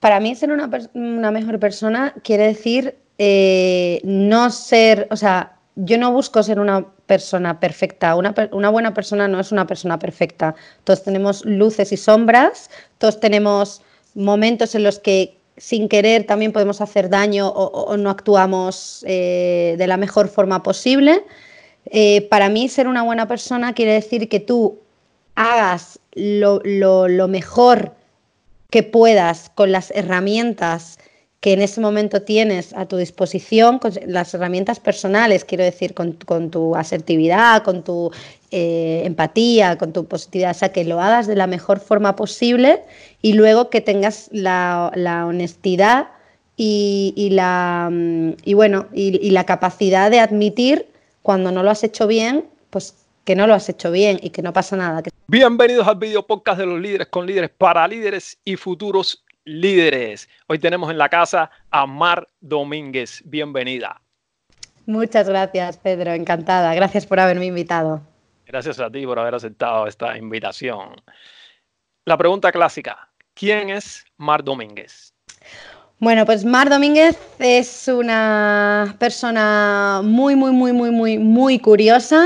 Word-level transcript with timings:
para 0.00 0.20
mí 0.20 0.34
ser 0.34 0.50
una, 0.50 1.30
mejor 1.30 1.58
persona 1.58 2.14
quiere 2.22 2.46
decir 2.46 2.96
eh, 3.18 4.00
no 4.04 4.50
ser, 4.50 5.08
o 5.10 5.16
sea, 5.16 5.56
yo 5.74 5.98
no 5.98 6.12
busco 6.12 6.42
ser 6.42 6.60
una 6.60 6.86
persona 7.06 7.60
perfecta. 7.60 8.14
Una, 8.16 8.70
buena 8.70 8.94
persona 8.94 9.28
no 9.28 9.40
es 9.40 9.52
una 9.52 9.66
persona 9.66 9.98
perfecta. 9.98 10.54
Todos 10.84 11.04
tenemos 11.04 11.44
luces 11.44 11.92
y 11.92 11.96
sombras, 11.96 12.70
todos 12.98 13.20
tenemos 13.20 13.82
momentos 14.14 14.74
en 14.74 14.82
los 14.82 14.98
que 14.98 15.36
sin 15.56 15.88
querer 15.88 16.24
también 16.24 16.52
podemos 16.52 16.80
hacer 16.80 17.08
daño 17.08 17.48
o, 17.48 17.96
no 17.96 18.10
actuamos 18.10 19.04
eh, 19.08 19.74
de 19.78 19.86
la 19.86 19.96
mejor 19.96 20.28
forma 20.28 20.62
posible. 20.62 21.24
Eh, 21.86 22.26
para 22.28 22.48
mí 22.48 22.68
ser 22.68 22.86
una 22.86 23.02
buena 23.02 23.26
persona 23.26 23.72
quiere 23.72 23.94
decir 23.94 24.28
que 24.28 24.40
tú 24.40 24.78
hagas 25.34 25.98
lo, 26.14 26.60
lo 26.64 27.28
mejor 27.28 27.92
que 28.70 28.82
puedas 28.82 29.50
con 29.54 29.72
las 29.72 29.90
herramientas 29.92 30.98
que 31.40 31.52
en 31.52 31.62
ese 31.62 31.80
momento 31.80 32.22
tienes 32.22 32.72
a 32.74 32.86
tu 32.86 32.96
disposición, 32.96 33.78
con 33.78 33.92
las 34.06 34.34
herramientas 34.34 34.80
personales, 34.80 35.44
quiero 35.44 35.62
decir, 35.62 35.94
con, 35.94 36.14
tu 36.50 36.74
asertividad, 36.74 37.62
con 37.62 37.84
tu 37.84 38.10
eh, 38.50 39.02
empatía, 39.04 39.78
con 39.78 39.92
tu 39.92 40.06
positividad, 40.06 40.50
o 40.50 40.54
sea, 40.54 40.72
que 40.72 40.84
lo 40.84 41.00
hagas 41.00 41.28
de 41.28 41.36
la 41.36 41.46
mejor 41.46 41.78
forma 41.78 42.16
posible 42.16 42.82
y 43.22 43.34
luego 43.34 43.70
que 43.70 43.80
tengas 43.80 44.28
la, 44.32 44.90
honestidad 45.26 46.08
y, 46.56 47.28
la, 47.30 47.88
mm, 47.90 48.30
y 48.44 48.54
bueno, 48.54 48.88
y, 48.92 49.30
la 49.30 49.46
capacidad 49.46 50.10
de 50.10 50.18
admitir 50.18 50.86
cuando 51.22 51.52
no 51.52 51.62
lo 51.62 51.70
has 51.70 51.84
hecho 51.84 52.08
bien, 52.08 52.46
pues 52.70 52.97
que 53.28 53.36
no 53.36 53.46
lo 53.46 53.52
has 53.52 53.68
hecho 53.68 53.90
bien 53.90 54.18
y 54.22 54.30
que 54.30 54.40
no 54.40 54.54
pasa 54.54 54.74
nada. 54.74 55.02
Bienvenidos 55.26 55.86
al 55.86 55.96
video 55.96 56.26
podcast 56.26 56.60
de 56.60 56.64
los 56.64 56.80
líderes 56.80 57.08
con 57.08 57.26
líderes 57.26 57.50
para 57.50 57.86
líderes 57.86 58.38
y 58.42 58.56
futuros 58.56 59.22
líderes. 59.44 60.30
Hoy 60.46 60.58
tenemos 60.58 60.90
en 60.90 60.96
la 60.96 61.10
casa 61.10 61.50
a 61.70 61.84
Mar 61.84 62.26
Domínguez. 62.40 63.20
Bienvenida. 63.26 64.00
Muchas 64.86 65.28
gracias, 65.28 65.76
Pedro. 65.76 66.14
Encantada. 66.14 66.74
Gracias 66.74 67.04
por 67.04 67.20
haberme 67.20 67.44
invitado. 67.44 68.00
Gracias 68.46 68.80
a 68.80 68.90
ti 68.90 69.04
por 69.04 69.18
haber 69.18 69.34
aceptado 69.34 69.86
esta 69.86 70.16
invitación. 70.16 70.98
La 72.06 72.16
pregunta 72.16 72.50
clásica. 72.50 73.10
¿Quién 73.34 73.68
es 73.68 74.06
Mar 74.16 74.42
Domínguez? 74.42 75.12
Bueno, 75.98 76.24
pues 76.24 76.46
Mar 76.46 76.70
Domínguez 76.70 77.18
es 77.38 77.88
una 77.88 78.96
persona 78.98 80.00
muy, 80.02 80.34
muy, 80.34 80.52
muy, 80.52 80.72
muy, 80.72 80.90
muy, 80.90 81.18
muy 81.18 81.58
curiosa. 81.58 82.24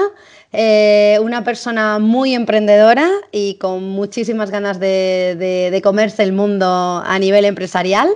Eh, 0.53 1.19
una 1.22 1.45
persona 1.45 1.98
muy 1.98 2.34
emprendedora 2.34 3.08
y 3.31 3.55
con 3.55 3.84
muchísimas 3.84 4.50
ganas 4.50 4.78
de, 4.78 5.81
comerse 5.83 6.22
el 6.22 6.33
mundo 6.33 7.03
a 7.05 7.19
nivel 7.19 7.45
empresarial. 7.47 8.11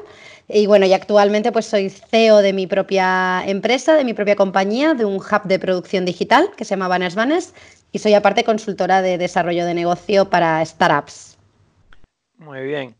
Y 0.48 0.66
bueno, 0.66 0.86
y 0.86 0.92
actualmente 0.92 1.50
pues 1.50 1.66
soy 1.66 1.90
CEO 1.90 2.38
de 2.38 2.52
mi 2.52 2.66
propia 2.66 3.42
empresa, 3.46 3.94
de 3.94 4.04
mi 4.04 4.14
propia 4.14 4.36
compañía, 4.36 4.94
de 4.94 5.04
un 5.04 5.16
hub 5.16 5.42
de 5.44 5.58
producción 5.58 6.04
digital 6.04 6.50
que 6.56 6.64
se 6.64 6.70
llama 6.70 6.88
Banners 6.88 7.16
Banners 7.16 7.54
y 7.90 7.98
soy 7.98 8.14
aparte 8.14 8.44
consultora 8.44 9.02
de 9.02 9.18
desarrollo 9.18 9.64
de 9.64 9.74
negocio 9.74 10.30
para 10.30 10.64
startups. 10.64 11.38
Muy 12.36 12.62
bien. 12.62 12.96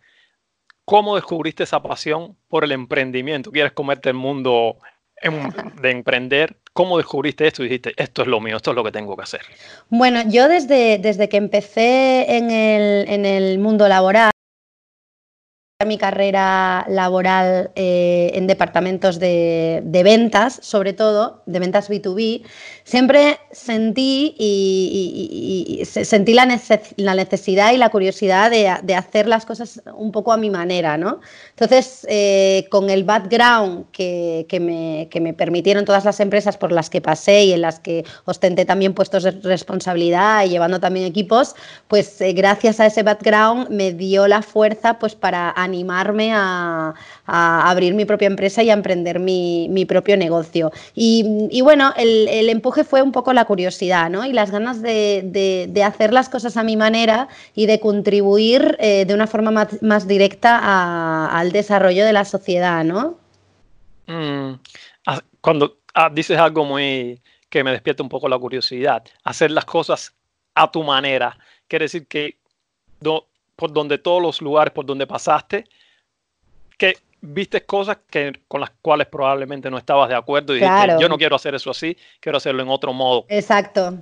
¿Cómo 0.84 1.14
descubriste 1.16 1.64
esa 1.64 1.82
pasión 1.82 2.36
por 2.48 2.64
el 2.64 2.72
emprendimiento? 2.72 3.52
¿Quieres 3.52 3.72
comerte 3.72 4.08
el 4.08 4.14
mundo 4.14 4.78
de 5.22 5.90
emprender 5.90 6.56
¿Cómo 6.76 6.98
descubriste 6.98 7.46
esto 7.46 7.62
y 7.62 7.68
dijiste, 7.68 7.94
esto 7.96 8.20
es 8.20 8.28
lo 8.28 8.38
mío, 8.38 8.56
esto 8.56 8.72
es 8.72 8.76
lo 8.76 8.84
que 8.84 8.92
tengo 8.92 9.16
que 9.16 9.22
hacer? 9.22 9.40
Bueno, 9.88 10.20
yo 10.28 10.46
desde, 10.46 10.98
desde 10.98 11.26
que 11.30 11.38
empecé 11.38 12.36
en 12.36 12.50
el, 12.50 13.08
en 13.08 13.24
el 13.24 13.58
mundo 13.58 13.88
laboral, 13.88 14.30
mi 15.84 15.98
carrera 15.98 16.86
laboral 16.88 17.70
eh, 17.74 18.30
en 18.32 18.46
departamentos 18.46 19.18
de, 19.18 19.82
ventas, 19.84 20.58
sobre 20.62 20.94
todo, 20.94 21.42
de 21.44 21.58
ventas 21.58 21.90
B2B, 21.90 22.44
siempre 22.82 23.38
sentí 23.52 24.34
y, 24.38 25.82
sentí 25.84 26.32
la, 26.32 26.46
necesidad 26.46 27.74
y 27.74 27.76
la 27.76 27.90
curiosidad 27.90 28.50
de, 28.50 28.94
hacer 28.94 29.28
las 29.28 29.44
cosas 29.44 29.82
un 29.94 30.12
poco 30.12 30.32
a 30.32 30.38
mi 30.38 30.48
manera, 30.48 30.96
¿no? 30.96 31.20
Entonces, 31.50 32.06
eh, 32.08 32.66
con 32.70 32.88
el 32.88 33.04
background 33.04 33.90
que, 33.92 34.46
me, 34.58 35.10
me, 35.20 35.34
permitieron 35.34 35.84
todas 35.84 36.06
las 36.06 36.20
empresas 36.20 36.56
por 36.56 36.72
las 36.72 36.88
que 36.88 37.02
pasé 37.02 37.44
y 37.44 37.52
en 37.52 37.60
las 37.60 37.80
que 37.80 38.06
ostenté 38.24 38.64
también 38.64 38.94
puestos 38.94 39.24
de 39.24 39.32
responsabilidad 39.32 40.46
y 40.46 40.48
llevando 40.48 40.80
también 40.80 41.04
equipos, 41.04 41.54
pues 41.86 42.18
eh, 42.22 42.32
gracias 42.32 42.80
a 42.80 42.86
ese 42.86 43.02
background 43.02 43.68
me 43.68 43.92
dio 43.92 44.26
la 44.26 44.40
fuerza 44.40 44.98
pues 44.98 45.14
para 45.14 45.52
animarme 45.66 46.32
a, 46.34 46.94
abrir 47.26 47.94
mi 47.94 48.04
propia 48.04 48.26
empresa 48.26 48.62
y 48.62 48.70
a 48.70 48.72
emprender 48.72 49.20
mi, 49.20 49.84
propio 49.86 50.16
negocio. 50.16 50.72
Y, 50.94 51.60
bueno, 51.62 51.92
el, 51.96 52.48
empuje 52.48 52.84
fue 52.84 53.02
un 53.02 53.12
poco 53.12 53.32
la 53.32 53.44
curiosidad 53.44 54.08
¿no? 54.10 54.24
y 54.24 54.32
las 54.32 54.50
ganas 54.50 54.80
de, 54.80 55.82
hacer 55.84 56.12
las 56.12 56.28
cosas 56.28 56.56
a 56.56 56.62
mi 56.62 56.76
manera 56.76 57.28
y 57.54 57.66
de 57.66 57.78
contribuir 57.80 58.76
eh, 58.80 59.04
de 59.04 59.14
una 59.14 59.26
forma 59.26 59.68
más, 59.80 60.08
directa 60.08 61.28
al 61.38 61.52
desarrollo 61.52 62.04
de 62.04 62.12
la 62.12 62.24
sociedad. 62.24 62.84
¿no? 62.84 63.18
Mm, 64.06 64.54
cuando 65.40 65.78
ah, 65.94 66.10
dices 66.12 66.38
algo 66.38 66.64
muy 66.64 67.20
que 67.48 67.62
me 67.64 67.70
despierta 67.70 68.02
un 68.02 68.08
poco 68.08 68.28
la 68.28 68.38
curiosidad, 68.38 69.04
hacer 69.24 69.50
las 69.50 69.64
cosas 69.64 70.14
a 70.54 70.70
tu 70.70 70.82
manera, 70.82 71.38
quiere 71.68 71.84
decir 71.84 72.06
que 72.06 72.38
por 73.56 73.72
donde 73.72 73.98
todos 73.98 74.22
los 74.22 74.40
lugares 74.42 74.72
por 74.72 74.84
donde 74.86 75.06
pasaste, 75.06 75.64
que 76.78 76.94
viste 77.20 77.64
cosas 77.64 77.98
que, 78.08 78.40
con 78.46 78.60
las 78.60 78.70
cuales 78.82 79.08
probablemente 79.08 79.70
no 79.70 79.78
estabas 79.78 80.08
de 80.08 80.14
acuerdo 80.14 80.54
y 80.54 80.60
dijiste, 80.60 80.96
yo 81.00 81.08
no 81.08 81.16
quiero 81.16 81.36
hacer 81.36 81.54
eso 81.54 81.70
así, 81.70 81.96
quiero 82.20 82.38
hacerlo 82.38 82.62
en 82.62 82.68
otro 82.68 82.92
modo. 82.92 83.24
Exacto. 83.28 83.98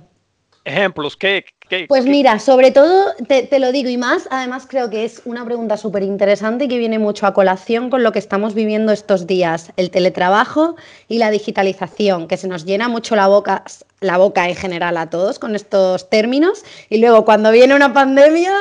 Ejemplos, 0.65 1.15
¿qué? 1.15 1.45
pues 1.87 2.05
mira, 2.05 2.39
sobre 2.39 2.71
todo 2.71 3.13
te, 3.27 3.43
te, 3.43 3.59
lo 3.59 3.71
digo 3.71 3.89
y 3.89 3.97
más, 3.97 4.27
además 4.31 4.65
creo 4.67 4.89
que 4.89 5.05
es 5.05 5.21
una 5.25 5.45
pregunta 5.45 5.77
súper 5.77 6.03
interesante 6.03 6.65
y 6.65 6.67
que 6.67 6.77
viene 6.77 6.99
mucho 6.99 7.25
a 7.25 7.33
colación 7.33 7.89
con 7.89 8.03
lo 8.03 8.11
que 8.11 8.19
estamos 8.19 8.53
viviendo 8.53 8.91
estos 8.91 9.27
días, 9.27 9.71
el 9.77 9.89
teletrabajo 9.89 10.75
y 11.07 11.17
la 11.17 11.31
digitalización, 11.31 12.27
que 12.27 12.37
se 12.37 12.47
nos 12.47 12.65
llena 12.65 12.87
mucho 12.87 13.15
la 13.15 13.27
boca, 13.27 13.63
la 13.99 14.17
boca 14.17 14.47
en 14.47 14.55
general 14.55 14.97
a 14.97 15.09
todos 15.09 15.39
con 15.39 15.55
estos 15.55 16.09
términos 16.09 16.63
y 16.89 16.97
luego 16.97 17.25
cuando 17.25 17.51
viene 17.51 17.75
una 17.75 17.93
pandemia 17.93 18.53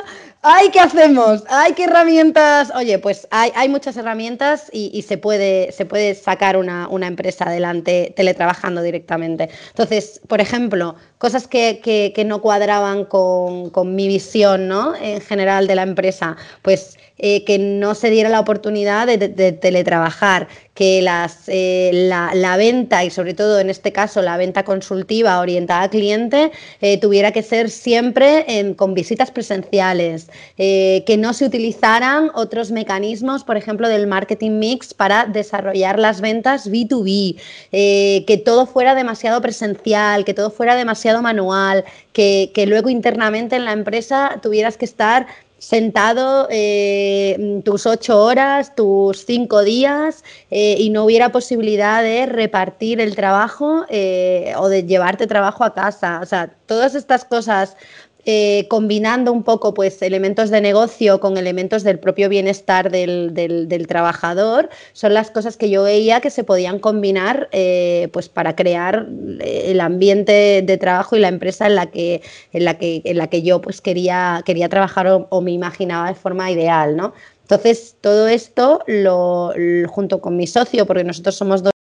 ¡Ay, 0.47 0.69
qué 0.71 0.79
hacemos! 0.79 1.43
¡Ay, 1.49 1.73
qué 1.73 1.85
herramientas! 1.85 2.71
Oye, 2.77 2.99
pues 2.99 3.27
hay, 3.31 3.67
muchas 3.71 3.97
herramientas 3.97 4.69
y, 4.75 5.01
se, 5.01 5.17
puede, 5.17 5.73
se 5.73 5.87
puede 5.87 6.15
sacar 6.15 6.59
una, 6.59 6.87
empresa 7.07 7.47
adelante 7.47 8.13
teletrabajando 8.15 8.83
directamente. 8.83 9.49
Entonces, 9.69 10.21
por 10.29 10.43
ejemplo, 10.43 10.97
cosas 11.17 11.49
que, 11.49 12.13
no 12.27 12.43
cuadraban 12.43 13.07
con, 13.07 13.71
con, 13.71 13.95
mi 13.95 14.07
visión 14.07 14.69
¿no? 14.69 14.95
en 14.95 15.23
general 15.23 15.67
de 15.67 15.77
la 15.77 15.83
empresa, 15.83 16.37
pues 16.61 16.99
eh, 17.17 17.45
que 17.45 17.61
no 17.61 17.95
se 17.95 18.11
diera 18.11 18.29
la 18.29 18.41
oportunidad 18.41 19.07
de, 19.07 19.53
teletrabajar, 19.53 20.49
que 20.75 21.01
las, 21.01 21.45
eh, 21.47 21.91
la, 21.93 22.57
venta 22.57 23.05
y 23.05 23.11
sobre 23.11 23.35
todo 23.35 23.61
en 23.61 23.71
este 23.71 23.93
caso 23.93 24.21
la 24.21 24.37
venta 24.37 24.65
consultiva 24.65 25.39
orientada 25.39 25.83
al 25.83 25.91
cliente 25.91 26.51
eh, 26.81 26.99
tuviera 26.99 27.31
que 27.31 27.45
ser 27.45 27.71
siempre 27.71 28.75
con 28.77 28.95
visitas 28.95 29.31
presenciales, 29.31 30.29
que 30.57 31.17
no 31.17 31.35
se 31.35 31.45
utilizaran 31.45 32.33
otros 32.35 32.73
mecanismos, 32.73 33.45
por 33.45 33.57
ejemplo, 33.57 33.89
del 33.89 34.09
marketing 34.09 34.59
mix 34.59 34.93
para 34.93 35.27
desarrollar 35.27 36.01
las 36.01 36.21
ventas 36.21 36.69
B2B, 36.69 37.39
que 37.71 38.43
todo 38.45 38.67
fuera 38.67 38.97
demasiado 38.97 39.41
presencial, 39.41 40.25
que 40.25 40.35
todo 40.35 40.51
fuera 40.51 40.75
demasiado 40.75 41.23
manual, 41.23 41.85
que, 42.13 42.51
que 42.55 42.67
luego 42.67 42.89
internamente 42.89 43.55
en 43.55 43.65
la 43.65 43.73
empresa 43.73 44.41
tuvieras 44.43 44.77
que 44.77 44.85
estar 44.85 45.27
sentado 45.65 46.47
eh, 46.51 47.63
tus 47.65 47.87
ocho 47.87 48.23
horas, 48.23 48.75
tus 48.75 49.25
cinco 49.25 49.63
días 49.63 50.23
eh, 50.51 50.77
y 50.79 50.91
no 50.91 51.05
hubiera 51.05 51.33
posibilidad 51.33 52.03
de 52.03 52.27
repartir 52.27 53.01
el 53.01 53.17
trabajo 53.17 53.87
eh, 53.89 54.53
o 54.59 54.69
de 54.69 54.85
llevarte 54.85 55.27
trabajo 55.27 55.65
a 55.65 55.73
casa. 55.73 56.21
O 56.23 56.27
sea, 56.27 56.49
todas 56.67 56.95
estas 56.95 57.25
cosas 57.25 57.79
eh, 58.27 58.67
combinando 58.69 59.33
un 59.33 59.43
poco 59.43 59.75
pues, 59.75 60.01
elementos 60.01 60.51
de 60.51 60.61
negocio 60.61 61.21
con 61.21 61.37
elementos 61.37 61.83
del 61.83 61.99
propio 61.99 62.29
bienestar 62.29 62.91
del, 62.91 63.87
trabajador, 63.87 64.71
son 64.95 65.15
las 65.15 65.31
cosas 65.31 65.57
que 65.57 65.69
yo 65.69 65.83
veía 65.83 66.21
que 66.21 66.31
se 66.31 66.43
podían 66.43 66.79
combinar 66.79 67.49
eh, 67.53 68.09
pues, 68.13 68.31
para 68.31 68.57
crear 68.57 69.07
el 69.41 69.81
ambiente 69.81 70.63
de 70.63 70.79
trabajo 70.79 71.17
y 71.17 71.21
la 71.21 71.29
empresa 71.29 71.67
en 71.67 71.75
la 71.75 71.87
que, 71.91 72.23
en 72.53 72.65
la 72.65 72.79
que, 72.79 73.03
en 73.05 73.19
la 73.19 73.29
que 73.29 73.43
yo 73.43 73.61
pues, 73.61 73.81
quería, 73.81 74.43
quería 74.47 74.71
trabajar 74.71 75.07
o, 75.29 75.41
me 75.43 75.53
imaginaba 75.53 76.09
de 76.09 76.15
forma 76.15 76.51
ideal. 76.51 76.97
¿no? 76.97 77.13
Entonces, 77.43 77.97
todo 78.01 78.29
esto, 78.29 78.81
lo, 78.87 79.53
junto 79.89 80.23
con 80.23 80.37
mi 80.37 80.47
socio, 80.47 80.87
porque 80.87 81.05
nosotros 81.05 81.37
somos 81.37 81.63
dos 81.63 81.74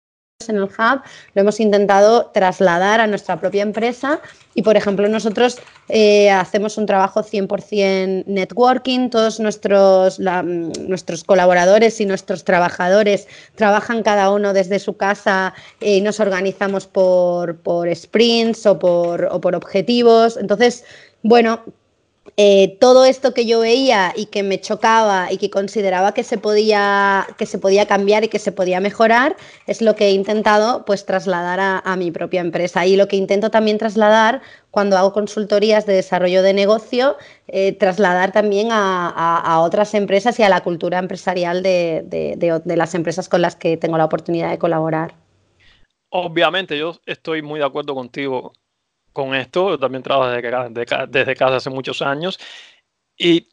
en 0.49 0.57
el 0.57 0.65
hub 0.65 1.03
lo 1.35 1.43
hemos 1.43 1.61
intentado 1.61 2.27
trasladar 2.27 3.01
a 3.01 3.07
nuestra 3.07 3.41
propia 3.41 3.63
empresa 3.63 4.21
y, 4.55 4.63
por 4.63 4.77
ejemplo, 4.77 5.09
nosotros 5.09 5.59
eh, 5.89 6.31
hacemos 6.31 6.77
un 6.77 6.87
trabajo 6.87 7.23
100% 7.23 8.25
networking, 8.27 9.09
todos 9.09 9.41
nuestros, 9.41 10.19
nuestros 10.19 11.25
colaboradores 11.25 12.01
y 12.01 12.07
nuestros 12.07 12.45
trabajadores 12.45 13.29
trabajan 13.55 14.03
cada 14.03 14.31
uno 14.31 14.53
desde 14.53 14.79
su 14.79 14.97
casa 14.97 15.55
y 15.81 16.01
nos 16.03 16.21
organizamos 16.21 16.87
por, 16.87 17.57
por 17.57 17.95
sprints 17.95 18.67
o 18.67 18.79
por, 18.79 19.29
o 19.31 19.41
por 19.41 19.55
objetivos. 19.55 20.37
Entonces, 20.37 20.85
bueno, 21.23 21.61
eh, 22.37 22.79
todo 22.81 23.05
esto 23.05 23.35
que 23.35 23.45
yo 23.45 23.61
veía 23.61 24.13
y 24.17 24.27
que 24.27 24.43
me 24.43 24.61
chocaba 24.61 25.31
y 25.31 25.37
que 25.37 25.51
consideraba 25.51 26.15
que 26.15 26.25
se, 26.25 26.39
podía, 26.39 27.27
que 27.37 27.45
se 27.45 27.59
podía 27.59 27.87
cambiar 27.87 28.25
y 28.25 28.29
que 28.29 28.39
se 28.39 28.53
podía 28.53 28.81
mejorar, 28.81 29.37
es 29.67 29.83
lo 29.83 29.97
que 29.97 30.07
he 30.07 30.13
intentado 30.13 30.85
pues 30.87 31.05
trasladar 31.05 31.61
a, 31.61 31.97
mi 31.97 32.11
propia 32.11 32.41
empresa. 32.41 32.87
Y 32.87 32.97
lo 32.97 33.07
que 33.07 33.17
intento 33.17 33.51
también 33.51 33.77
trasladar 33.77 34.41
cuando 34.71 34.97
hago 34.97 35.13
consultorías 35.13 35.85
de 35.85 35.93
desarrollo 35.93 36.43
de 36.43 36.55
negocio, 36.55 37.17
eh, 37.49 37.73
trasladar 37.73 38.33
también 38.33 38.69
a, 38.71 39.61
otras 39.63 39.93
empresas 39.95 40.39
y 40.41 40.43
a 40.43 40.49
la 40.49 40.63
cultura 40.63 40.99
empresarial 40.99 41.63
de 41.63 42.63
las 42.65 42.95
empresas 42.95 43.29
con 43.29 43.43
las 43.43 43.57
que 43.57 43.77
tengo 43.77 43.99
la 43.99 44.07
oportunidad 44.07 44.51
de 44.51 44.59
colaborar. 44.59 45.15
Obviamente, 46.15 46.77
yo 46.79 46.95
estoy 47.07 47.41
muy 47.41 47.59
de 47.59 47.65
acuerdo 47.65 47.95
contigo 47.95 48.53
con 49.13 49.35
esto. 49.35 49.71
Yo 49.71 49.79
también 49.79 50.03
trabajo 50.03 50.31
desde, 50.31 51.07
desde, 51.09 51.37
casa 51.37 51.57
hace 51.57 51.71
muchos 51.71 52.03
años 52.03 52.39
y 53.17 53.49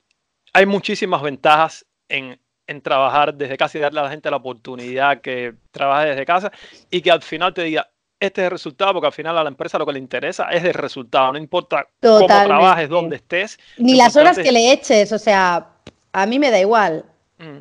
hay 0.53 0.65
muchísimas 0.65 1.21
ventajas 1.21 1.85
en, 2.07 2.39
en, 2.67 2.81
trabajar 2.81 3.33
desde 3.33 3.57
casa 3.57 3.77
y 3.77 3.81
darle 3.81 3.99
a 3.99 4.03
la 4.03 4.09
gente 4.09 4.29
la 4.29 4.37
oportunidad 4.37 5.21
que 5.21 5.53
trabaje 5.71 6.09
desde 6.09 6.25
casa 6.25 6.51
y 6.89 7.01
que 7.01 7.11
al 7.11 7.21
final 7.21 7.53
te 7.53 7.63
diga, 7.63 7.89
este 8.19 8.41
es 8.41 8.45
el 8.45 8.51
resultado, 8.51 8.93
porque 8.93 9.07
al 9.07 9.13
final 9.13 9.37
a 9.37 9.43
la 9.43 9.49
empresa 9.49 9.77
lo 9.77 9.85
que 9.85 9.93
le 9.93 9.99
interesa 9.99 10.49
es 10.49 10.63
el 10.63 10.73
resultado, 10.73 11.31
no 11.31 11.37
importa 11.37 11.87
cómo 12.01 12.25
trabajes, 12.25 12.89
dónde 12.89 13.15
estés. 13.17 13.57
Ni 13.77 13.95
las 13.95 14.15
horas 14.17 14.37
que 14.37 14.51
le 14.51 14.71
eches, 14.71 15.11
o 15.13 15.19
sea, 15.19 15.69
a 16.11 16.25
mí 16.25 16.39
me 16.39 16.51
da 16.51 16.59
igual. 16.59 17.05
Mm. 17.37 17.59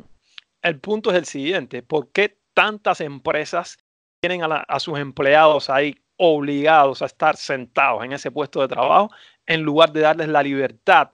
El 0.61 0.79
punto 0.79 1.11
es 1.11 1.17
el 1.17 1.25
siguiente, 1.25 1.81
¿por 1.81 2.11
qué 2.11 2.37
tantas 2.53 2.99
empresas 2.99 3.77
tienen 4.19 4.43
a, 4.43 4.57
a 4.57 4.79
sus 4.81 4.99
empleados 4.99 5.69
ahí 5.69 5.95
obligados 6.19 7.01
a 7.01 7.05
estar 7.05 7.37
sentados 7.37 8.03
en 8.03 8.11
ese 8.11 8.29
puesto 8.29 8.61
de 8.61 8.67
trabajo 8.67 9.09
en 9.47 9.61
lugar 9.63 9.91
de 9.91 10.01
darles 10.01 10.27
la 10.27 10.43
libertad 10.43 11.09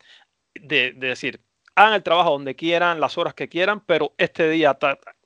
de, 0.56 0.94
decir, 0.94 1.40
hagan 1.76 1.94
el 1.94 2.04
trabajo 2.04 2.32
donde 2.32 2.56
quieran, 2.56 3.00
las 3.00 3.18
horas 3.18 3.34
que 3.34 3.48
quieran, 3.48 3.82
pero 3.86 4.14
este 4.18 4.50
día 4.50 4.78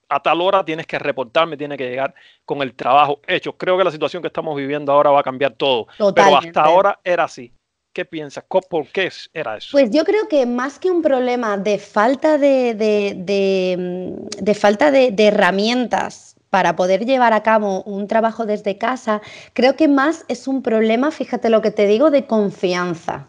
a, 0.09 0.19
tal 0.19 0.41
hora 0.41 0.65
tienes 0.65 0.85
que 0.85 0.99
reportarme, 0.99 1.55
tiene 1.55 1.77
que 1.77 1.89
llegar 1.89 2.13
con 2.45 2.61
el 2.61 2.73
trabajo 2.73 3.21
hecho. 3.25 3.57
Creo 3.57 3.77
que 3.77 3.83
la 3.83 3.91
situación 3.91 4.21
que 4.21 4.27
estamos 4.27 4.55
viviendo 4.55 4.91
ahora 4.91 5.11
va 5.11 5.21
a 5.21 5.23
cambiar 5.23 5.53
todo, 5.53 5.87
pero 6.13 6.37
hasta 6.37 6.61
ahora 6.61 6.99
era 7.03 7.23
así. 7.23 7.53
¿Qué 7.93 8.05
piensas? 8.05 8.43
¿Por 8.47 8.87
qué 8.87 9.09
era 9.33 9.57
eso? 9.57 9.69
Pues 9.71 9.89
yo 9.91 10.03
creo 10.03 10.27
que 10.27 10.45
más 10.45 10.77
que 10.77 10.91
un 10.91 11.01
problema 11.01 11.57
de 11.57 11.79
falta 11.79 12.37
de, 12.37 12.75
de 12.75 14.53
falta 14.53 14.91
de, 14.91 15.13
herramientas 15.17 16.35
para 16.49 16.75
poder 16.75 17.05
llevar 17.05 17.33
a 17.33 17.43
cabo 17.43 17.83
un 17.83 18.07
trabajo 18.07 18.45
desde 18.45 18.77
casa, 18.77 19.21
creo 19.53 19.75
que 19.75 19.87
más 19.87 20.25
es 20.27 20.47
un 20.47 20.61
problema, 20.61 21.11
fíjate 21.11 21.49
lo 21.49 21.61
que 21.61 21.71
te 21.71 21.85
digo, 21.85 22.11
de 22.11 22.25
confianza. 22.25 23.27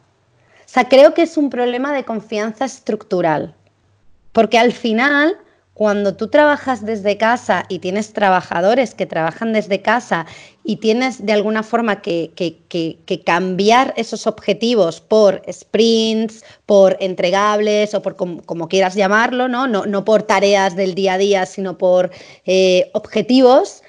O 0.61 0.73
sea, 0.73 0.89
creo 0.89 1.15
que 1.15 1.23
es 1.23 1.37
un 1.37 1.51
problema 1.51 1.93
de 1.93 2.05
confianza 2.05 2.65
estructural. 2.65 3.55
Porque 4.33 4.59
al 4.59 4.73
final 4.73 5.37
cuando 5.81 6.15
tú 6.15 6.29
trabajas 6.29 6.85
desde 6.85 7.17
casa 7.17 7.65
y 7.71 7.79
tienes 7.79 8.13
trabajadores 8.13 8.95
que 8.95 9.07
trabajan 9.07 9.55
desde 9.55 9.81
casa 9.81 10.27
y 10.63 10.77
tienes 10.77 11.25
de 11.25 11.33
alguna 11.33 11.63
forma 11.63 12.03
que, 12.03 12.31
cambiar 13.25 13.95
esos 13.97 14.27
objetivos 14.27 15.01
por 15.01 15.41
sprints, 15.51 16.45
por 16.67 16.99
entregables 17.01 17.95
o 17.95 18.03
por 18.03 18.15
como, 18.15 18.69
quieras 18.69 18.95
llamarlo, 18.95 19.49
¿no? 19.49 19.67
¿no? 19.67 20.05
por 20.05 20.25
tareas 20.25 20.77
del 20.77 20.95
día 20.95 21.15
a 21.15 21.19
día, 21.19 21.47
sino 21.47 21.79
por 21.79 22.11
eh, 22.45 22.91
objetivos, 22.93 23.83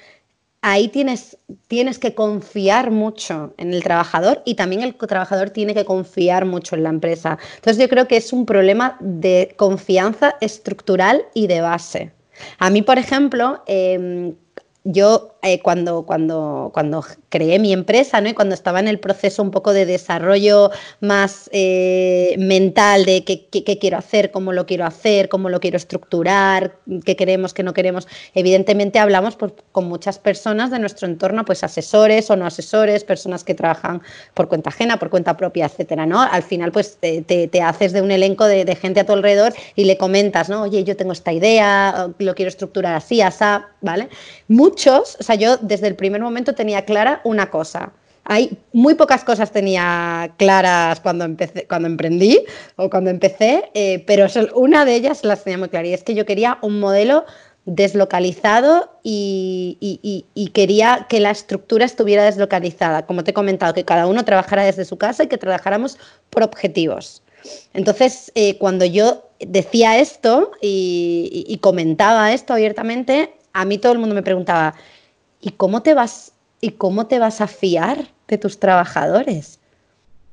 ahí 0.62 0.88
tienes, 0.88 1.36
tienes 1.66 1.98
que 1.98 2.14
confiar 2.14 2.90
mucho 2.90 3.52
en 3.58 3.74
el 3.74 3.82
trabajador 3.82 4.42
y 4.46 4.54
también 4.54 4.82
el 4.82 4.94
trabajador 4.94 5.50
tiene 5.50 5.74
que 5.74 5.84
confiar 5.84 6.46
mucho 6.46 6.76
en 6.76 6.84
la 6.84 6.88
empresa. 6.88 7.38
Entonces 7.56 7.82
yo 7.82 7.88
creo 7.88 8.08
que 8.08 8.16
es 8.16 8.32
un 8.32 8.46
problema 8.46 8.96
de 9.00 9.54
confianza 9.56 10.36
estructural 10.40 11.22
y 11.34 11.48
de 11.48 11.60
base. 11.60 12.12
A 12.58 12.70
mí, 12.70 12.82
por 12.82 12.98
ejemplo, 12.98 13.62
em, 13.66 14.34
yo 14.84 15.36
eh, 15.42 15.60
cuando, 15.60 16.04
cuando, 16.04 16.70
cuando 16.74 17.04
creé 17.28 17.58
mi 17.58 17.72
empresa 17.72 18.20
¿no? 18.20 18.28
y 18.28 18.34
cuando 18.34 18.54
estaba 18.54 18.80
en 18.80 18.88
el 18.88 18.98
proceso 18.98 19.42
un 19.42 19.50
poco 19.50 19.72
de 19.72 19.86
desarrollo 19.86 20.70
más 21.00 21.48
eh, 21.52 22.34
mental 22.38 23.04
de 23.04 23.24
qué, 23.24 23.78
quiero 23.78 23.98
hacer, 23.98 24.30
cómo 24.30 24.52
lo 24.52 24.66
quiero 24.66 24.84
hacer, 24.84 25.28
cómo 25.28 25.48
lo 25.48 25.60
quiero 25.60 25.76
estructurar, 25.76 26.76
qué 27.04 27.16
queremos, 27.16 27.54
qué 27.54 27.62
no 27.62 27.74
queremos, 27.74 28.08
evidentemente 28.34 28.98
hablamos 28.98 29.36
pues, 29.36 29.52
con 29.70 29.86
muchas 29.86 30.18
personas 30.18 30.70
de 30.70 30.78
nuestro 30.78 31.06
entorno, 31.06 31.44
pues 31.44 31.62
asesores 31.62 32.28
o 32.30 32.36
no 32.36 32.46
asesores, 32.46 33.04
personas 33.04 33.44
que 33.44 33.54
trabajan 33.54 34.02
por 34.34 34.48
cuenta 34.48 34.70
ajena, 34.70 34.98
por 34.98 35.10
cuenta 35.10 35.36
propia, 35.36 35.66
etcétera, 35.66 36.06
¿no? 36.06 36.20
Al 36.20 36.42
final 36.42 36.72
pues 36.72 36.98
te, 36.98 37.48
haces 37.62 37.92
de 37.92 38.02
un 38.02 38.10
elenco 38.10 38.46
de, 38.46 38.72
gente 38.76 39.00
a 39.00 39.06
tu 39.06 39.12
alrededor 39.12 39.52
y 39.76 39.84
le 39.84 39.96
comentas, 39.96 40.48
¿no? 40.48 40.62
Oye, 40.62 40.82
yo 40.82 40.96
tengo 40.96 41.12
esta 41.12 41.32
idea, 41.32 42.08
lo 42.18 42.34
quiero 42.34 42.48
estructurar 42.48 42.94
así, 42.94 43.20
así, 43.20 43.44
¿vale? 43.82 44.08
Muchos, 44.48 45.16
o 45.20 45.22
sea, 45.22 45.34
yo 45.34 45.58
desde 45.58 45.88
el 45.88 45.96
primer 45.96 46.22
momento 46.22 46.54
tenía 46.54 46.84
clara 46.84 47.20
una 47.24 47.50
cosa. 47.50 47.92
Hay 48.24 48.56
muy 48.72 48.94
pocas 48.94 49.24
cosas 49.24 49.50
tenía 49.50 50.32
claras 50.36 51.00
cuando 51.00 51.24
empecé, 51.24 51.66
cuando 51.66 51.88
emprendí 51.88 52.44
o 52.76 52.88
cuando 52.88 53.10
empecé, 53.10 53.70
eh, 53.74 54.04
pero 54.06 54.26
una 54.54 54.84
de 54.84 54.94
ellas 54.94 55.24
las 55.24 55.42
tenía 55.42 55.58
muy 55.58 55.68
clara 55.68 55.88
y 55.88 55.92
es 55.92 56.04
que 56.04 56.14
yo 56.14 56.24
quería 56.24 56.58
un 56.62 56.78
modelo 56.78 57.24
deslocalizado 57.64 58.90
y, 59.02 60.24
quería 60.52 61.06
que 61.08 61.20
la 61.20 61.30
estructura 61.30 61.84
estuviera 61.84 62.24
deslocalizada. 62.24 63.06
Como 63.06 63.24
te 63.24 63.32
he 63.32 63.34
comentado, 63.34 63.74
que 63.74 63.84
cada 63.84 64.06
uno 64.06 64.24
trabajara 64.24 64.64
desde 64.64 64.84
su 64.84 64.98
casa 64.98 65.24
y 65.24 65.28
que 65.28 65.38
trabajáramos 65.38 65.98
por 66.30 66.42
objetivos. 66.42 67.22
Entonces, 67.74 68.30
eh, 68.34 68.56
cuando 68.58 68.84
yo 68.84 69.28
decía 69.40 69.98
esto 69.98 70.52
y 70.60 71.58
comentaba 71.60 72.32
esto 72.32 72.52
abiertamente, 72.52 73.32
a 73.52 73.64
mí 73.64 73.78
todo 73.78 73.92
el 73.92 73.98
mundo 73.98 74.14
me 74.14 74.22
preguntaba, 74.22 74.74
¿y 75.40 75.50
cómo 75.50 75.82
te 75.82 75.94
vas, 75.94 76.32
y 76.60 76.70
cómo 76.70 77.06
te 77.06 77.18
vas 77.18 77.40
a 77.40 77.46
fiar 77.46 78.08
de 78.28 78.38
tus 78.38 78.58
trabajadores? 78.58 79.60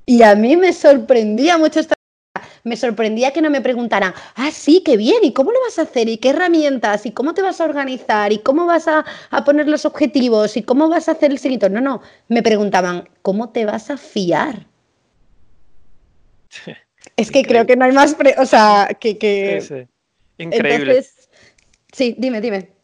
Y 0.06 0.24
a 0.24 0.36
mí 0.36 0.57
me 0.57 0.74
sorprendía 0.74 1.57
mucho 1.57 1.80
esta 1.80 1.95
me 2.63 2.75
sorprendía 2.75 3.31
que 3.31 3.42
no 3.42 3.50
me 3.50 3.62
preguntaran, 3.62 4.13
ah, 4.36 4.51
sí, 4.51 4.81
qué 4.86 4.98
bien, 4.98 5.24
¿y 5.24 5.33
cómo 5.33 5.51
lo 5.51 5.60
vas 5.62 5.80
a 5.80 5.83
hacer? 5.83 6.10
¿Y 6.10 6.18
qué 6.18 6.30
herramientas? 6.30 7.06
¿Y 7.06 7.12
cómo 7.12 7.33
te 7.33 7.42
vas 7.42 7.62
a 7.62 7.66
organizar? 7.66 8.31
¿Y 8.31 8.39
cómo 8.39 8.66
vas 8.66 8.88
a, 8.88 9.05
poner 9.46 9.67
los 9.67 9.86
objetivos? 9.86 10.58
¿Y 10.58 10.63
cómo 10.63 10.89
vas 10.89 11.08
a 11.10 11.13
hacer 11.13 11.32
el 11.32 11.39
seguimiento? 11.39 11.70
No, 11.70 11.82
no, 11.82 12.01
me 12.27 12.44
preguntaban, 12.44 13.10
¿cómo 13.22 13.50
te 13.50 13.65
vas 13.65 13.89
a 13.89 13.98
fiar? 13.98 14.67
es 17.15 17.32
que 17.32 17.44
creo 17.44 17.65
que 17.65 17.75
no 17.75 17.86
hay 17.86 17.91
más, 17.91 18.15
o 18.38 18.46
sea, 18.46 18.89
que... 19.00 19.62
Sí, 19.62 20.44
Increíble. 20.44 21.05
sí, 21.91 22.15
dime, 22.17 22.39
dime. 22.39 22.78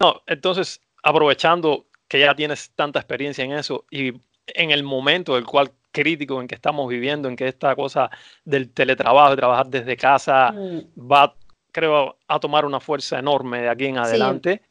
No, 0.00 0.22
entonces 0.26 0.80
aprovechando 1.02 1.86
que 2.08 2.20
ya 2.20 2.34
tienes 2.34 2.70
tanta 2.74 2.98
experiencia 2.98 3.44
en 3.44 3.52
eso 3.52 3.84
y 3.90 4.12
en 4.46 4.70
el 4.70 4.82
momento 4.82 5.34
del 5.34 5.44
cual 5.44 5.72
crítico 5.90 6.40
en 6.40 6.48
que 6.48 6.54
estamos 6.54 6.88
viviendo, 6.88 7.28
en 7.28 7.36
que 7.36 7.48
esta 7.48 7.74
cosa 7.74 8.10
del 8.44 8.70
teletrabajo, 8.70 9.30
de 9.30 9.36
trabajar 9.36 9.66
desde 9.68 9.96
casa, 9.96 10.52
mm. 10.52 11.10
va, 11.10 11.34
creo, 11.72 12.18
a 12.28 12.38
tomar 12.38 12.64
una 12.64 12.80
fuerza 12.80 13.18
enorme 13.18 13.62
de 13.62 13.68
aquí 13.68 13.86
en 13.86 13.98
adelante. 13.98 14.62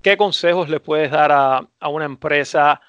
¿Qué 0.00 0.16
consejos 0.16 0.68
le 0.68 0.80
puedes 0.80 1.10
dar 1.10 1.30
a, 1.30 1.68
a, 1.78 1.88
una 1.88 2.06
empresa 2.06 2.80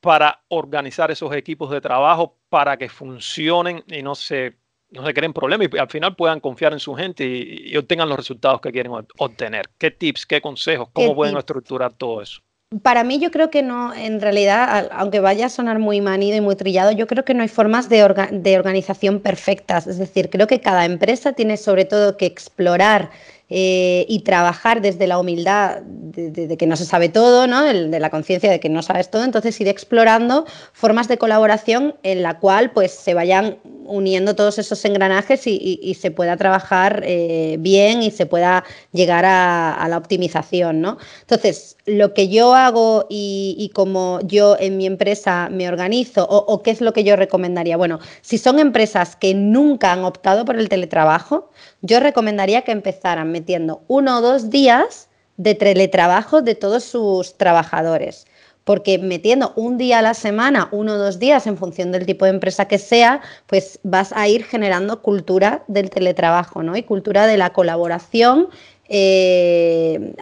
para 0.00 0.42
organizar 0.48 1.10
esos 1.10 1.34
equipos 1.34 1.70
de 1.70 1.80
trabajo 1.80 2.36
para 2.48 2.76
que 2.76 2.88
funcionen 2.88 3.82
y 3.88 4.02
no 4.02 4.14
se, 4.14 4.56
no 4.94 5.04
se 5.04 5.12
creen 5.12 5.32
problemas 5.32 5.68
y 5.72 5.78
al 5.78 5.88
final 5.88 6.14
puedan 6.16 6.40
confiar 6.40 6.72
en 6.72 6.80
su 6.80 6.94
gente 6.94 7.24
y, 7.26 7.76
obtengan 7.76 8.08
los 8.08 8.16
resultados 8.16 8.60
que 8.60 8.72
quieren 8.72 8.92
obtener? 9.18 9.68
¿Qué 9.78 9.90
tips, 9.90 10.26
qué 10.26 10.40
consejos, 10.40 10.88
cómo 10.92 11.14
pueden 11.14 11.36
estructurar 11.36 11.92
todo 11.92 12.22
eso? 12.22 12.40
Para 12.82 13.04
mí 13.04 13.20
yo 13.20 13.30
creo 13.30 13.50
que 13.50 13.62
no, 13.62 13.94
en 13.94 14.20
realidad, 14.20 14.88
aunque 14.92 15.20
vaya 15.20 15.46
a 15.46 15.48
sonar 15.48 15.78
muy 15.78 16.00
manido 16.00 16.36
y 16.36 16.40
muy 16.40 16.56
trillado, 16.56 16.90
yo 16.90 17.06
creo 17.06 17.24
que 17.24 17.34
no 17.34 17.42
hay 17.42 17.48
formas 17.48 17.88
de, 17.88 18.02
organización 18.02 19.20
perfectas. 19.20 19.86
Es 19.86 19.98
decir, 19.98 20.28
creo 20.28 20.46
que 20.46 20.60
cada 20.60 20.84
empresa 20.84 21.34
tiene 21.34 21.56
sobre 21.56 21.84
todo 21.84 22.16
que 22.16 22.26
explorar 22.26 23.10
eh, 23.48 24.06
y 24.08 24.20
trabajar 24.20 24.80
desde 24.80 25.06
la 25.06 25.18
humildad 25.18 25.82
de, 25.82 26.56
que 26.56 26.66
no 26.66 26.76
se 26.76 26.84
sabe 26.84 27.08
todo, 27.08 27.46
¿no? 27.46 27.62
de, 27.62 28.00
la 28.00 28.10
conciencia 28.10 28.50
de 28.50 28.58
que 28.58 28.70
no 28.70 28.82
sabes 28.82 29.10
todo, 29.10 29.22
entonces 29.22 29.60
ir 29.60 29.68
explorando 29.68 30.44
formas 30.72 31.06
de 31.06 31.18
colaboración 31.18 31.94
en 32.02 32.22
la 32.22 32.38
cual 32.40 32.72
pues 32.72 32.92
se 32.92 33.14
vayan 33.14 33.58
uniendo 33.86 34.34
todos 34.34 34.58
esos 34.58 34.84
engranajes 34.84 35.46
y, 35.46 35.94
se 35.94 36.10
pueda 36.10 36.36
trabajar 36.36 37.02
eh, 37.04 37.56
bien 37.60 38.02
y 38.02 38.10
se 38.10 38.26
pueda 38.26 38.64
llegar 38.92 39.24
a, 39.24 39.86
la 39.88 39.96
optimización. 39.96 40.80
¿no? 40.80 40.98
Entonces, 41.20 41.76
lo 41.86 42.14
que 42.14 42.28
yo 42.28 42.54
hago 42.54 43.06
y, 43.08 43.70
como 43.74 44.20
yo 44.22 44.56
en 44.58 44.76
mi 44.76 44.86
empresa 44.86 45.48
me 45.50 45.68
organizo 45.68 46.24
o, 46.24 46.38
o 46.38 46.62
qué 46.62 46.70
es 46.70 46.80
lo 46.80 46.92
que 46.92 47.04
yo 47.04 47.16
recomendaría. 47.16 47.76
Bueno, 47.76 48.00
si 48.20 48.38
son 48.38 48.58
empresas 48.58 49.16
que 49.16 49.34
nunca 49.34 49.92
han 49.92 50.04
optado 50.04 50.44
por 50.44 50.56
el 50.58 50.68
teletrabajo, 50.68 51.50
yo 51.82 52.00
recomendaría 52.00 52.62
que 52.62 52.72
empezaran 52.72 53.30
metiendo 53.30 53.82
uno 53.88 54.18
o 54.18 54.20
dos 54.20 54.50
días 54.50 55.08
de 55.36 55.54
teletrabajo 55.54 56.42
de 56.42 56.54
todos 56.54 56.84
sus 56.84 57.36
trabajadores 57.36 58.26
porque 58.64 58.98
metiendo 58.98 59.52
un 59.56 59.78
día 59.78 59.98
a 59.98 60.02
la 60.02 60.14
semana, 60.14 60.68
uno 60.72 60.94
o 60.94 60.98
dos 60.98 61.18
días 61.18 61.46
en 61.46 61.56
función 61.56 61.92
del 61.92 62.06
tipo 62.06 62.24
de 62.24 62.32
empresa 62.32 62.66
que 62.66 62.78
sea, 62.78 63.20
pues 63.46 63.78
vas 63.82 64.12
a 64.12 64.26
ir 64.26 64.44
generando 64.44 65.02
cultura 65.02 65.64
del 65.68 65.90
teletrabajo, 65.90 66.62
¿no? 66.62 66.76
Y 66.76 66.82
cultura 66.82 67.26
de 67.26 67.36
la 67.36 67.52
colaboración 67.52 68.48
eh, 68.88 70.14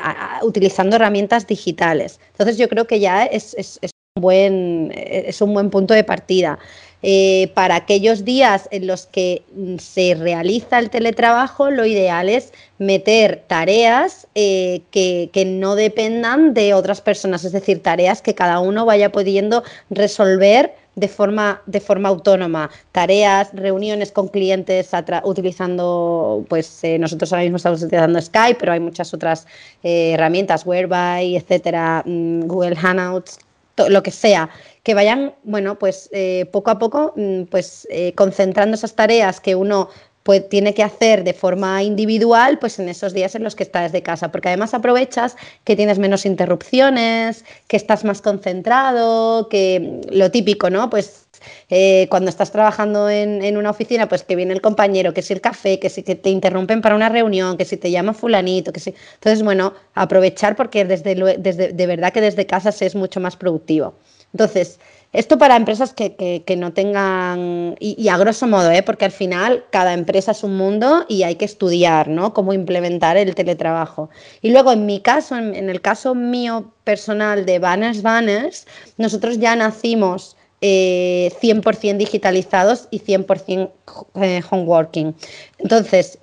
utilizando 0.42 0.96
herramientas 0.96 1.46
digitales. 1.46 2.20
Entonces 2.32 2.58
yo 2.58 2.68
creo 2.68 2.86
que 2.86 3.00
ya 3.00 3.24
es, 3.24 3.54
es 3.54 5.40
un 5.40 5.54
buen 5.54 5.70
punto 5.70 5.94
de 5.94 6.04
partida. 6.04 6.58
Eh, 7.04 7.50
para 7.54 7.74
aquellos 7.74 8.24
días 8.24 8.68
en 8.70 8.86
los 8.86 9.06
que 9.06 9.42
mm, 9.56 9.78
se 9.78 10.14
realiza 10.14 10.78
el 10.78 10.88
teletrabajo, 10.88 11.70
lo 11.70 11.84
ideal 11.84 12.28
es 12.28 12.52
meter 12.78 13.42
tareas 13.48 14.28
eh, 14.36 14.82
que, 14.92 15.30
no 15.44 15.74
dependan 15.74 16.54
de 16.54 16.74
otras 16.74 17.00
personas, 17.00 17.44
es 17.44 17.52
decir, 17.52 17.82
tareas 17.82 18.22
que 18.22 18.34
cada 18.34 18.60
uno 18.60 18.86
vaya 18.86 19.10
pudiendo 19.10 19.64
resolver 19.90 20.74
de 20.94 21.08
forma, 21.08 21.62
de 21.66 21.80
forma 21.80 22.08
autónoma. 22.08 22.70
Tareas, 22.92 23.50
reuniones 23.52 24.12
con 24.12 24.28
clientes 24.28 24.90
utilizando, 25.24 26.44
pues 26.48 26.84
eh, 26.84 26.98
nosotros 26.98 27.32
ahora 27.32 27.42
mismo 27.42 27.56
estamos 27.56 27.82
utilizando 27.82 28.20
Skype, 28.20 28.60
pero 28.60 28.72
hay 28.72 28.80
muchas 28.80 29.12
otras 29.12 29.46
herramientas, 29.82 30.64
Whereby, 30.64 31.36
etcétera, 31.36 32.04
mm, 32.06 32.42
Google 32.46 32.76
Hangouts, 32.76 33.38
lo 33.76 34.02
que 34.02 34.10
sea, 34.10 34.50
que 34.82 34.94
vayan, 34.94 35.34
bueno, 35.44 35.78
pues 35.78 36.08
eh, 36.12 36.46
poco 36.52 36.70
a 36.70 36.78
poco, 36.78 37.12
mm, 37.16 37.44
pues 37.44 37.86
eh, 37.90 38.12
concentrando 38.14 38.74
esas 38.74 38.94
tareas 38.94 39.40
que 39.40 39.54
uno 39.54 39.88
pues 40.22 40.48
tiene 40.48 40.72
que 40.72 40.84
hacer 40.84 41.24
de 41.24 41.32
forma 41.32 41.82
individual, 41.82 42.58
pues 42.58 42.78
en 42.78 42.88
esos 42.88 43.12
días 43.12 43.34
en 43.34 43.42
los 43.42 43.56
que 43.56 43.64
estás 43.64 43.90
desde 43.90 44.04
casa, 44.04 44.30
porque 44.30 44.48
además 44.48 44.72
aprovechas 44.72 45.36
que 45.64 45.74
tienes 45.74 45.98
menos 45.98 46.24
interrupciones, 46.26 47.44
que 47.66 47.76
estás 47.76 48.04
más 48.04 48.22
concentrado, 48.22 49.48
que 49.48 50.00
lo 50.10 50.30
típico, 50.30 50.70
¿no? 50.70 50.90
Pues 50.90 51.21
eh, 51.68 52.06
cuando 52.10 52.30
estás 52.30 52.50
trabajando 52.52 53.08
en, 53.08 53.56
una 53.56 53.70
oficina, 53.70 54.08
pues 54.08 54.22
que 54.22 54.36
viene 54.36 54.52
el 54.52 54.60
compañero, 54.60 55.14
que 55.14 55.22
si 55.22 55.32
el 55.32 55.40
café, 55.40 55.78
que 55.78 55.90
si 55.90 56.02
que 56.02 56.14
te 56.14 56.30
interrumpen 56.30 56.80
para 56.80 56.94
una 56.94 57.08
reunión, 57.08 57.56
que 57.56 57.64
si 57.64 57.76
te 57.76 57.90
llama 57.90 58.14
fulanito, 58.14 58.72
que 58.72 58.80
si... 58.80 58.94
Entonces, 59.14 59.42
bueno, 59.42 59.74
aprovechar 59.94 60.56
porque 60.56 60.84
desde, 60.84 61.14
desde, 61.38 61.72
de 61.72 61.86
verdad 61.86 62.12
que 62.12 62.20
desde 62.20 62.46
casa 62.46 62.70
es 62.70 62.94
mucho 62.94 63.20
más 63.20 63.36
productivo. 63.36 63.94
Entonces, 64.32 64.78
esto 65.12 65.36
para 65.36 65.56
empresas 65.56 65.92
que, 65.92 66.44
no 66.56 66.72
tengan, 66.72 67.76
y, 67.78 68.08
a 68.08 68.16
grosso 68.16 68.46
modo, 68.46 68.70
¿eh? 68.70 68.82
porque 68.82 69.04
al 69.04 69.10
final 69.10 69.62
cada 69.68 69.92
empresa 69.92 70.32
es 70.32 70.42
un 70.42 70.56
mundo 70.56 71.04
y 71.06 71.22
hay 71.24 71.34
que 71.34 71.44
estudiar, 71.44 72.08
¿no? 72.08 72.32
Cómo 72.32 72.54
implementar 72.54 73.18
el 73.18 73.34
teletrabajo. 73.34 74.08
Y 74.40 74.52
luego 74.52 74.72
en 74.72 74.86
mi 74.86 75.00
caso, 75.00 75.36
en, 75.36 75.68
el 75.68 75.82
caso 75.82 76.14
mío 76.14 76.72
personal 76.84 77.44
de 77.44 77.58
Banners 77.58 78.00
Banners, 78.00 78.66
nosotros 78.96 79.38
ya 79.38 79.54
nacimos 79.54 80.34
100% 80.62 81.90
eh, 81.90 81.94
digitalizados 81.98 82.88
y 82.90 83.00
100% 83.00 83.70
eh, 84.14 84.42
homeworking. 84.48 85.14
Entonces, 85.58 86.18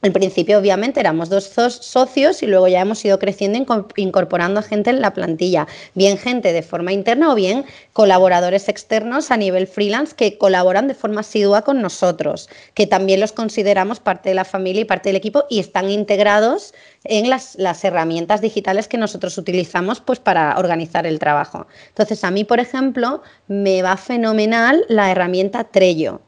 al 0.00 0.12
principio, 0.12 0.58
obviamente, 0.58 1.00
éramos 1.00 1.28
dos 1.28 1.50
socios 1.80 2.44
y 2.44 2.46
luego 2.46 2.68
ya 2.68 2.80
hemos 2.80 3.04
ido 3.04 3.18
creciendo 3.18 3.58
incorporando 3.96 4.62
gente 4.62 4.90
en 4.90 5.00
la 5.00 5.12
plantilla, 5.12 5.66
bien 5.94 6.18
gente 6.18 6.52
de 6.52 6.62
forma 6.62 6.92
interna 6.92 7.32
o 7.32 7.34
bien 7.34 7.64
colaboradores 7.92 8.68
externos 8.68 9.32
a 9.32 9.36
nivel 9.36 9.66
freelance 9.66 10.14
que 10.14 10.38
colaboran 10.38 10.86
de 10.86 10.94
forma 10.94 11.22
asidua 11.22 11.62
con 11.62 11.82
nosotros, 11.82 12.48
que 12.74 12.86
también 12.86 13.18
los 13.18 13.32
consideramos 13.32 13.98
parte 13.98 14.28
de 14.28 14.36
la 14.36 14.44
familia 14.44 14.82
y 14.82 14.84
parte 14.84 15.08
del 15.08 15.16
equipo 15.16 15.46
y 15.50 15.58
están 15.58 15.90
integrados 15.90 16.74
en 17.02 17.28
las, 17.28 17.56
las 17.56 17.82
herramientas 17.82 18.40
digitales 18.40 18.86
que 18.86 18.98
nosotros 18.98 19.36
utilizamos 19.36 20.00
pues, 20.00 20.20
para 20.20 20.56
organizar 20.58 21.08
el 21.08 21.18
trabajo. 21.18 21.66
Entonces, 21.88 22.22
a 22.22 22.30
mí, 22.30 22.44
por 22.44 22.60
ejemplo, 22.60 23.22
me 23.48 23.82
va 23.82 23.96
fenomenal 23.96 24.84
la 24.88 25.10
herramienta 25.10 25.64
Trello. 25.64 26.20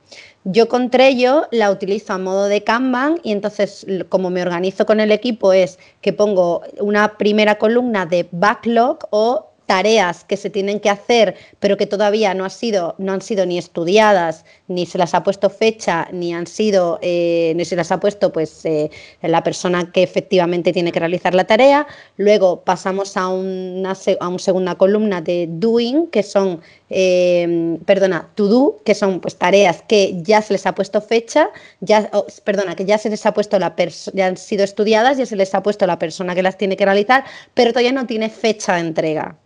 Yo 0.44 0.68
con 0.70 0.88
Trello 0.88 1.48
la 1.50 1.70
utilizo 1.70 2.14
a 2.14 2.18
modo 2.18 2.46
de 2.46 2.64
Kanban 2.64 3.20
y 3.22 3.32
entonces 3.32 3.86
como 4.08 4.30
me 4.30 4.40
organizo 4.40 4.86
con 4.86 4.98
el 4.98 5.12
equipo 5.12 5.52
es 5.52 5.78
que 6.00 6.14
pongo 6.14 6.62
una 6.78 7.18
primera 7.18 7.58
columna 7.58 8.06
de 8.06 8.26
backlog 8.32 9.00
o 9.10 9.50
tareas 9.66 10.24
que 10.24 10.38
se 10.38 10.48
tienen 10.48 10.80
que 10.80 10.88
hacer, 10.88 11.36
pero 11.60 11.76
que 11.76 11.86
todavía 11.86 12.32
no, 12.32 12.46
ha 12.46 12.50
sido, 12.50 12.94
no 12.96 13.12
han 13.12 13.20
sido 13.20 13.44
ni 13.44 13.58
estudiadas, 13.58 14.46
ni 14.70 14.86
se 14.86 14.98
las 14.98 15.14
ha 15.14 15.24
puesto 15.24 15.50
fecha, 15.50 16.06
ni 16.12 16.32
han 16.32 16.46
sido, 16.46 17.00
eh, 17.02 17.52
ni 17.56 17.64
se 17.64 17.74
las 17.74 17.90
ha 17.90 17.98
puesto 17.98 18.32
pues 18.32 18.64
eh, 18.64 18.88
la 19.20 19.42
persona 19.42 19.90
que 19.90 20.04
efectivamente 20.04 20.72
tiene 20.72 20.92
que 20.92 21.00
realizar 21.00 21.34
la 21.34 21.44
tarea. 21.44 21.88
Luego 22.16 22.60
pasamos 22.60 23.16
a 23.16 23.28
una, 23.28 23.96
a 24.20 24.28
una 24.28 24.38
segunda 24.38 24.76
columna 24.76 25.20
de 25.20 25.48
doing, 25.50 26.06
que 26.06 26.22
son, 26.22 26.60
eh, 26.88 27.78
perdona, 27.84 28.28
to 28.36 28.46
do, 28.46 28.76
que 28.84 28.94
son 28.94 29.18
pues 29.18 29.36
tareas 29.36 29.82
que 29.88 30.22
ya 30.22 30.40
se 30.40 30.52
les 30.52 30.64
ha 30.66 30.74
puesto 30.74 31.00
fecha, 31.00 31.50
ya, 31.80 32.08
perdona, 32.44 32.76
que 32.76 32.84
ya 32.84 32.96
se 32.96 33.10
les 33.10 33.26
ha 33.26 33.34
puesto 33.34 33.58
la 33.58 33.74
ya 34.14 34.26
han 34.26 34.36
sido 34.36 34.62
estudiadas, 34.62 35.18
ya 35.18 35.26
se 35.26 35.34
les 35.34 35.52
ha 35.52 35.62
puesto 35.64 35.84
la 35.86 35.98
persona 35.98 36.36
que 36.36 36.44
las 36.44 36.56
tiene 36.56 36.76
que 36.76 36.84
realizar, 36.84 37.24
pero 37.54 37.72
todavía 37.72 37.92
no 37.92 38.06
tiene 38.06 38.30
fecha 38.30 38.74
de 38.74 38.80
entrega. 38.80 39.36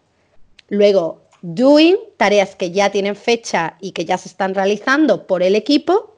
Luego, 0.68 1.23
doing, 1.44 1.96
tareas 2.16 2.56
que 2.56 2.70
ya 2.70 2.90
tienen 2.90 3.14
fecha 3.14 3.76
y 3.78 3.92
que 3.92 4.06
ya 4.06 4.16
se 4.16 4.28
están 4.28 4.54
realizando 4.54 5.26
por 5.26 5.42
el 5.42 5.54
equipo. 5.54 6.16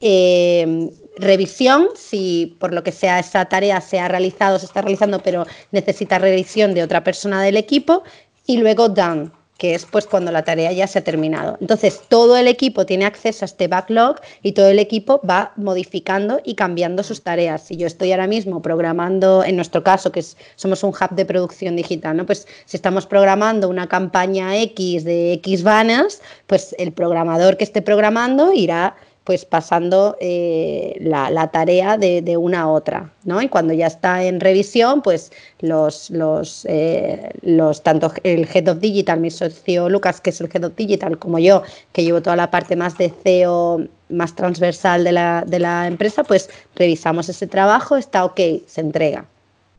Eh, 0.00 0.90
revisión, 1.16 1.90
si 1.94 2.56
por 2.58 2.74
lo 2.74 2.82
que 2.82 2.90
sea 2.90 3.20
esa 3.20 3.44
tarea 3.44 3.80
se 3.80 4.00
ha 4.00 4.08
realizado, 4.08 4.58
se 4.58 4.66
está 4.66 4.82
realizando, 4.82 5.20
pero 5.20 5.46
necesita 5.70 6.18
revisión 6.18 6.74
de 6.74 6.82
otra 6.82 7.04
persona 7.04 7.40
del 7.40 7.56
equipo. 7.56 8.02
Y 8.44 8.56
luego 8.56 8.88
done, 8.88 9.30
que 9.62 9.76
es 9.76 9.86
pues 9.86 10.08
cuando 10.08 10.32
la 10.32 10.42
tarea 10.42 10.72
ya 10.72 10.88
se 10.88 10.98
ha 10.98 11.04
terminado. 11.04 11.56
Entonces, 11.60 12.00
todo 12.08 12.36
el 12.36 12.48
equipo 12.48 12.84
tiene 12.84 13.04
acceso 13.04 13.44
a 13.44 13.46
este 13.46 13.68
backlog 13.68 14.16
y 14.42 14.54
todo 14.54 14.66
el 14.66 14.80
equipo 14.80 15.20
va 15.24 15.52
modificando 15.54 16.40
y 16.42 16.56
cambiando 16.56 17.04
sus 17.04 17.22
tareas. 17.22 17.62
Si 17.62 17.76
yo 17.76 17.86
estoy 17.86 18.10
ahora 18.10 18.26
mismo 18.26 18.60
programando, 18.60 19.44
en 19.44 19.54
nuestro 19.54 19.84
caso, 19.84 20.10
que 20.10 20.24
somos 20.56 20.82
un 20.82 20.90
hub 20.90 21.14
de 21.14 21.24
producción 21.24 21.76
digital, 21.76 22.16
¿no? 22.16 22.26
Pues 22.26 22.48
si 22.64 22.76
estamos 22.76 23.06
programando 23.06 23.68
una 23.68 23.86
campaña 23.86 24.56
X 24.56 25.04
de 25.04 25.34
X 25.34 25.62
banners, 25.62 26.20
pues 26.48 26.74
el 26.76 26.90
programador 26.90 27.56
que 27.56 27.62
esté 27.62 27.82
programando 27.82 28.52
irá 28.52 28.96
pues 29.24 29.44
pasando 29.44 30.16
eh, 30.20 30.96
la, 31.00 31.48
tarea 31.52 31.96
de, 31.96 32.36
una 32.36 32.62
a 32.62 32.68
otra, 32.68 33.12
¿no? 33.24 33.40
Y 33.40 33.48
cuando 33.48 33.72
ya 33.72 33.86
está 33.86 34.24
en 34.24 34.40
revisión, 34.40 35.00
pues 35.00 35.30
los, 35.60 36.10
los, 36.10 36.64
eh, 36.68 37.30
los, 37.42 37.82
tanto 37.82 38.12
el 38.24 38.48
Head 38.52 38.68
of 38.68 38.80
Digital, 38.80 39.20
mi 39.20 39.30
socio 39.30 39.88
Lucas, 39.88 40.20
que 40.20 40.30
es 40.30 40.40
el 40.40 40.50
Head 40.52 40.64
of 40.64 40.76
Digital, 40.76 41.18
como 41.18 41.38
yo, 41.38 41.62
que 41.92 42.02
llevo 42.02 42.20
toda 42.20 42.34
la 42.34 42.50
parte 42.50 42.74
más 42.74 42.98
de 42.98 43.12
CEO, 43.22 43.86
más 44.08 44.34
transversal 44.34 45.04
de 45.04 45.12
la, 45.12 45.44
de 45.46 45.60
la 45.60 45.86
empresa, 45.86 46.24
pues 46.24 46.50
revisamos 46.74 47.28
ese 47.28 47.46
trabajo, 47.46 47.96
está 47.96 48.24
ok, 48.24 48.40
se 48.66 48.80
entrega. 48.80 49.24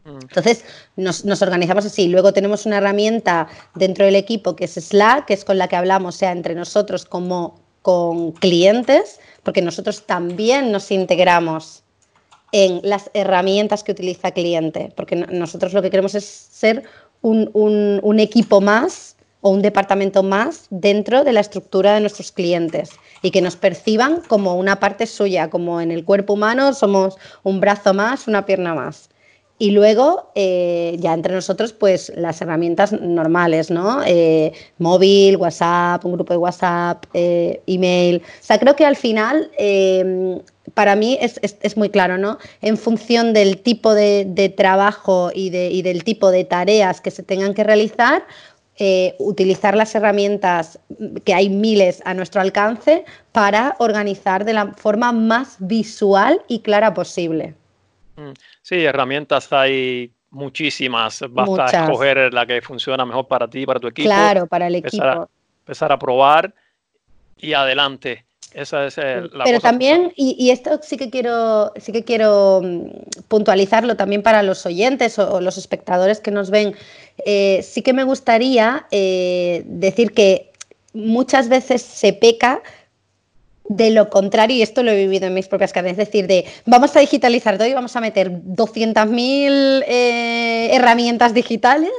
Mm. 0.05 0.19
Entonces 0.21 0.63
nos, 0.95 1.25
nos, 1.25 1.41
organizamos 1.41 1.85
así. 1.85 2.07
Luego 2.07 2.31
tenemos 2.31 2.65
una 2.65 2.77
herramienta 2.77 3.49
dentro 3.75 4.05
del 4.05 4.15
equipo 4.15 4.55
que 4.55 4.65
es 4.65 4.73
Slack, 4.73 5.25
que 5.25 5.33
es 5.33 5.43
con 5.43 5.57
la 5.57 5.67
que 5.67 5.75
hablamos, 5.75 6.15
sea 6.15 6.31
entre 6.31 6.55
nosotros 6.55 7.03
como 7.03 7.61
con 7.83 8.31
clientes, 8.31 9.19
porque 9.43 9.61
nosotros 9.61 10.05
también 10.05 10.71
nos 10.71 10.91
integramos 10.91 11.83
en 12.51 12.81
las 12.83 13.09
herramientas 13.13 13.83
que 13.83 13.91
utiliza 13.91 14.29
el 14.29 14.33
cliente, 14.33 14.93
porque 14.95 15.15
nosotros 15.15 15.73
lo 15.73 15.81
que 15.81 15.89
queremos 15.89 16.15
es 16.15 16.25
ser 16.25 16.83
un, 17.21 18.19
equipo 18.19 18.61
más 18.61 19.17
o 19.41 19.49
un 19.49 19.61
departamento 19.61 20.23
más 20.23 20.67
dentro 20.69 21.23
de 21.23 21.33
la 21.33 21.39
estructura 21.39 21.95
de 21.95 22.01
nuestros 22.01 22.31
clientes 22.31 22.91
y 23.21 23.31
que 23.31 23.41
nos 23.41 23.55
perciban 23.55 24.21
como 24.21 24.55
una 24.55 24.79
parte 24.79 25.07
suya, 25.07 25.49
como 25.49 25.81
en 25.81 25.91
el 25.91 26.05
cuerpo 26.05 26.33
humano 26.33 26.73
somos 26.73 27.17
un 27.41 27.59
brazo 27.59 27.93
más, 27.93 28.27
una 28.27 28.45
pierna 28.45 28.75
más. 28.75 29.09
Y 29.59 29.71
luego, 29.71 30.31
eh, 30.35 30.97
ya 30.99 31.13
entre 31.13 31.33
nosotros, 31.33 31.73
pues 31.73 32.11
las 32.15 32.41
herramientas 32.41 32.91
normales, 32.91 33.69
¿no? 33.69 34.01
Eh, 34.05 34.51
móvil, 34.79 35.37
WhatsApp, 35.37 36.03
un 36.05 36.13
grupo 36.13 36.33
de 36.33 36.37
WhatsApp, 36.37 37.05
eh, 37.13 37.61
email. 37.67 38.17
O 38.25 38.43
sea, 38.43 38.57
creo 38.59 38.75
que 38.75 38.85
al 38.85 38.95
final, 38.95 39.51
para 40.73 40.95
mí 40.95 41.17
es, 41.21 41.77
muy 41.77 41.89
claro, 41.89 42.17
¿no? 42.17 42.39
En 42.61 42.77
función 42.77 43.33
del 43.33 43.59
tipo 43.59 43.93
de, 43.93 44.53
trabajo 44.57 45.31
y, 45.33 45.55
y, 45.55 45.81
del 45.83 46.03
tipo 46.03 46.31
de 46.31 46.45
tareas 46.45 46.99
que 46.99 47.11
se 47.11 47.21
tengan 47.21 47.53
que 47.53 47.63
realizar, 47.63 48.23
utilizar 49.19 49.75
las 49.75 49.93
herramientas 49.93 50.79
que 51.25 51.33
hay 51.33 51.49
miles 51.49 52.01
a 52.05 52.15
nuestro 52.15 52.41
alcance 52.41 53.05
para 53.31 53.75
organizar 53.79 54.45
de 54.45 54.53
la 54.53 54.73
forma 54.73 55.11
más 55.11 55.57
visual 55.59 56.41
y 56.47 56.59
clara 56.59 56.93
posible. 56.93 57.55
Mm, 58.15 58.31
sí, 58.61 58.83
herramientas 58.83 59.51
hay 59.51 60.11
muchísimas. 60.29 61.23
Basta 61.29 61.83
escoger 61.83 62.33
la 62.33 62.45
que 62.45 62.61
funciona 62.61 63.05
mejor 63.05 63.27
para 63.27 63.47
ti, 63.47 63.65
para 63.65 63.79
tu 63.79 63.87
equipo. 63.87 64.07
Claro, 64.07 64.47
para 64.47 64.67
el 64.67 64.75
equipo. 64.75 65.29
empezar 65.61 65.91
a 65.91 65.99
probar 65.99 66.53
y 67.37 67.53
adelante. 67.53 68.25
Esa 68.53 68.85
es 68.85 68.97
la 68.97 69.45
Pero 69.45 69.59
también, 69.59 70.13
y, 70.15 70.51
esto 70.51 70.79
sí 70.83 70.95
que 70.95 71.09
quiero, 71.09 71.71
sí 71.77 71.91
que 71.91 72.03
quiero 72.03 72.61
mm, 72.63 73.23
puntualizarlo 73.27 73.95
también 73.95 74.21
para 74.21 74.43
los 74.43 74.65
oyentes 74.67 75.17
o, 75.17 75.41
los 75.41 75.57
espectadores 75.57 76.19
que 76.19 76.29
nos 76.29 76.51
ven. 76.51 76.75
Eh, 77.25 77.61
sí 77.63 77.81
que 77.81 77.93
me 77.93 78.03
gustaría 78.03 78.85
eh, 78.91 79.63
decir 79.65 80.13
que 80.13 80.51
muchas 80.93 81.49
veces 81.49 81.81
se 81.81 82.13
peca 82.13 82.61
de 83.65 83.91
lo 83.91 84.09
contrario, 84.09 84.57
y 84.57 84.61
esto 84.61 84.83
lo 84.83 84.91
he 84.91 84.97
vivido 84.97 85.27
en 85.27 85.33
mis 85.33 85.47
propias 85.47 85.71
cadenas, 85.71 85.97
es 85.97 86.07
decir, 86.07 86.27
de 86.27 86.45
vamos 86.65 86.95
a 86.95 86.99
digitalizar 86.99 87.57
todo 87.57 87.67
y 87.67 87.73
vamos 87.73 87.95
a 87.95 88.01
meter 88.01 88.31
200.000 88.31 89.83
eh, 89.87 90.69
herramientas 90.73 91.33
digitales. 91.33 91.91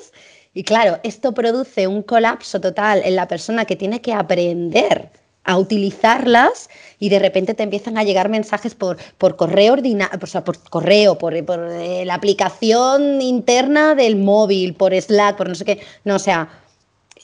Y 0.53 0.63
claro, 0.63 1.01
esto 1.03 1.33
produce 1.33 1.87
un 1.87 2.03
colapso 2.03 2.61
total 2.61 3.03
en 3.05 3.17
la 3.17 3.27
persona 3.27 3.65
que 3.65 3.77
tiene 3.77 4.01
que 4.01 4.13
aprender 4.13 5.11
a 5.45 5.59
utilizarlas 5.59 6.71
y 6.99 7.09
de 7.09 7.19
repente 7.19 7.55
te 7.55 7.63
empiezan 7.63 7.99
a 7.99 8.05
llegar 8.05 8.29
mensajes 8.29 8.75
por, 8.75 8.97
por 9.19 9.37
correo 9.37 9.77
por 9.77 10.71
correo, 10.71 11.19
por, 11.19 11.45
por 11.45 11.69
eh, 11.71 12.05
la 12.05 12.15
aplicación 12.15 13.21
interna 13.21 13.95
del 13.95 14.17
móvil, 14.17 14.75
por 14.75 14.95
Slack, 14.95 15.37
por 15.37 15.49
no 15.49 15.55
sé 15.55 15.65
qué. 15.65 15.81
No, 16.05 16.17
o 16.17 16.19
sea, 16.19 16.49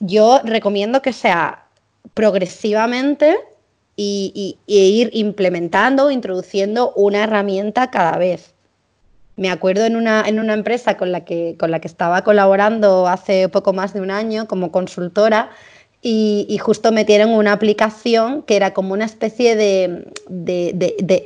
yo 0.00 0.40
recomiendo 0.44 1.00
que 1.02 1.12
sea 1.12 1.66
progresivamente 2.14 3.38
y, 4.02 4.58
ir 4.66 5.10
implementando, 5.12 6.10
introduciendo 6.10 6.92
una 6.96 7.24
herramienta 7.24 7.90
cada 7.90 8.16
vez. 8.16 8.54
Me 9.36 9.50
acuerdo 9.50 9.84
en 9.84 9.96
una, 9.96 10.24
en 10.26 10.40
una 10.40 10.54
empresa 10.54 10.96
con 10.96 11.12
la, 11.12 11.24
que, 11.24 11.56
con 11.58 11.70
la 11.70 11.80
que 11.80 11.88
estaba 11.88 12.24
colaborando 12.24 13.08
hace 13.08 13.48
poco 13.48 13.72
más 13.72 13.92
de 13.92 14.00
un 14.00 14.10
año 14.10 14.46
como 14.48 14.72
consultora 14.72 15.50
y, 16.02 16.56
justo 16.62 16.92
metieron 16.92 17.30
una 17.30 17.52
aplicación 17.52 18.42
que 18.42 18.56
era 18.56 18.72
como 18.72 18.94
una 18.94 19.04
especie 19.04 19.54
de, 19.54 20.06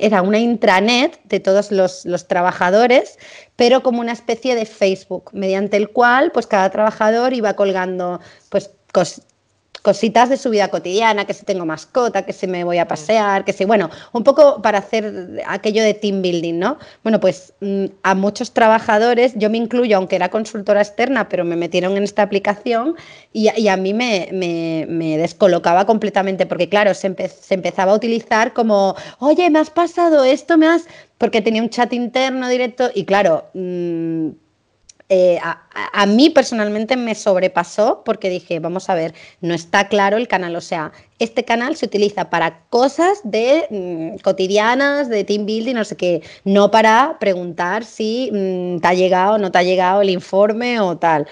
era 0.01 0.21
una 0.21 0.39
intranet 0.39 1.17
de 1.23 1.39
todos 1.39 1.71
los, 1.71 2.27
trabajadores, 2.27 3.17
pero 3.55 3.83
como 3.83 4.01
una 4.01 4.11
especie 4.11 4.53
de 4.53 4.65
Facebook, 4.65 5.29
mediante 5.31 5.77
el 5.77 5.89
cual 5.89 6.33
pues 6.33 6.45
cada 6.45 6.69
trabajador 6.71 7.31
iba 7.33 7.53
colgando 7.53 8.19
pues 8.49 8.71
cositas 9.85 10.29
de 10.29 10.37
su 10.37 10.49
vida 10.49 10.69
cotidiana, 10.69 11.25
que 11.25 11.35
si 11.35 11.45
tengo 11.45 11.63
mascota, 11.63 12.25
que 12.25 12.33
si 12.33 12.47
me 12.47 12.63
voy 12.63 12.79
a 12.79 12.87
pasear, 12.87 13.45
que 13.45 13.53
si, 13.53 13.65
bueno, 13.65 13.91
un 14.13 14.23
poco 14.23 14.59
para 14.63 14.79
hacer 14.79 15.43
aquello 15.45 15.83
de 15.83 15.93
team 15.93 16.23
building, 16.23 16.57
¿no? 16.57 16.79
Bueno, 17.03 17.19
pues 17.19 17.53
mm, 17.61 17.85
a 18.01 18.15
muchos 18.15 18.51
trabajadores, 18.51 19.33
yo 19.35 19.51
me 19.51 19.59
incluyo, 19.59 19.97
aunque 19.97 20.15
era 20.15 20.29
consultora 20.29 20.81
externa, 20.81 21.29
pero 21.29 21.45
me 21.45 21.55
metieron 21.55 21.95
en 21.97 22.03
esta 22.03 22.23
aplicación 22.23 22.95
y, 23.31 23.67
a 23.67 23.77
mí 23.77 23.93
me, 23.93 25.17
descolocaba 25.19 25.85
completamente, 25.85 26.47
porque 26.47 26.67
claro, 26.67 26.95
se, 26.95 27.15
empezaba 27.51 27.91
a 27.91 27.95
utilizar 27.95 28.53
como, 28.53 28.95
oye, 29.19 29.51
me 29.51 29.59
has 29.59 29.69
pasado 29.69 30.23
esto, 30.23 30.57
me 30.57 30.65
has... 30.65 30.85
porque 31.19 31.43
tenía 31.43 31.61
un 31.61 31.69
chat 31.69 31.93
interno 31.93 32.49
directo 32.49 32.89
y 32.95 33.05
claro... 33.05 33.45
Mm, 33.53 34.29
eh, 35.07 35.39
a, 35.41 36.05
mí 36.07 36.31
personalmente 36.31 36.97
me 36.97 37.13
sobrepasó 37.13 38.01
porque 38.03 38.27
dije, 38.29 38.59
vamos 38.59 38.89
a 38.89 38.95
ver, 38.95 39.13
no 39.39 39.53
está 39.53 39.87
claro 39.87 40.17
el 40.17 40.27
canal, 40.27 40.55
o 40.55 40.61
sea, 40.61 40.93
este 41.19 41.45
canal 41.45 41.75
se 41.75 41.85
utiliza 41.85 42.31
para 42.31 42.61
cosas 42.69 43.19
de 43.23 43.67
mm, 43.69 44.21
cotidianas, 44.23 45.07
de 45.07 45.23
team 45.23 45.45
building, 45.45 45.75
no 45.75 45.83
sé 45.83 45.95
qué, 45.95 46.23
no 46.43 46.71
para 46.71 47.17
preguntar 47.19 47.85
si 47.85 48.31
mm, 48.33 48.79
te 48.79 48.87
ha 48.87 48.93
llegado 48.95 49.35
o 49.35 49.37
no 49.37 49.51
te 49.51 49.59
ha 49.59 49.63
llegado 49.63 50.01
el 50.01 50.09
informe 50.09 50.79
o 50.79 50.97
tal. 50.97 51.27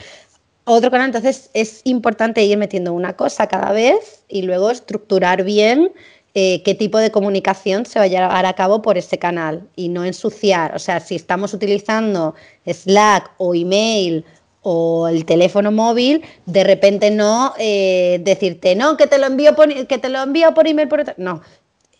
Otro 0.66 0.92
canal, 0.92 1.08
entonces 1.08 1.50
es 1.54 1.82
importante 1.84 2.44
ir 2.44 2.58
metiendo 2.58 2.94
una 2.94 3.14
cosa 3.18 3.48
cada 3.48 3.72
vez 3.72 4.24
y 4.30 4.44
luego 4.44 4.70
estructurar 4.70 5.44
bien 5.44 5.92
eh, 6.36 6.64
qué 6.64 6.74
tipo 6.74 6.98
de 6.98 7.12
comunicación 7.12 7.86
se 7.86 8.00
va 8.00 8.06
a 8.06 8.08
llevar 8.08 8.46
a 8.46 8.54
cabo 8.54 8.82
por 8.82 8.98
ese 8.98 9.20
canal 9.20 9.68
y 9.76 9.90
no 9.90 10.04
ensuciar. 10.04 10.76
O 10.76 10.80
sea, 10.80 11.00
si 11.00 11.16
estamos 11.16 11.54
utilizando 11.54 12.34
Slack 12.66 13.32
o 13.38 13.54
email 13.54 14.26
o 14.62 15.08
el 15.08 15.26
teléfono 15.26 15.72
móvil, 15.72 16.24
de 16.46 16.64
repente 16.64 17.12
no 17.12 17.54
eh, 17.60 18.20
decirte, 18.24 18.76
no, 18.76 18.98
que 18.98 19.08
te 19.08 19.20
lo 19.20 19.28
envío 19.28 19.56
por, 19.56 19.88
que 19.88 19.98
te 19.98 20.10
lo 20.10 20.24
envío 20.24 20.54
por 20.54 20.68
email. 20.68 20.88
Por... 20.88 21.14
No, 21.18 21.42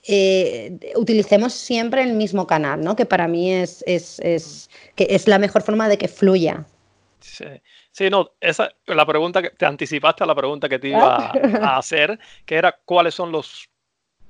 eh, 0.08 0.80
utilicemos 0.96 1.54
siempre 1.54 2.02
el 2.02 2.14
mismo 2.14 2.48
canal, 2.48 2.82
¿no? 2.82 2.96
que 2.96 3.06
para 3.06 3.28
mí 3.28 3.54
es, 3.54 3.84
es, 3.86 4.20
es, 4.20 4.70
que 4.96 5.08
es 5.10 5.28
la 5.28 5.38
mejor 5.38 5.62
forma 5.62 5.88
de 5.88 5.98
que 5.98 6.08
fluya. 6.08 6.66
Sí. 7.20 7.46
Sí, 7.94 8.10
no, 8.10 8.32
esa, 8.42 8.72
la 8.88 9.06
pregunta 9.06 9.40
que 9.40 9.52
te 9.52 9.68
anticipaste 9.68 10.24
a 10.24 10.28
la 10.28 10.34
pregunta 10.34 10.68
que 10.68 10.80
te 10.80 10.88
iba 10.88 11.32
a 11.62 11.78
hacer, 11.78 12.18
que 12.44 12.56
era 12.56 12.76
cuáles 12.86 13.14
son 13.14 13.32
los 13.32 13.70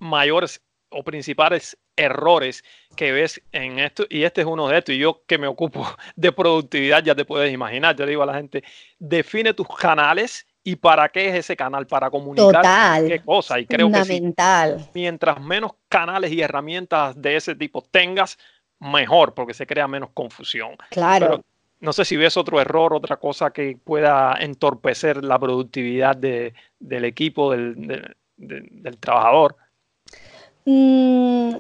mayores 0.04 0.62
o 0.90 1.04
principales 1.04 1.78
errores 1.96 2.64
que 2.96 3.12
ves 3.12 3.42
en 3.52 3.80
esto, 3.80 4.06
y 4.10 4.24
este 4.24 4.42
es 4.42 4.48
uno 4.48 4.68
de 4.68 4.78
estos, 4.78 4.96
y 4.96 5.00
yo 5.00 5.24
que 5.26 5.38
me 5.38 5.48
ocupo 5.48 5.86
de 6.16 6.32
productividad, 6.32 7.04
ya 7.04 7.16
te 7.16 7.26
puedes 7.26 7.52
imaginar, 7.52 7.96
yo 7.96 8.06
digo 8.06 8.24
a 8.24 8.28
la 8.28 8.36
gente, 8.36 8.64
define 9.00 9.54
tus 9.54 9.68
canales 9.68 10.46
y 10.64 10.76
para 10.76 11.10
qué 11.10 11.30
es 11.30 11.36
ese 11.36 11.58
canal, 11.58 11.88
para 11.88 12.10
comunicar 12.10 13.04
qué 13.06 13.20
cosa, 13.20 13.60
y 13.60 13.66
creo 13.66 13.92
que 13.92 14.22
mientras 14.94 15.42
menos 15.42 15.74
canales 15.90 16.32
y 16.32 16.42
herramientas 16.42 17.20
de 17.22 17.36
ese 17.36 17.56
tipo 17.56 17.82
tengas, 17.82 18.38
mejor, 18.80 19.34
porque 19.34 19.54
se 19.54 19.66
crea 19.66 19.88
menos 19.88 20.10
confusión. 20.14 20.76
Claro. 20.90 21.42
no 21.80 21.94
sé 21.94 22.06
si 22.06 22.18
ves 22.18 22.38
otro 22.38 22.60
error, 22.60 22.94
otra 22.94 23.18
cosa 23.18 23.52
que 23.52 23.78
pueda 23.82 24.36
entorpecer 24.40 25.24
la 25.24 25.40
productividad 25.40 26.18
del 26.18 27.06
equipo, 27.06 27.52
del, 27.52 28.16
del 28.38 28.98
trabajador. 29.00 29.56
Mm, 30.66 31.56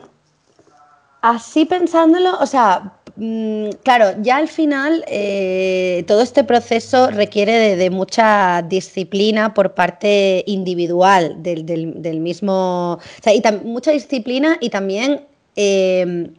así 1.21 1.65
pensándolo, 1.65 2.37
o 2.39 2.45
sea, 2.45 2.93
mm, 3.17 3.69
claro, 3.83 4.15
ya 4.21 4.37
al 4.37 4.47
final 4.47 5.03
eh, 5.07 6.03
todo 6.07 6.21
este 6.21 6.43
proceso 6.43 7.09
requiere 7.11 7.75
de, 7.75 7.89
mucha 7.89 8.61
disciplina 8.61 9.53
por 9.53 9.73
parte 9.73 10.43
individual 10.47 11.43
del, 11.43 12.19
mismo, 12.19 12.93
o 12.93 12.99
sea, 13.21 13.33
y 13.33 13.41
mucha 13.63 13.91
disciplina 13.91 14.57
y 14.61 14.69
también... 14.69 15.25
Em, 15.55 16.33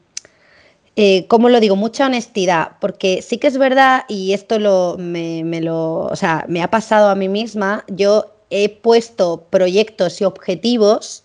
eh, 0.97 1.27
¿cómo 1.27 1.49
lo 1.49 1.59
digo? 1.59 1.75
Mucha 1.77 2.07
honestidad, 2.07 2.73
porque 2.81 3.21
sí 3.21 3.39
que 3.39 3.49
es 3.49 3.59
verdad, 3.59 4.05
y 4.09 4.33
esto 4.33 4.61
lo, 4.61 4.97
me, 4.97 5.43
lo, 5.61 6.05
o 6.05 6.17
sea, 6.17 6.45
me 6.49 6.63
ha 6.63 6.71
pasado 6.71 7.09
a 7.09 7.17
mí 7.17 7.29
misma, 7.29 7.85
yo 7.89 8.27
he 8.51 8.69
puesto 8.69 9.43
proyectos 9.51 10.21
y 10.21 10.25
objetivos 10.25 11.24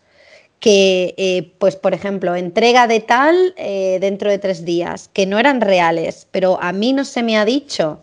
que, 0.59 1.13
eh, 1.17 1.53
pues 1.57 1.75
por 1.75 1.93
ejemplo, 1.93 2.35
entrega 2.35 2.87
de 2.87 2.99
tal 2.99 3.53
eh, 3.57 3.97
dentro 4.01 4.29
de 4.29 4.37
tres 4.37 4.65
días, 4.65 5.09
que 5.13 5.25
no 5.25 5.39
eran 5.39 5.61
reales, 5.61 6.27
pero 6.31 6.61
a 6.61 6.73
mí 6.73 6.93
no 6.93 7.05
se 7.05 7.23
me 7.23 7.37
ha 7.37 7.45
dicho 7.45 8.01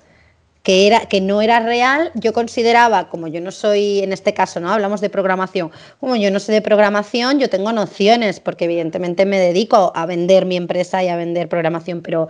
que, 0.62 0.88
era, 0.88 1.06
que 1.06 1.20
no 1.20 1.42
era 1.42 1.60
real, 1.60 2.10
yo 2.14 2.32
consideraba, 2.32 3.08
como 3.08 3.28
yo 3.28 3.40
no 3.40 3.52
soy, 3.52 4.00
en 4.00 4.12
este 4.12 4.34
caso, 4.34 4.58
¿no? 4.58 4.72
Hablamos 4.72 5.00
de 5.00 5.10
programación, 5.10 5.70
como 6.00 6.16
yo 6.16 6.30
no 6.32 6.40
sé 6.40 6.50
de 6.50 6.60
programación, 6.60 7.38
yo 7.38 7.48
tengo 7.48 7.70
nociones, 7.72 8.40
porque 8.40 8.64
evidentemente 8.64 9.26
me 9.26 9.38
dedico 9.38 9.92
a 9.94 10.06
vender 10.06 10.44
mi 10.44 10.56
empresa 10.56 11.04
y 11.04 11.08
a 11.08 11.16
vender 11.16 11.48
programación, 11.48 12.00
pero 12.00 12.28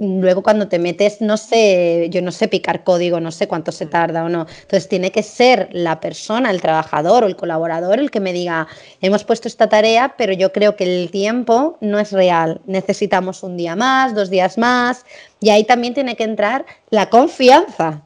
luego 0.00 0.42
cuando 0.42 0.68
te 0.68 0.78
metes, 0.78 1.20
no 1.20 1.36
sé, 1.36 2.08
yo 2.10 2.20
no 2.22 2.32
sé 2.32 2.48
picar 2.48 2.84
código, 2.84 3.20
no 3.20 3.30
sé 3.30 3.46
cuánto 3.46 3.72
se 3.72 3.86
tarda 3.86 4.24
o 4.24 4.28
no. 4.28 4.46
Entonces 4.62 4.88
tiene 4.88 5.12
que 5.12 5.22
ser 5.22 5.68
la 5.72 6.00
persona, 6.00 6.50
el 6.50 6.60
trabajador 6.60 7.24
o 7.24 7.26
el 7.26 7.36
colaborador 7.36 7.98
el 7.98 8.10
que 8.10 8.20
me 8.20 8.32
diga, 8.32 8.66
hemos 9.00 9.24
puesto 9.24 9.48
esta 9.48 9.68
tarea, 9.68 10.14
pero 10.16 10.32
yo 10.32 10.52
creo 10.52 10.76
que 10.76 10.84
el 10.84 11.10
tiempo 11.10 11.78
no 11.80 11.98
es 11.98 12.12
real. 12.12 12.60
Necesitamos 12.66 13.42
un 13.42 13.56
día 13.56 13.76
más, 13.76 14.14
dos 14.14 14.30
días 14.30 14.58
más. 14.58 15.04
Y 15.40 15.50
ahí 15.50 15.64
también 15.64 15.94
tiene 15.94 16.16
que 16.16 16.24
entrar 16.24 16.64
la 16.90 17.08
confianza 17.10 18.02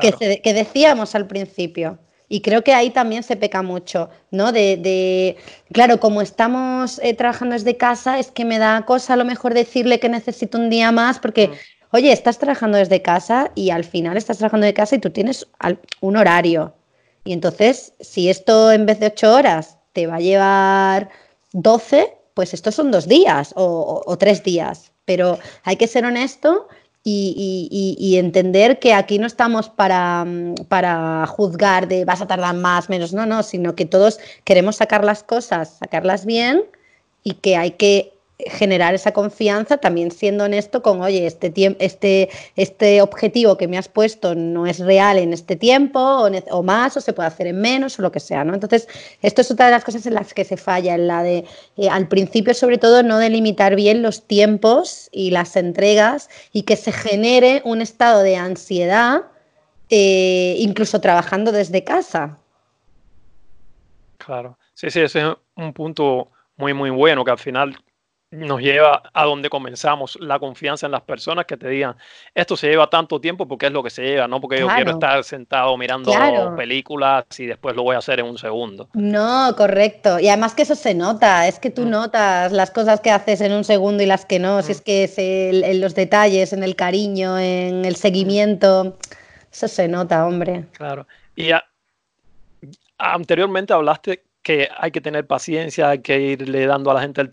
que, 0.00 0.40
que 0.42 0.54
decíamos 0.54 1.14
al 1.14 1.26
principio. 1.26 1.98
Y 2.28 2.42
creo 2.42 2.62
que 2.62 2.74
ahí 2.74 2.90
también 2.90 3.22
se 3.22 3.36
peca 3.36 3.62
mucho, 3.62 4.10
¿no? 4.30 4.52
De, 4.52 5.36
claro, 5.72 5.98
como 5.98 6.20
estamos 6.20 7.00
eh, 7.02 7.14
trabajando 7.14 7.54
desde 7.54 7.76
casa, 7.76 8.18
es 8.18 8.30
que 8.30 8.44
me 8.44 8.58
da 8.58 8.84
cosa 8.84 9.14
a 9.14 9.16
lo 9.16 9.24
mejor 9.24 9.54
decirle 9.54 9.98
que 9.98 10.10
necesito 10.10 10.58
un 10.58 10.68
día 10.68 10.92
más, 10.92 11.18
porque, 11.18 11.48
mm. 11.48 11.52
oye, 11.92 12.12
estás 12.12 12.38
trabajando 12.38 12.76
desde 12.76 13.00
casa 13.00 13.50
y 13.54 13.70
al 13.70 13.84
final 13.84 14.16
estás 14.16 14.38
trabajando 14.38 14.66
de 14.66 14.74
casa 14.74 14.96
y 14.96 14.98
tú 14.98 15.10
tienes 15.10 15.46
un 16.00 16.16
horario. 16.16 16.74
Y 17.24 17.32
entonces, 17.32 17.94
si 18.00 18.28
esto 18.28 18.72
en 18.72 18.84
vez 18.84 19.00
de 19.00 19.06
ocho 19.06 19.34
horas 19.34 19.78
te 19.94 20.06
va 20.06 20.16
a 20.16 20.20
llevar 20.20 21.08
doce, 21.52 22.14
pues 22.34 22.52
estos 22.52 22.74
son 22.74 22.90
dos 22.90 23.08
días 23.08 23.52
o 23.56 24.16
tres 24.18 24.42
días. 24.42 24.92
Pero 25.06 25.38
hay 25.64 25.76
que 25.76 25.86
ser 25.86 26.04
honesto 26.04 26.68
y, 27.08 28.16
entender 28.18 28.78
que 28.78 28.94
aquí 28.94 29.18
no 29.18 29.26
estamos 29.26 29.68
para, 29.68 30.26
para, 30.68 31.26
juzgar 31.26 31.88
de 31.88 32.04
vas 32.04 32.20
a 32.20 32.26
tardar 32.26 32.54
más, 32.54 32.88
menos, 32.88 33.12
no, 33.12 33.26
no, 33.26 33.42
sino 33.42 33.74
que 33.74 33.84
todos 33.84 34.18
queremos 34.44 34.76
sacar 34.76 35.04
las 35.04 35.22
cosas, 35.22 35.78
sacarlas 35.78 36.26
bien 36.26 36.64
y 37.22 37.34
que 37.34 37.56
hay 37.56 37.72
que 37.72 38.17
generar 38.46 38.94
esa 38.94 39.12
confianza 39.12 39.78
también 39.78 40.12
siendo 40.12 40.44
honesto 40.44 40.80
con, 40.80 41.02
oye, 41.02 41.26
este, 41.26 41.52
este, 41.80 42.30
este 42.54 43.02
objetivo 43.02 43.56
que 43.56 43.66
me 43.66 43.76
has 43.76 43.88
puesto 43.88 44.36
no 44.36 44.66
es 44.66 44.78
real 44.78 45.18
en 45.18 45.32
este 45.32 45.56
tiempo 45.56 45.98
o, 46.00 46.62
más 46.62 46.96
o 46.96 47.00
se 47.00 47.12
puede 47.12 47.26
hacer 47.26 47.48
en 47.48 47.60
menos 47.60 47.98
o 47.98 48.02
lo 48.02 48.12
que 48.12 48.20
sea, 48.20 48.44
¿no? 48.44 48.54
Entonces, 48.54 48.86
esto 49.22 49.40
es 49.40 49.50
otra 49.50 49.66
de 49.66 49.72
las 49.72 49.84
cosas 49.84 50.06
en 50.06 50.14
las 50.14 50.34
que 50.34 50.44
se 50.44 50.56
falla, 50.56 50.94
en 50.94 51.08
la 51.08 51.24
de, 51.24 51.44
eh, 51.76 51.88
al 51.88 52.06
principio 52.06 52.54
sobre 52.54 52.78
todo, 52.78 53.02
no 53.02 53.18
delimitar 53.18 53.74
bien 53.74 54.02
los 54.02 54.22
tiempos 54.22 55.08
y 55.10 55.32
las 55.32 55.56
entregas 55.56 56.30
y 56.52 56.62
que 56.62 56.76
se 56.76 56.92
genere 56.92 57.60
un 57.64 57.82
estado 57.82 58.22
de 58.22 58.36
ansiedad, 58.36 59.22
eh, 59.90 60.54
incluso 60.58 61.00
trabajando 61.00 61.50
desde 61.50 61.82
casa. 61.82 62.38
Claro, 64.18 64.58
sí, 64.74 64.90
sí, 64.90 65.00
ese 65.00 65.20
es 65.22 65.26
un 65.56 65.72
punto 65.72 66.30
muy, 66.56 66.72
muy 66.72 66.90
bueno, 66.90 67.24
que 67.24 67.30
al 67.32 67.38
final 67.38 67.76
nos 68.30 68.60
lleva 68.60 69.02
a 69.12 69.24
donde 69.24 69.48
comenzamos, 69.48 70.18
la 70.20 70.38
confianza 70.38 70.86
en 70.86 70.92
las 70.92 71.00
personas 71.02 71.46
que 71.46 71.56
te 71.56 71.68
digan, 71.68 71.96
esto 72.34 72.56
se 72.56 72.68
lleva 72.68 72.90
tanto 72.90 73.20
tiempo 73.20 73.48
porque 73.48 73.66
es 73.66 73.72
lo 73.72 73.82
que 73.82 73.88
se 73.88 74.02
lleva, 74.02 74.28
no 74.28 74.40
porque 74.40 74.58
yo 74.58 74.68
quiero 74.68 74.92
estar 74.92 75.24
sentado 75.24 75.76
mirando 75.78 76.12
películas 76.56 77.24
y 77.38 77.46
después 77.46 77.74
lo 77.74 77.84
voy 77.84 77.94
a 77.94 77.98
hacer 77.98 78.20
en 78.20 78.26
un 78.26 78.36
segundo. 78.36 78.88
No, 78.92 79.54
correcto. 79.56 80.20
Y 80.20 80.28
además 80.28 80.54
que 80.54 80.62
eso 80.62 80.74
se 80.74 80.94
nota, 80.94 81.48
es 81.48 81.58
que 81.58 81.70
tú 81.70 81.82
mm. 81.82 81.90
notas 81.90 82.52
las 82.52 82.70
cosas 82.70 83.00
que 83.00 83.10
haces 83.10 83.40
en 83.40 83.52
un 83.52 83.64
segundo 83.64 84.02
y 84.02 84.06
las 84.06 84.26
que 84.26 84.38
no, 84.38 84.60
si 84.62 84.72
es 84.72 84.80
mm. 84.80 84.84
que 84.84 85.04
es 85.04 85.14
en 85.18 85.80
los 85.80 85.94
detalles, 85.94 86.52
en 86.52 86.62
el 86.62 86.76
cariño, 86.76 87.38
en 87.38 87.86
el 87.86 87.96
seguimiento, 87.96 88.98
eso 89.50 89.68
se 89.68 89.88
nota, 89.88 90.26
hombre. 90.26 90.66
Claro. 90.72 91.06
Y 91.34 91.50
anteriormente 92.98 93.72
hablaste 93.72 94.24
que 94.48 94.66
hay 94.78 94.90
que 94.90 95.02
tener 95.02 95.26
paciencia, 95.26 95.90
hay 95.90 95.98
que 95.98 96.18
irle 96.18 96.64
dando 96.64 96.90
a 96.90 96.94
la 96.94 97.02
gente 97.02 97.20
el, 97.20 97.28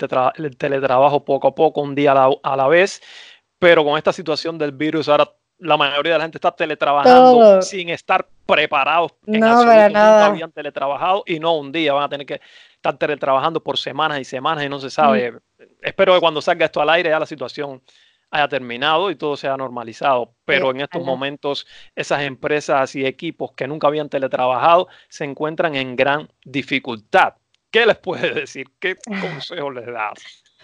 teletrabajo 0.58 1.23
poco 1.23 1.47
a 1.47 1.56
poco, 1.56 1.80
un 1.80 1.95
día 1.95 2.12
a 2.12 2.58
la, 2.58 2.67
vez, 2.67 3.01
pero 3.58 3.86
con 3.86 3.97
esta 3.97 4.12
situación 4.12 4.58
del 4.58 4.73
virus 4.73 5.08
ahora 5.08 5.32
la 5.60 5.78
mayoría 5.78 6.12
de 6.12 6.17
la 6.17 6.25
gente 6.25 6.39
está 6.39 6.51
teletrabajando 6.51 7.62
sin 7.62 7.88
estar 7.88 8.28
preparados 8.45 9.13
en 9.28 9.39
no, 9.39 9.63
nunca 9.63 10.25
habían 10.25 10.51
teletrabajado 10.51 11.23
y 11.25 11.39
no 11.39 11.56
un 11.56 11.71
día, 11.71 11.93
van 11.93 12.04
a 12.04 12.10
tener 12.10 12.28
que 12.28 12.41
estar 12.73 12.97
teletrabajando 12.97 13.63
por 13.63 13.78
semanas 13.78 14.19
y 14.19 14.25
semanas 14.25 14.65
y 14.65 14.67
no 14.67 14.82
se 14.82 14.89
sabe. 14.89 15.32
Mm. 15.32 15.38
Espero 15.84 16.15
que 16.15 16.19
cuando 16.19 16.41
salga 16.41 16.65
esto 16.65 16.82
al 16.82 16.89
aire 16.89 17.12
ya 17.12 17.19
la 17.19 17.25
situación 17.25 17.82
haya 18.31 18.47
terminado 18.47 19.11
y 19.11 19.15
todo 19.15 19.38
sea 19.38 19.57
normalizado. 19.57 20.33
Pero 20.45 20.71
en 20.71 20.81
estos 20.81 21.03
momentos 21.03 21.65
esas 21.95 22.23
empresas 22.23 22.95
y 22.95 23.05
equipos 23.05 23.51
que 23.53 23.67
nunca 23.67 23.88
habían 23.88 24.09
teletrabajado 24.09 24.88
se 25.09 25.25
encuentran 25.25 25.75
en 25.75 25.95
gran 25.95 26.29
dificultad. 26.43 27.35
¿Qué 27.71 27.85
les 27.85 27.97
puede 27.97 28.33
decir? 28.33 28.67
¿Qué 28.79 28.95
consejo 29.21 29.71
les 29.71 29.85
da? 29.85 30.13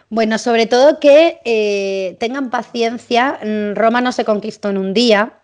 Bueno, 0.10 0.38
sobre 0.38 0.66
todo 0.66 1.00
que 1.00 1.40
eh, 1.46 2.18
tengan 2.20 2.50
paciencia. 2.50 3.40
Mm, 3.44 3.76
Roma 3.76 4.02
no 4.02 4.12
se 4.12 4.26
conquistó 4.26 4.70
en 4.70 4.78
un 4.78 4.94
día 4.94 5.41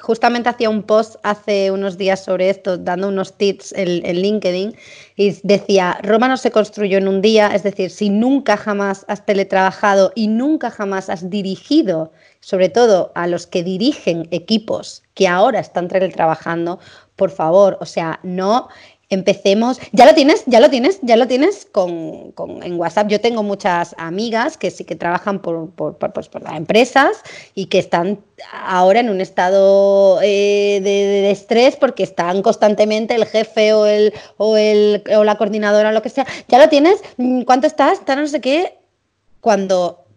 justamente 0.00 0.48
hacía 0.48 0.70
un 0.70 0.82
post 0.82 1.16
hace 1.22 1.70
unos 1.70 1.98
días 1.98 2.24
sobre 2.24 2.50
esto, 2.50 2.78
dando 2.78 3.08
unos 3.08 3.32
tips 3.36 3.72
en, 3.76 4.02
LinkedIn, 4.22 4.74
y 5.16 5.36
decía, 5.42 5.98
Roma 6.02 6.28
no 6.28 6.36
se 6.36 6.50
construyó 6.50 6.98
en 6.98 7.08
un 7.08 7.20
día, 7.20 7.48
es 7.54 7.62
decir, 7.62 7.90
si 7.90 8.10
nunca 8.10 8.56
jamás 8.56 9.04
has 9.08 9.24
teletrabajado 9.24 10.12
y 10.14 10.28
nunca 10.28 10.70
jamás 10.70 11.10
has 11.10 11.28
dirigido, 11.28 12.12
sobre 12.40 12.68
todo 12.68 13.12
a 13.14 13.26
los 13.26 13.46
que 13.46 13.62
dirigen 13.62 14.28
equipos 14.30 15.02
que 15.14 15.28
ahora 15.28 15.60
están 15.60 15.88
teletrabajando, 15.88 16.78
por 17.16 17.30
favor, 17.30 17.76
o 17.80 17.84
sea, 17.84 18.20
no 18.22 18.68
empecemos. 19.10 19.80
Ya 19.92 20.06
lo 20.06 20.14
tienes, 20.14 20.42
ya 20.46 20.60
lo 20.60 20.70
tienes, 20.70 20.98
ya 21.02 21.16
lo 21.16 21.26
tienes 21.26 21.66
con, 21.70 22.34
en 22.62 22.78
WhatsApp. 22.78 23.08
Yo 23.08 23.20
tengo 23.20 23.42
muchas 23.42 23.94
amigas 23.98 24.56
que 24.56 24.70
sí 24.70 24.84
que 24.84 24.96
trabajan 24.96 25.40
por, 25.40 25.70
por, 25.70 25.96
pues, 25.96 26.30
las 26.42 26.56
empresas 26.56 27.22
y 27.54 27.66
que 27.66 27.78
están 27.78 28.20
ahora 28.52 29.00
en 29.00 29.10
un 29.10 29.20
estado 29.20 30.20
eh, 30.22 30.80
de, 30.82 31.30
estrés 31.30 31.76
porque 31.76 32.02
están 32.02 32.42
constantemente 32.42 33.14
el 33.14 33.26
jefe 33.26 33.72
o, 33.72 33.86
el, 33.86 34.12
o, 34.36 34.56
el, 34.56 35.02
o 35.16 35.24
la 35.24 35.36
coordinadora 35.36 35.90
o 35.90 35.92
lo 35.92 36.02
que 36.02 36.10
sea. 36.10 36.26
Ya 36.48 36.58
lo 36.58 36.68
tienes, 36.68 37.00
mm, 37.16 37.42
¿cuánto 37.42 37.66
estás? 37.66 38.00
No 38.06 38.26
sé 38.26 38.40
qué. 38.40 38.78
Cuando 39.40 40.08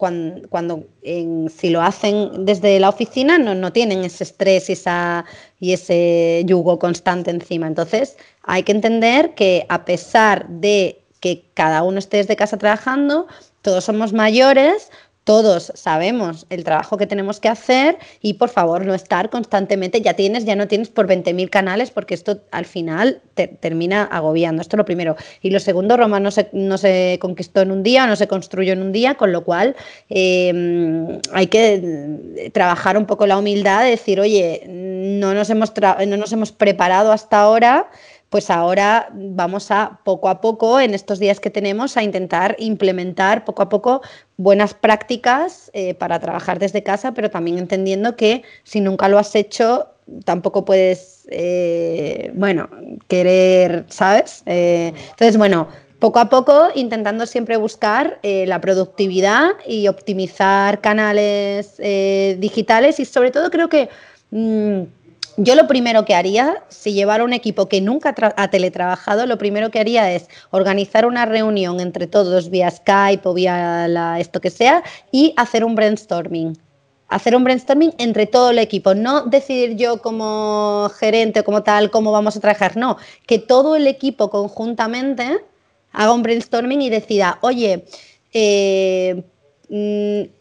cuando, 0.50 0.88
si 1.04 1.70
lo 1.70 1.82
hacen 1.84 2.44
desde 2.44 2.80
la 2.80 2.90
oficina 2.90 3.38
no, 3.38 3.54
no 3.54 3.72
tienen 3.72 4.04
ese 4.04 4.24
estrés 4.24 4.68
y, 4.70 4.74
esa, 4.74 5.26
y 5.60 5.74
ese 5.74 6.42
yugo 6.48 6.80
constante 6.80 7.30
encima. 7.30 7.68
Entonces 7.68 8.18
hay 8.44 8.64
que 8.64 8.72
entender 8.72 9.34
que 9.36 9.66
a 9.70 9.86
pesar 9.86 10.48
de 10.48 11.02
que 11.20 11.46
cada 11.54 11.84
uno 11.84 12.00
esté 12.00 12.18
desde 12.18 12.36
casa 12.36 12.58
trabajando, 12.58 13.28
todos 13.62 13.84
somos 13.84 14.12
mayores, 14.12 14.90
todos 15.24 15.72
sabemos 15.76 16.48
el 16.50 16.64
trabajo 16.64 16.98
que 16.98 17.06
tenemos 17.06 17.40
que 17.40 17.48
hacer 17.48 18.00
y 18.22 18.34
por 18.34 18.50
favor 18.50 18.86
no 18.88 18.96
estar 18.96 19.30
constantemente, 19.30 20.02
ya 20.02 20.16
tienes, 20.16 20.46
ya 20.46 20.56
no 20.56 20.68
tienes 20.68 20.90
por 20.90 21.08
20.000 21.08 21.50
canales 21.50 21.92
porque 21.92 22.16
esto 22.16 22.42
al 22.50 22.66
final 22.66 23.22
termina 23.60 24.04
agobiando. 24.04 24.64
Esto 24.64 24.78
es 24.78 24.80
lo 24.80 24.86
primero. 24.86 25.16
Y 25.42 25.52
lo 25.52 25.60
segundo, 25.60 25.96
Roma 25.96 26.20
no 26.20 26.32
se, 26.32 26.50
no 26.54 26.80
se 26.80 27.20
conquistó 27.22 27.62
en 27.62 27.72
un 27.72 27.84
día, 27.84 28.08
no 28.08 28.16
se 28.16 28.28
construyó 28.28 28.74
en 28.74 28.82
un 28.82 28.92
día, 28.92 29.14
con 29.14 29.32
lo 29.32 29.44
cual 29.44 29.76
em, 30.10 31.20
hay 31.34 31.48
que 31.48 32.50
trabajar 32.52 32.98
un 32.98 33.06
poco 33.06 33.28
la 33.28 33.38
humildad 33.38 33.84
de 33.84 33.92
decir, 33.92 34.20
oye, 34.20 34.64
no 34.68 35.36
nos 35.36 35.52
hemos, 35.52 35.72
no 36.08 36.18
nos 36.18 36.34
hemos 36.34 36.52
preparado 36.52 37.12
hasta 37.12 37.42
ahora 37.42 37.88
pues 38.32 38.50
ahora 38.50 39.10
vamos 39.13 39.72
a 39.72 40.00
poco 40.06 40.30
a 40.30 40.39
poco, 40.39 40.80
en 40.80 40.94
estos 40.94 41.20
días 41.20 41.41
que 41.41 41.50
tenemos, 41.50 41.98
a 41.98 42.04
intentar 42.04 42.56
implementar 42.60 43.44
poco 43.44 43.62
a 43.62 43.67
poco 43.67 44.02
buenas 44.38 44.74
prácticas 44.74 45.70
eh, 45.74 45.96
para 45.96 46.17
trabajar 46.17 46.58
desde 46.58 46.82
casa, 46.82 47.13
pero 47.13 47.30
también 47.30 47.58
entendiendo 47.58 48.15
que 48.15 48.44
si 48.63 48.80
nunca 48.80 49.10
lo 49.10 49.20
has 49.20 49.36
hecho, 49.36 49.89
tampoco 50.24 50.63
puedes, 50.63 51.28
eh, 51.30 52.32
bueno, 52.34 52.70
querer, 53.10 53.84
¿sabes? 53.89 54.44
Eh, 54.46 54.94
entonces, 55.10 55.36
bueno, 55.36 55.67
poco 56.00 56.20
a 56.20 56.30
poco 56.30 56.70
intentando 56.74 57.26
siempre 57.26 57.58
buscar 57.58 58.17
la 58.24 58.62
productividad 58.62 59.50
y 59.67 59.89
optimizar 59.89 60.80
canales 60.80 61.76
digitales 62.39 63.02
y 63.02 63.04
sobre 63.04 63.32
todo 63.32 63.52
creo 63.52 63.67
que... 63.67 63.89
Mm, 64.32 64.84
yo 65.44 65.56
lo 65.56 65.68
primero 65.68 66.06
que 66.06 66.14
haría, 66.14 66.64
si 66.70 66.94
llevara 66.94 67.24
un 67.24 67.34
equipo 67.34 67.68
que 67.68 67.82
nunca 67.82 68.14
ha 68.38 68.50
teletrabajado, 68.50 69.26
lo 69.26 69.38
primero 69.38 69.72
que 69.72 69.80
haría 69.80 70.12
es 70.12 70.28
organizar 70.52 71.06
una 71.06 71.26
reunión 71.26 71.80
entre 71.80 72.08
todos 72.08 72.50
vía 72.50 72.70
Skype 72.70 73.28
o 73.28 73.34
vía 73.34 74.18
esto 74.20 74.40
que 74.40 74.50
sea 74.50 74.84
y 75.12 75.34
hacer 75.38 75.64
un 75.64 75.76
brainstorming. 75.76 76.58
Hacer 77.08 77.36
un 77.36 77.44
brainstorming 77.44 77.94
entre 77.98 78.26
todo 78.26 78.52
el 78.52 78.60
equipo, 78.60 78.94
no 78.94 79.26
decidir 79.26 79.76
yo 79.76 80.02
como 80.02 80.90
gerente 80.98 81.42
o 81.42 81.44
como 81.44 81.64
tal 81.64 81.92
cómo 81.92 82.12
vamos 82.12 82.38
a 82.38 82.40
trabajar, 82.40 82.78
no, 82.78 82.98
que 83.26 83.40
todo 83.40 83.76
el 83.76 83.88
equipo 83.88 84.30
conjuntamente 84.30 85.44
haga 85.92 86.14
un 86.14 86.24
brainstorming 86.24 86.82
y 86.84 86.90
decida, 86.90 87.40
oye, 87.42 87.86
eh, 88.34 89.24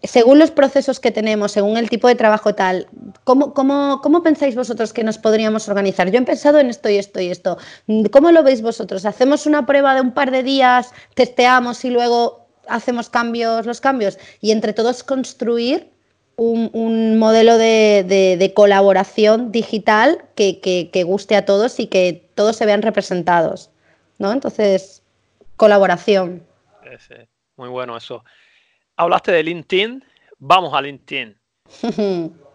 según 0.03 0.41
los 0.41 0.51
procesos 0.51 0.99
que 0.99 1.13
tenemos, 1.13 1.53
según 1.53 1.77
el 1.77 1.89
tipo 1.89 2.09
de 2.09 2.17
trabajo 2.17 2.53
tal, 2.57 2.89
¿cómo, 3.23 3.55
cómo, 3.55 4.23
pensáis 4.25 4.57
vosotros 4.57 4.93
que 4.93 5.05
nos 5.05 5.19
podríamos 5.19 5.69
organizar? 5.69 6.11
Yo 6.11 6.19
he 6.19 6.23
pensado 6.23 6.59
en 6.59 6.69
esto 6.69 6.89
y 6.89 6.97
esto 6.97 7.21
y 7.21 7.31
esto. 7.31 7.57
Mm, 7.87 8.07
¿Cómo 8.07 8.33
lo 8.33 8.43
veis 8.43 8.61
vosotros? 8.61 9.05
¿Hacemos 9.07 9.47
una 9.47 9.67
prueba 9.67 9.95
de 9.95 10.01
un 10.01 10.15
par 10.15 10.33
de 10.33 10.43
días, 10.43 10.93
testeamos 11.15 11.85
y 11.85 11.91
luego 11.91 12.49
hacemos 12.67 13.09
cambios, 13.09 13.67
los 13.67 13.81
cambios? 13.81 14.19
Y 14.41 14.51
entre 14.51 14.73
todos 14.73 15.05
construir 15.05 15.89
un, 16.35 17.19
modelo 17.19 17.57
de, 17.57 18.53
colaboración 18.57 19.53
digital 19.53 20.25
que, 20.35 21.05
guste 21.07 21.37
a 21.37 21.45
todos 21.45 21.79
y 21.79 21.87
que 21.87 22.29
todos 22.35 22.57
se 22.57 22.67
vean 22.67 22.83
representados. 22.83 23.71
¿no? 24.19 24.33
Entonces, 24.33 25.05
colaboración. 25.57 26.43
muy 27.57 27.69
bueno 27.69 27.97
eso 27.97 28.25
hablaste 29.01 29.33
de 29.33 29.43
LinkedIn, 29.43 30.05
vamos 30.39 30.75
a 30.75 30.83
LinkedIn. 30.83 31.37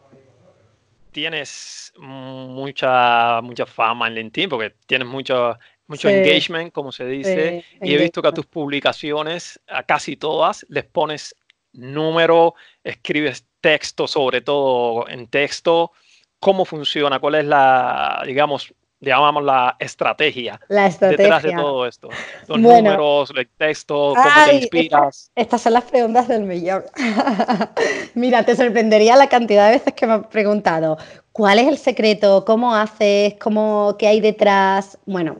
tienes 1.16 1.94
mucha, 1.98 3.40
mucha 3.42 3.66
fama 3.66 4.08
en 4.08 4.16
LinkedIn 4.16 4.50
porque 4.50 4.76
tienes 4.86 5.08
mucho, 5.08 5.58
mucho 5.88 6.10
engagement, 6.10 6.74
como 6.74 6.92
se 6.92 7.06
dice, 7.06 7.64
y 7.82 7.94
he 7.94 7.98
visto 7.98 8.22
que 8.22 8.28
a 8.28 8.34
tus 8.34 8.46
publicaciones, 8.46 9.62
a 9.68 9.84
casi 9.84 10.18
todas, 10.18 10.66
les 10.68 10.84
pones 10.84 11.34
número, 11.72 12.56
escribes 12.84 13.46
texto, 13.62 14.08
sobre 14.08 14.42
todo 14.42 15.08
en 15.08 15.28
texto. 15.28 15.94
¿Cómo 16.40 16.66
funciona? 16.66 17.20
¿Cuál 17.20 17.36
es 17.36 17.46
la, 17.46 18.22
digamos, 18.26 18.74
llamamos 19.10 19.44
la 19.44 19.76
estrategia, 19.80 20.60
la 20.68 20.88
estrategia 20.88 21.24
detrás 21.24 21.44
de 21.44 21.54
todo 21.54 21.86
esto. 21.86 22.10
Los 22.48 22.60
números, 22.60 23.32
el 23.36 23.48
texto, 23.58 24.14
cómo 24.16 24.30
te 24.46 24.56
inspiras. 24.56 25.32
estas 25.36 25.62
son 25.62 25.74
las 25.74 25.84
preguntas 25.84 26.28
del 26.28 26.44
millón. 26.44 26.84
Mira, 28.14 28.44
te 28.44 28.56
sorprendería 28.56 29.16
la 29.16 29.28
cantidad 29.28 29.68
de 29.68 29.78
veces 29.78 29.94
que 29.94 30.08
me 30.08 30.14
han 30.14 30.24
preguntado, 30.24 30.98
¿cuál 31.32 31.60
es 31.60 31.68
el 31.68 31.78
secreto? 31.78 32.46
¿Cómo 32.46 32.76
haces? 32.76 33.36
¿Cómo, 33.40 33.96
¿Qué 33.98 34.08
hay 34.08 34.22
detrás? 34.22 34.98
Bueno, 35.06 35.38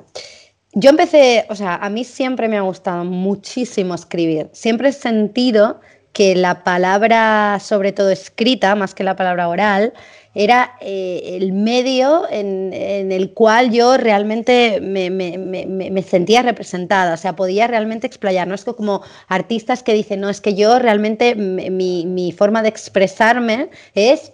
yo 0.74 0.90
empecé, 0.90 1.46
o 1.50 1.56
sea, 1.56 1.76
a 1.76 1.90
mí 1.90 2.04
siempre 2.04 2.48
me 2.48 2.58
ha 2.58 2.62
gustado 2.62 3.06
muchísimo 3.06 3.96
escribir. 3.96 4.50
Siempre 4.52 4.90
he 4.90 4.94
sentido 4.94 5.80
que 6.12 6.36
la 6.36 6.64
palabra, 6.64 7.60
sobre 7.62 7.92
todo 7.92 8.10
escrita, 8.10 8.76
más 8.76 8.96
que 8.96 9.04
la 9.04 9.16
palabra 9.16 9.48
oral, 9.50 9.94
era 10.36 10.76
eh, 10.82 11.38
el 11.42 11.54
medio 11.54 12.30
en, 12.30 12.74
el 12.74 13.34
cual 13.34 13.72
yo 13.72 13.98
realmente 13.98 14.80
me, 14.82 16.04
sentía 16.04 16.42
representada, 16.42 17.14
o 17.14 17.18
sea, 17.18 17.36
podía 17.36 17.68
realmente 17.68 18.06
explayar, 18.06 18.48
no 18.48 18.54
es 18.54 18.66
como 18.66 19.02
artistas 19.28 19.82
que 19.82 19.94
dicen, 19.94 20.20
no, 20.20 20.30
es 20.30 20.42
que 20.42 20.54
yo 20.54 20.78
realmente 20.78 21.36
mi, 21.36 22.06
mi 22.06 22.32
forma 22.34 22.62
de 22.62 22.70
expresarme 22.70 23.70
es 23.94 24.34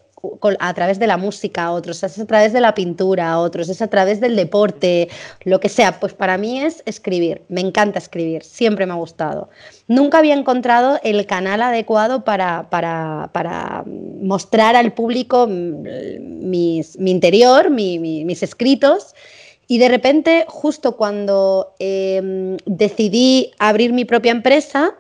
a 0.60 0.74
través 0.74 1.00
de 1.00 1.08
la 1.08 1.18
música 1.18 1.72
otros, 1.72 2.04
es 2.04 2.20
a 2.20 2.26
través 2.26 2.54
de 2.54 2.62
la 2.62 2.74
pintura 2.74 3.40
otros, 3.40 3.70
es 3.70 3.82
a 3.82 3.88
través 3.88 4.20
del 4.20 4.36
deporte, 4.36 5.10
lo 5.44 5.60
que 5.60 5.70
sea. 5.70 6.00
Pues 6.00 6.14
para 6.14 6.38
mí 6.38 6.62
es 6.62 6.84
escribir, 6.86 7.42
me 7.50 7.62
encanta 7.62 8.00
escribir, 8.00 8.44
siempre 8.44 8.86
me 8.86 8.94
ha 8.94 8.98
gustado. 8.98 9.50
Nunca 9.88 10.20
había 10.20 10.36
encontrado 10.36 11.00
el 11.04 11.26
canal 11.26 11.62
adecuado 11.62 12.24
para, 12.24 12.70
para, 12.70 13.84
mostrar 13.86 14.76
al 14.76 14.94
público 14.94 15.48
mi 15.48 16.82
interior, 17.00 17.70
mis 17.70 18.44
escritos. 18.44 19.16
Y 19.68 19.78
de 19.78 19.88
repente, 19.88 20.46
justo 20.50 20.98
cuando 20.98 21.74
em, 21.80 22.58
decidí 22.66 23.52
abrir 23.58 23.94
mi 23.94 24.04
propia 24.04 24.34
empresa, 24.34 24.96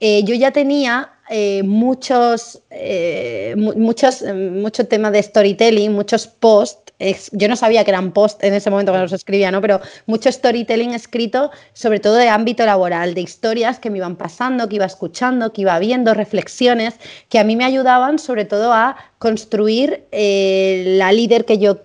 eh, 0.00 0.24
yo 0.24 0.34
ya 0.34 0.50
tenía 0.50 1.15
eh, 1.28 1.62
muchos, 1.64 2.62
eh, 2.70 3.54
muchos, 3.56 4.22
mucho 4.22 4.86
tema 4.86 5.10
de 5.10 5.22
storytelling, 5.22 5.92
muchos 5.92 6.26
posts. 6.26 6.92
Yo 7.32 7.48
no 7.48 7.56
sabía 7.56 7.84
que 7.84 7.90
eran 7.90 8.12
posts 8.12 8.42
en 8.42 8.54
ese 8.54 8.70
momento 8.70 8.92
cuando 8.92 9.04
los 9.04 9.12
escribía, 9.12 9.50
¿no? 9.50 9.60
Pero 9.60 9.80
mucho 10.06 10.32
storytelling 10.32 10.92
escrito, 10.92 11.50
sobre 11.74 12.00
todo 12.00 12.14
de 12.14 12.28
ámbito 12.28 12.64
laboral, 12.64 13.14
de 13.14 13.20
historias 13.20 13.78
que 13.78 13.90
me 13.90 13.98
iban 13.98 14.16
pasando, 14.16 14.68
que 14.68 14.76
iba 14.76 14.86
escuchando, 14.86 15.52
que 15.52 15.62
iba 15.62 15.78
viendo, 15.78 16.14
reflexiones, 16.14 16.94
que 17.28 17.38
a 17.38 17.44
mí 17.44 17.54
me 17.54 17.64
ayudaban 17.64 18.18
sobre 18.18 18.46
todo 18.46 18.72
a 18.72 18.96
construir 19.18 20.04
la 20.10 21.12
líder 21.12 21.44
que 21.44 21.58
yo 21.58 21.80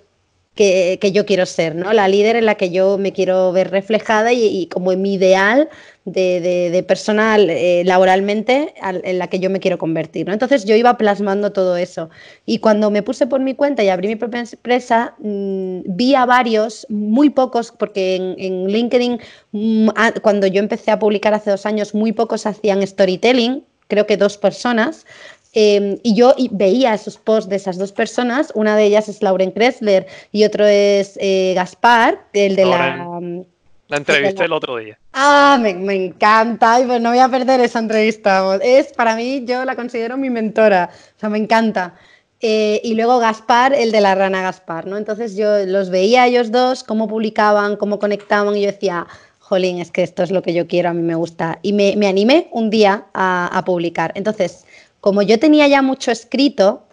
que, 0.56 1.12
yo 1.14 1.26
quiero 1.26 1.46
ser, 1.46 1.76
¿no? 1.76 1.94
La 1.94 2.08
líder 2.08 2.36
en 2.36 2.46
la 2.46 2.56
que 2.56 2.70
yo 2.70 2.98
me 2.98 3.14
quiero 3.14 3.52
ver 3.52 3.72
reflejada 3.72 4.34
y, 4.34 4.68
como 4.68 4.92
en 4.92 5.02
mi 5.02 5.14
ideal 5.14 5.70
de, 6.06 6.84
personal 6.88 7.50
eh, 7.50 7.84
laboralmente 7.86 8.74
en 8.82 9.20
la 9.20 9.28
que 9.28 9.40
yo 9.40 9.50
me 9.50 9.60
quiero 9.60 9.78
convertir, 9.78 10.28
¿no? 10.28 10.34
Entonces 10.34 10.66
yo 10.66 10.76
iba 10.76 10.98
plasmando 10.98 11.52
todo 11.52 11.78
eso. 11.78 12.10
Y 12.46 12.60
cuando 12.60 12.92
me 12.92 13.04
puse 13.04 13.28
por 13.28 13.40
mi 13.40 13.54
cuenta 13.56 13.84
y 13.84 13.90
abrí 13.90 14.08
mi 14.08 14.16
propia 14.16 14.42
empresa, 14.42 15.16
mm, 15.20 15.82
vi 15.86 16.16
a 16.16 16.26
varios, 16.26 16.86
muy 16.90 17.30
pocos, 17.30 17.72
porque 17.72 18.16
en, 18.16 18.36
en 18.38 18.68
LinkedIn, 18.68 19.20
mm, 19.52 19.90
cuando 20.22 20.48
yo 20.48 20.60
empecé 20.60 20.92
a 20.92 21.00
publicar 21.00 21.34
hace 21.34 21.52
dos 21.52 21.66
años, 21.66 21.94
muy 21.94 22.12
pocos 22.12 22.46
hacían 22.46 22.86
storytelling, 22.86 23.64
creo 23.88 24.08
que 24.08 24.18
dos 24.18 24.38
personas, 24.38 25.06
Em, 25.54 25.98
y 26.02 26.16
yo 26.16 26.34
veía 26.52 26.94
esos 26.94 27.18
posts 27.18 27.50
de 27.50 27.58
esas 27.58 27.78
dos 27.78 27.92
personas, 27.92 28.54
una 28.56 28.78
de 28.78 28.86
ellas 28.86 29.10
es 29.10 29.22
Lauren 29.22 29.52
Kressler 29.52 30.08
y 30.32 30.46
otro 30.46 30.66
es 30.66 31.18
eh, 31.22 31.52
Gaspar, 31.56 32.26
el 32.34 32.56
de 32.56 32.66
la... 32.66 33.22
La 33.92 33.98
entrevisté 33.98 34.46
el 34.46 34.54
otro 34.54 34.78
día. 34.78 34.98
Ah, 35.12 35.60
me, 35.60 35.72
encanta. 35.94 36.80
Y 36.80 36.86
pues 36.86 37.02
no 37.02 37.10
voy 37.10 37.20
a 37.20 37.28
perder 37.28 37.60
esa 37.60 37.80
entrevista. 37.80 38.58
Es 38.62 38.94
para 38.94 39.18
mí, 39.18 39.44
yo 39.46 39.66
la 39.66 39.76
considero 39.76 40.16
mi 40.16 40.30
mentora. 40.30 40.90
O 40.94 41.20
sea, 41.20 41.28
me 41.28 41.38
encanta. 41.38 41.96
Eh, 42.40 42.80
y 42.86 42.94
luego 42.96 43.20
Gaspar, 43.20 43.74
el 43.74 43.92
de 43.92 44.00
la 44.00 44.16
rana 44.16 44.42
Gaspar, 44.44 44.88
¿no? 44.88 44.96
Entonces 44.96 45.36
yo 45.36 45.66
los 45.66 45.90
veía 45.90 46.26
ellos 46.26 46.54
dos, 46.54 46.86
cómo 46.86 47.10
publicaban, 47.10 47.76
cómo 47.76 48.00
conectaban, 48.00 48.56
y 48.56 48.62
yo 48.62 48.68
decía, 48.68 49.08
jolín, 49.40 49.80
es 49.80 49.92
que 49.92 50.04
esto 50.04 50.24
es 50.24 50.32
lo 50.32 50.42
que 50.42 50.54
yo 50.54 50.68
quiero, 50.68 50.88
a 50.88 50.94
mí 50.94 51.02
me 51.02 51.16
gusta. 51.16 51.60
Y 51.62 51.74
me, 51.74 51.98
me 51.98 52.08
animé 52.08 52.48
un 52.54 52.70
día 52.70 53.08
a, 53.14 53.48
a 53.48 53.66
publicar. 53.66 54.14
Entonces, 54.16 54.66
como 55.02 55.22
yo 55.22 55.38
tenía 55.38 55.68
ya 55.68 55.82
mucho 55.82 56.12
escrito 56.12 56.88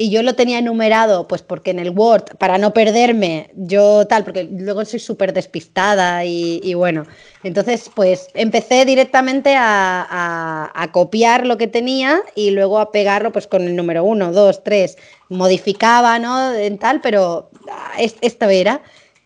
y 0.00 0.08
yo 0.08 0.22
lo 0.22 0.34
tenía 0.34 0.60
enumerado, 0.60 1.28
pues 1.28 1.42
porque 1.42 1.72
en 1.72 1.78
el 1.78 1.90
Word, 1.90 2.38
para 2.38 2.56
no 2.56 2.72
perderme, 2.72 3.50
yo 3.54 4.06
tal, 4.06 4.24
porque 4.24 4.44
luego 4.44 4.82
soy 4.86 4.98
súper 4.98 5.34
despistada 5.34 6.24
y, 6.24 6.72
bueno, 6.72 7.04
entonces 7.42 7.90
pues 7.94 8.28
empecé 8.32 8.86
directamente 8.86 9.56
a, 9.58 10.88
copiar 10.92 11.46
lo 11.46 11.58
que 11.58 11.66
tenía 11.66 12.22
y 12.34 12.50
luego 12.50 12.78
a 12.78 12.92
pegarlo 12.92 13.30
pues 13.30 13.46
con 13.46 13.60
el 13.60 13.76
número 13.76 14.02
uno, 14.02 14.32
dos, 14.32 14.64
tres, 14.64 14.96
modificaba, 15.28 16.18
¿no? 16.18 16.54
En 16.54 16.78
tal, 16.78 17.02
pero 17.02 17.50
ah, 17.70 17.92
esto 17.98 18.48
era. 18.48 18.80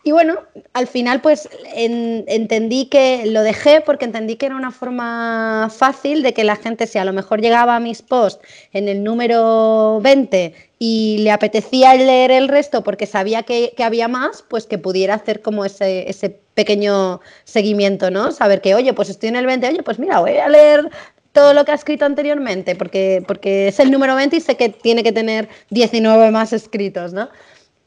Y 0.07 0.11
bueno, 0.11 0.35
al 0.73 0.85
final 0.85 1.19
pues 1.19 1.49
entendí 1.75 2.85
que 2.85 3.25
lo 3.25 3.41
dejé 3.41 3.81
porque 3.81 4.05
entendí 4.05 4.35
que 4.35 4.45
era 4.45 4.55
una 4.55 4.69
forma 4.69 5.71
fácil 5.75 6.21
de 6.21 6.31
que 6.31 6.43
la 6.43 6.57
gente, 6.57 6.85
si 6.85 6.99
a 6.99 7.05
lo 7.05 7.11
mejor 7.11 7.41
llegaba 7.41 7.75
a 7.75 7.79
mis 7.79 8.03
posts 8.03 8.47
en 8.71 8.87
el 8.87 9.03
número 9.03 9.99
20 10.03 10.53
y 10.77 11.17
le 11.21 11.31
apetecía 11.31 11.95
leer 11.95 12.29
el 12.29 12.49
resto 12.49 12.83
porque 12.83 13.07
sabía 13.07 13.41
que, 13.41 13.73
había 13.79 14.07
más, 14.07 14.43
pues 14.47 14.67
que 14.67 14.77
pudiera 14.77 15.15
hacer 15.15 15.41
como 15.41 15.65
ese, 15.65 16.07
ese 16.07 16.39
pequeño 16.53 17.19
seguimiento, 17.43 18.11
¿no? 18.11 18.31
Saber 18.31 18.61
que, 18.61 18.75
oye, 18.75 18.93
pues 18.93 19.09
estoy 19.09 19.29
en 19.29 19.37
el 19.37 19.47
20, 19.47 19.69
oye, 19.69 19.81
pues 19.81 19.97
mira, 19.97 20.19
voy 20.19 20.37
a 20.37 20.47
leer 20.47 20.87
todo 21.31 21.55
lo 21.55 21.65
que 21.65 21.71
ha 21.71 21.75
escrito 21.75 22.05
anteriormente, 22.05 22.75
porque, 22.75 23.23
porque 23.27 23.69
es 23.69 23.79
el 23.79 23.89
número 23.89 24.15
20 24.15 24.35
y 24.35 24.39
sé 24.39 24.55
que 24.55 24.69
tiene 24.69 25.01
que 25.01 25.11
tener 25.11 25.49
19 25.71 26.29
más 26.29 26.53
escritos, 26.53 27.11
¿no? 27.11 27.27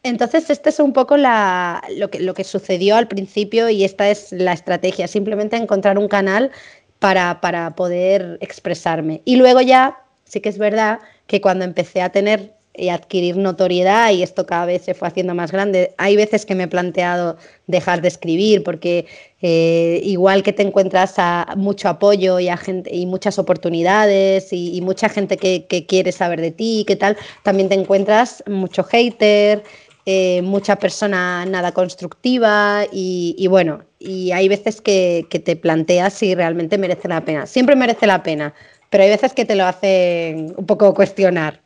Entonces, 0.03 0.49
este 0.51 0.71
es 0.71 0.79
un 0.79 0.93
poco 0.93 1.17
lo, 1.17 2.11
que, 2.11 2.21
lo 2.21 2.35
que 2.35 2.45
sucedió 2.45 2.97
al 2.97 3.09
principio 3.09 3.69
y 3.69 3.85
esta 3.85 4.09
es 4.11 4.33
la 4.33 4.53
estrategia, 4.53 5.09
simplemente 5.09 5.57
encontrar 5.57 5.99
un 5.99 6.09
canal 6.09 6.51
para, 6.99 7.41
para 7.41 7.75
poder 7.75 8.39
expresarme. 8.41 9.23
Y 9.25 9.37
luego 9.37 9.61
ya, 9.61 9.99
sí 10.25 10.41
que 10.41 10.49
es 10.49 10.59
verdad 10.59 11.01
que 11.27 11.41
cuando 11.41 11.65
empecé 11.65 12.01
a 12.03 12.11
tener 12.11 12.53
y 12.79 12.91
adquirir 12.91 13.37
notoriedad 13.37 14.13
y 14.13 14.23
esto 14.23 14.47
cada 14.47 14.65
vez 14.65 14.83
se 14.83 14.95
fue 14.95 15.09
haciendo 15.09 15.35
más 15.35 15.51
grande. 15.51 15.95
Hay 15.99 16.17
veces 16.17 16.47
que 16.47 16.55
me 16.55 16.65
he 16.65 16.69
planteado 16.69 17.37
dejar 17.67 18.01
de 18.01 18.09
escribir 18.09 18.63
porque 18.63 19.07
eh, 19.43 20.01
igual 20.05 20.43
que 20.43 20.53
te 20.53 20.63
encuentras 20.63 21.15
a 21.19 21.55
mucho 21.57 21.89
apoyo 21.89 22.39
y, 22.39 22.49
a 22.49 22.57
gente, 22.57 22.95
y 22.95 23.07
muchas 23.07 23.39
oportunidades 23.39 24.53
y, 24.53 24.81
mucha 24.81 25.09
gente 25.09 25.37
que, 25.37 25.67
que, 25.67 25.87
quiere 25.87 26.13
saber 26.13 26.41
de 26.41 26.53
ti, 26.53 26.85
qué 26.87 26.95
tal, 26.95 27.17
también 27.43 27.69
te 27.69 27.75
encuentras 27.75 28.45
mucho 28.47 28.85
hater, 28.85 29.65
eh, 30.11 30.41
mucha 30.41 30.77
persona 30.77 31.45
nada 31.45 31.73
constructiva 31.73 32.87
y, 32.91 33.47
bueno, 33.51 33.83
y 33.99 34.33
hay 34.33 34.49
veces 34.49 34.81
que, 34.81 35.27
te 35.29 35.55
planteas 35.55 36.15
si 36.15 36.35
realmente 36.35 36.79
merece 36.79 37.09
la 37.09 37.27
pena. 37.27 37.47
Siempre 37.47 37.77
merece 37.77 38.07
la 38.07 38.23
pena, 38.23 38.55
pero 38.89 39.05
hay 39.05 39.11
veces 39.11 39.35
que 39.35 39.45
te 39.45 39.55
lo 39.55 39.67
hacen 39.67 40.55
un 40.57 40.65
poco 40.65 40.95
cuestionar. 40.95 41.61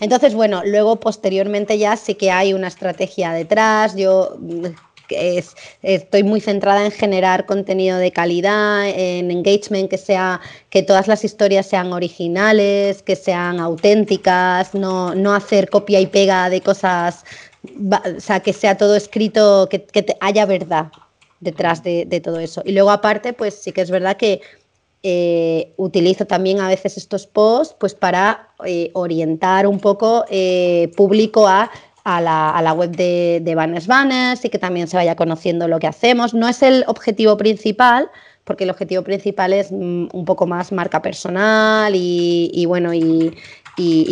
Entonces, 0.00 0.34
bueno, 0.34 0.62
luego 0.64 0.98
posteriormente 0.98 1.78
ya 1.78 1.96
sí 1.96 2.16
que 2.16 2.32
hay 2.32 2.52
una 2.52 2.66
estrategia 2.66 3.30
detrás. 3.30 3.94
Yo 3.94 4.36
es, 5.10 5.54
estoy 5.82 6.22
muy 6.22 6.40
centrada 6.40 6.84
en 6.84 6.90
generar 6.90 7.46
contenido 7.46 7.98
de 7.98 8.12
calidad, 8.12 8.88
en 8.88 9.30
engagement, 9.30 9.88
que 9.90 9.98
sea, 9.98 10.40
que 10.70 10.82
todas 10.82 11.08
las 11.08 11.24
historias 11.24 11.66
sean 11.66 11.92
originales, 11.92 13.02
que 13.02 13.16
sean 13.16 13.60
auténticas, 13.60 14.74
no, 14.74 15.14
no 15.14 15.34
hacer 15.34 15.70
copia 15.70 16.00
y 16.00 16.06
pega 16.06 16.50
de 16.50 16.60
cosas, 16.60 17.24
o 17.64 18.20
sea, 18.20 18.40
que 18.40 18.52
sea 18.52 18.76
todo 18.76 18.96
escrito, 18.96 19.68
que, 19.70 19.86
haya 20.20 20.46
verdad 20.46 20.90
detrás 21.40 21.82
de, 21.82 22.20
todo 22.22 22.38
eso. 22.40 22.62
Y 22.64 22.72
luego 22.72 22.90
aparte, 22.90 23.32
pues 23.32 23.54
sí 23.54 23.72
que 23.72 23.82
es 23.82 23.90
verdad 23.90 24.16
que 24.16 24.40
eh, 25.02 25.72
utilizo 25.76 26.26
también 26.26 26.60
a 26.60 26.68
veces 26.68 26.96
estos 26.96 27.26
posts 27.26 27.76
pues 27.78 27.94
para 27.94 28.48
eh, 28.64 28.90
orientar 28.94 29.66
un 29.66 29.78
poco 29.78 30.24
eh, 30.30 30.90
público 30.96 31.46
a 31.46 31.70
a 32.08 32.20
la, 32.20 32.72
web 32.72 32.90
de, 32.90 33.40
de 33.42 33.54
Banners 33.56 34.44
y 34.44 34.48
que 34.48 34.58
también 34.58 34.86
se 34.86 34.96
vaya 34.96 35.16
conociendo 35.16 35.66
lo 35.66 35.80
que 35.80 35.88
hacemos. 35.88 36.34
No 36.34 36.46
es 36.46 36.62
el 36.62 36.84
objetivo 36.86 37.36
principal, 37.36 38.08
porque 38.44 38.62
el 38.62 38.70
objetivo 38.70 39.02
principal 39.02 39.52
es 39.52 39.72
mm, 39.72 40.08
un 40.12 40.24
poco 40.24 40.46
más 40.46 40.70
marca 40.70 41.02
personal 41.02 41.92
y, 41.96 42.64
bueno, 42.66 42.94
y, 42.94 43.34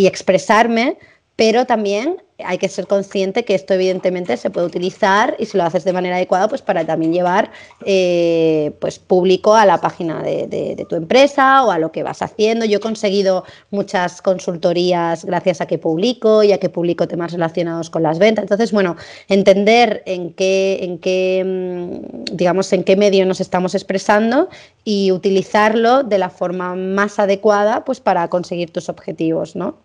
expresarme, 0.06 0.98
pero 1.36 1.66
también 1.66 2.22
hay 2.44 2.58
que 2.58 2.68
ser 2.68 2.86
consciente 2.86 3.44
que 3.44 3.54
esto 3.54 3.74
evidentemente 3.74 4.36
se 4.36 4.50
puede 4.50 4.66
utilizar 4.66 5.36
y 5.38 5.46
si 5.46 5.56
lo 5.56 5.64
haces 5.64 5.84
de 5.84 5.92
manera 5.92 6.16
adecuada, 6.16 6.48
pues 6.48 6.62
para 6.62 6.84
también 6.84 7.12
llevar 7.12 7.50
eh, 7.84 8.72
pues 8.80 8.98
público 8.98 9.54
a 9.54 9.64
la 9.66 9.80
página 9.80 10.22
de, 10.22 10.86
tu 10.88 10.96
empresa 10.96 11.64
o 11.64 11.70
a 11.70 11.78
lo 11.78 11.92
que 11.92 12.02
vas 12.02 12.22
haciendo. 12.22 12.64
Yo 12.64 12.78
he 12.78 12.80
conseguido 12.80 13.44
muchas 13.70 14.20
consultorías 14.20 15.24
gracias 15.24 15.60
a 15.60 15.66
que 15.66 15.78
publico 15.78 16.42
y 16.42 16.52
a 16.52 16.58
que 16.58 16.68
publico 16.68 17.06
temas 17.06 17.32
relacionados 17.32 17.88
con 17.88 18.02
las 18.02 18.18
ventas. 18.18 18.42
Entonces, 18.42 18.72
bueno, 18.72 18.96
entender 19.28 20.02
en 20.06 20.32
qué, 20.34 20.80
en 20.82 20.98
qué, 20.98 21.42
mm, 21.44 22.36
digamos, 22.36 22.72
en 22.72 22.84
qué 22.84 22.96
medio 22.96 23.24
nos 23.26 23.40
estamos 23.40 23.74
expresando 23.74 24.48
y 24.82 25.12
utilizarlo 25.12 26.02
de 26.02 26.18
la 26.18 26.30
forma 26.30 26.74
más 26.74 27.18
adecuada 27.18 27.84
pues 27.84 28.00
para 28.00 28.28
conseguir 28.28 28.72
tus 28.72 28.88
objetivos, 28.88 29.54
¿no? 29.56 29.83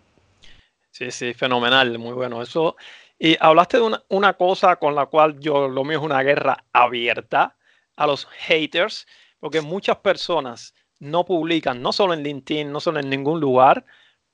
Sí, 0.90 1.10
sí, 1.10 1.34
fenomenal, 1.34 1.98
muy 1.98 2.12
bueno. 2.12 2.42
Eso. 2.42 2.76
Y 3.18 3.36
hablaste 3.40 3.78
de 3.78 3.98
una, 4.08 4.32
cosa 4.34 4.76
con 4.76 4.94
la 4.94 5.06
cual 5.06 5.38
yo 5.40 5.68
lo 5.68 5.84
mío 5.84 5.98
es 5.98 6.04
una 6.04 6.22
guerra 6.22 6.64
abierta 6.72 7.56
a 7.96 8.06
los 8.06 8.26
haters, 8.46 9.06
porque 9.38 9.60
muchas 9.60 9.98
personas 9.98 10.74
no 10.98 11.24
publican, 11.24 11.82
no 11.82 11.92
solo 11.92 12.14
en 12.14 12.22
LinkedIn, 12.22 12.72
no 12.72 12.80
solo 12.80 13.00
en 13.00 13.10
ningún 13.10 13.40
lugar, 13.40 13.84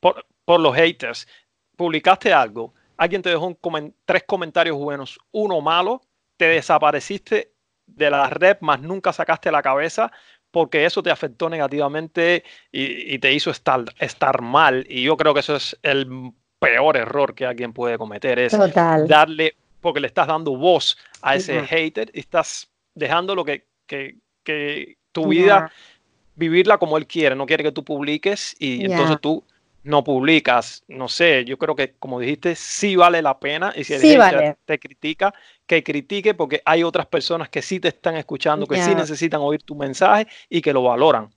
por, 0.00 0.24
los 0.60 0.74
haters. 0.74 1.26
Publicaste 1.76 2.32
algo, 2.32 2.74
alguien 2.96 3.22
te 3.22 3.30
dejó 3.30 3.56
tres 4.04 4.24
comentarios 4.24 4.76
buenos, 4.76 5.18
uno 5.32 5.60
malo, 5.60 6.02
te 6.36 6.46
desapareciste 6.46 7.52
de 7.86 8.10
la 8.10 8.28
red, 8.30 8.58
más 8.60 8.80
nunca 8.80 9.12
sacaste 9.12 9.50
la 9.50 9.62
cabeza 9.62 10.12
porque 10.50 10.84
eso 10.84 11.02
te 11.02 11.10
afectó 11.10 11.50
negativamente 11.50 12.44
y, 12.72 13.18
te 13.18 13.32
hizo 13.32 13.50
estar, 13.50 13.84
estar 13.98 14.40
mal. 14.42 14.86
Y 14.88 15.02
yo 15.02 15.16
creo 15.16 15.34
que 15.34 15.40
eso 15.40 15.56
es 15.56 15.78
el 15.82 16.32
peor 16.58 16.96
error 16.96 17.34
que 17.34 17.46
alguien 17.46 17.72
puede 17.72 17.98
cometer 17.98 18.38
es 18.38 18.56
darle, 19.06 19.54
porque 19.80 20.00
le 20.00 20.06
estás 20.06 20.26
dando 20.26 20.56
voz 20.56 20.96
a 21.22 21.36
ese 21.36 21.60
hater 21.62 22.10
y 22.12 22.20
estás 22.20 22.68
dejando 22.94 23.34
lo 23.34 23.44
que, 23.44 23.66
que, 23.86 24.96
tu 25.12 25.28
vida, 25.28 25.70
vivirla 26.34 26.78
como 26.78 26.96
él 26.98 27.06
quiere, 27.06 27.34
no 27.34 27.46
quiere 27.46 27.64
que 27.64 27.72
tú 27.72 27.84
publiques 27.84 28.54
y 28.58 28.84
entonces 28.84 29.18
tú 29.20 29.44
no 29.86 30.02
publicas. 30.02 30.84
No 30.88 31.08
sé, 31.08 31.44
yo 31.44 31.56
creo 31.56 31.74
que 31.74 31.94
como 31.98 32.20
dijiste, 32.20 32.54
sí 32.54 32.96
vale 32.96 33.22
la 33.22 33.38
pena 33.38 33.72
y 33.74 33.84
si 33.84 33.94
el 33.94 34.56
te 34.64 34.78
critica, 34.78 35.32
que 35.66 35.82
critique 35.82 36.34
porque 36.34 36.60
hay 36.64 36.82
otras 36.82 37.06
personas 37.06 37.48
que 37.48 37.62
sí 37.62 37.80
te 37.80 37.88
están 37.88 38.16
escuchando, 38.16 38.66
que 38.66 38.82
sí 38.82 38.94
necesitan 38.94 39.40
oír 39.40 39.62
tu 39.62 39.74
mensaje 39.74 40.26
y 40.48 40.60
que 40.60 40.72
lo 40.72 40.82
valoran. 40.82 41.30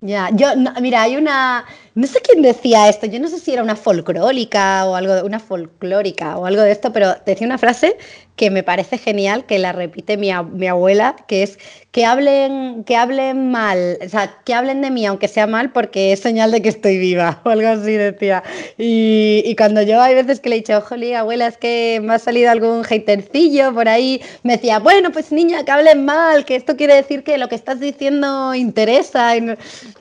Ya, 0.00 0.30
yo, 0.32 0.46
mira, 0.80 1.02
hay 1.02 1.16
una, 1.16 1.64
no 1.96 2.06
sé 2.06 2.20
quién 2.20 2.40
decía 2.40 2.88
esto, 2.88 3.06
yo 3.06 3.18
no 3.18 3.26
sé 3.26 3.40
si 3.40 3.52
era 3.52 3.64
una 3.64 3.74
folclórica 3.74 4.86
o 4.86 4.94
algo, 4.94 5.26
una 5.26 5.40
folclórica 5.40 6.38
o 6.38 6.46
algo 6.46 6.62
de 6.62 6.70
esto, 6.70 6.92
pero 6.92 7.16
decía 7.26 7.44
una 7.48 7.58
frase 7.58 7.96
que 8.38 8.50
me 8.50 8.62
parece 8.62 8.98
genial, 8.98 9.44
que 9.44 9.58
la 9.58 9.72
repite 9.72 10.16
mi, 10.16 10.30
mi, 10.52 10.68
abuela, 10.68 11.16
que 11.26 11.42
es 11.42 11.58
que 11.90 12.06
hablen, 12.06 12.84
que 12.84 12.96
hablen 12.96 13.50
mal, 13.50 13.98
o 14.04 14.08
sea, 14.08 14.32
que 14.44 14.54
hablen 14.54 14.80
de 14.80 14.90
mí 14.92 15.04
aunque 15.04 15.26
sea 15.26 15.48
mal 15.48 15.72
porque 15.72 16.12
es 16.12 16.20
señal 16.20 16.52
de 16.52 16.62
que 16.62 16.68
estoy 16.68 16.98
viva, 16.98 17.40
o 17.44 17.48
algo 17.48 17.66
así 17.66 17.92
decía. 17.92 18.44
Y, 18.78 19.42
y 19.44 19.56
cuando 19.56 19.82
yo 19.82 20.00
hay 20.00 20.14
veces 20.14 20.38
que 20.38 20.50
le 20.50 20.56
he 20.56 20.58
dicho, 20.60 20.80
jolí, 20.80 21.14
abuela, 21.14 21.48
es 21.48 21.56
que 21.58 22.00
me 22.02 22.14
ha 22.14 22.18
salido 22.20 22.50
algún 22.52 22.84
hatercillo 22.88 23.74
por 23.74 23.88
ahí, 23.88 24.22
me 24.44 24.52
decía, 24.52 24.78
bueno, 24.78 25.10
pues 25.10 25.32
niña, 25.32 25.64
que 25.64 25.72
hablen 25.72 26.04
mal, 26.04 26.44
que 26.44 26.54
esto 26.54 26.76
quiere 26.76 26.94
decir 26.94 27.24
que 27.24 27.38
lo 27.38 27.48
que 27.48 27.56
estás 27.56 27.80
diciendo 27.80 28.54
interesa. 28.54 29.32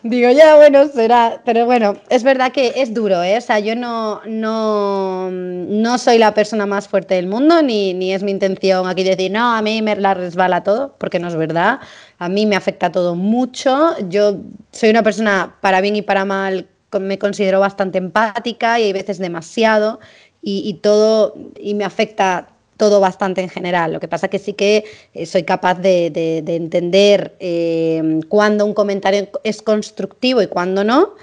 Digo, 0.04 0.30
ya, 0.30 0.56
bueno, 0.58 0.88
será, 0.90 1.42
pero 1.44 1.66
bueno, 1.66 1.96
es 2.10 2.22
verdad 2.22 2.52
que 2.52 2.74
es 2.76 2.94
duro, 2.94 3.24
¿eh? 3.24 3.38
O 3.38 3.42
sea, 3.42 3.58
yo 3.58 3.76
no, 3.76 4.22
no, 4.28 5.32
no 5.32 5.98
soy 5.98 6.20
la 6.20 6.36
persona 6.36 6.68
más 6.68 6.88
fuerte 6.88 7.16
del 7.16 7.26
mundo, 7.26 7.64
ni, 7.64 7.96
ni 7.96 8.14
es 8.14 8.27
intención 8.32 8.88
aquí 8.88 9.04
decir, 9.04 9.32
no, 9.32 9.56
a 9.56 9.62
mí 9.62 9.82
me 9.82 9.96
la 9.96 10.14
resbala 10.14 10.64
todo, 10.64 10.96
porque 10.98 11.20
no 11.20 11.28
es 11.28 11.36
verdad. 11.36 11.80
A 12.20 12.30
mí 12.30 12.46
me 12.46 12.56
afecta 12.56 12.92
todo 12.92 13.16
mucho. 13.16 13.96
Yo 14.10 14.38
soy 14.72 14.90
una 14.90 15.04
persona, 15.04 15.56
para 15.62 15.82
bien 15.82 15.96
y 15.96 16.02
para 16.02 16.26
mal, 16.26 16.68
me 17.00 17.20
considero 17.20 17.60
bastante 17.60 17.98
empática 17.98 18.80
y 18.80 18.84
hay 18.84 18.94
veces 18.94 19.18
demasiado 19.18 20.00
y, 20.42 20.76
todo, 20.76 21.34
y 21.60 21.74
me 21.74 21.84
afecta 21.84 22.48
todo 22.78 23.00
bastante 23.00 23.42
en 23.42 23.50
general. 23.50 23.92
Lo 23.92 24.00
que 24.00 24.08
pasa 24.08 24.30
que 24.30 24.40
sí 24.40 24.54
que 24.54 24.86
eh, 25.14 25.26
soy 25.26 25.44
capaz 25.44 25.76
de, 25.76 26.08
entender 26.48 27.36
eh, 27.40 28.22
cuándo 28.30 28.66
un 28.66 28.74
comentario 28.74 29.28
es 29.44 29.62
constructivo 29.62 30.42
y 30.42 30.48
cuándo 30.48 30.84
no 30.84 31.16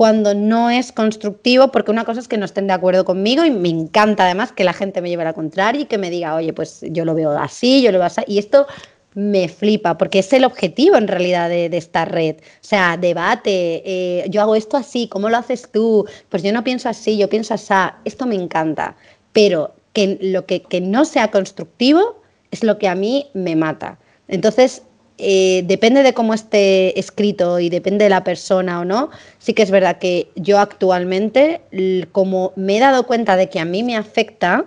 cuando 0.00 0.32
no 0.34 0.70
es 0.70 0.92
constructivo, 0.92 1.70
porque 1.72 1.90
una 1.90 2.06
cosa 2.06 2.20
es 2.20 2.26
que 2.26 2.38
no 2.38 2.46
estén 2.46 2.66
de 2.66 2.72
acuerdo 2.72 3.04
conmigo 3.04 3.44
y 3.44 3.50
me 3.50 3.68
encanta 3.68 4.24
además 4.24 4.50
que 4.50 4.64
la 4.64 4.72
gente 4.72 5.02
me 5.02 5.10
lleve 5.10 5.24
a 5.24 5.26
la 5.26 5.32
contraria 5.34 5.82
y 5.82 5.84
que 5.84 5.98
me 5.98 6.08
diga, 6.08 6.34
oye, 6.36 6.54
pues 6.54 6.80
yo 6.88 7.04
lo 7.04 7.14
veo 7.14 7.32
así, 7.32 7.82
yo 7.82 7.92
lo 7.92 7.98
veo 7.98 8.06
así, 8.06 8.22
y 8.26 8.38
esto 8.38 8.66
me 9.12 9.46
flipa, 9.50 9.98
porque 9.98 10.20
es 10.20 10.32
el 10.32 10.46
objetivo 10.46 10.96
en 10.96 11.06
realidad 11.06 11.50
de, 11.50 11.66
esta 11.76 12.06
red. 12.06 12.36
O 12.36 12.62
sea, 12.62 12.96
debate, 12.96 13.82
eh, 13.84 14.24
yo 14.30 14.40
hago 14.40 14.56
esto 14.56 14.78
así, 14.78 15.06
¿cómo 15.06 15.28
lo 15.28 15.36
haces 15.36 15.68
tú? 15.70 16.06
Pues 16.30 16.42
yo 16.42 16.50
no 16.54 16.64
pienso 16.64 16.88
así, 16.88 17.18
yo 17.18 17.28
pienso 17.28 17.52
así, 17.52 17.74
esto 18.06 18.24
me 18.24 18.36
encanta, 18.36 18.96
pero 19.34 19.74
que 19.92 20.18
lo 20.22 20.46
que, 20.46 20.62
que 20.62 20.80
no 20.80 21.04
sea 21.04 21.30
constructivo 21.30 22.22
es 22.50 22.64
lo 22.64 22.78
que 22.78 22.88
a 22.88 22.94
mí 22.94 23.28
me 23.34 23.54
mata. 23.54 23.98
Entonces, 24.28 24.80
eh, 25.22 25.64
depende 25.66 26.02
de 26.02 26.14
cómo 26.14 26.32
esté 26.32 26.98
escrito 26.98 27.60
y 27.60 27.68
depende 27.68 28.04
de 28.04 28.08
la 28.08 28.24
persona 28.24 28.80
o 28.80 28.86
no, 28.86 29.10
sí 29.38 29.52
que 29.52 29.62
es 29.62 29.70
verdad 29.70 29.98
que 29.98 30.30
yo 30.34 30.58
actualmente, 30.58 31.60
como 32.10 32.54
me 32.56 32.78
he 32.78 32.80
dado 32.80 33.06
cuenta 33.06 33.36
de 33.36 33.50
que 33.50 33.60
a 33.60 33.66
mí 33.66 33.82
me 33.82 33.96
afecta 33.96 34.64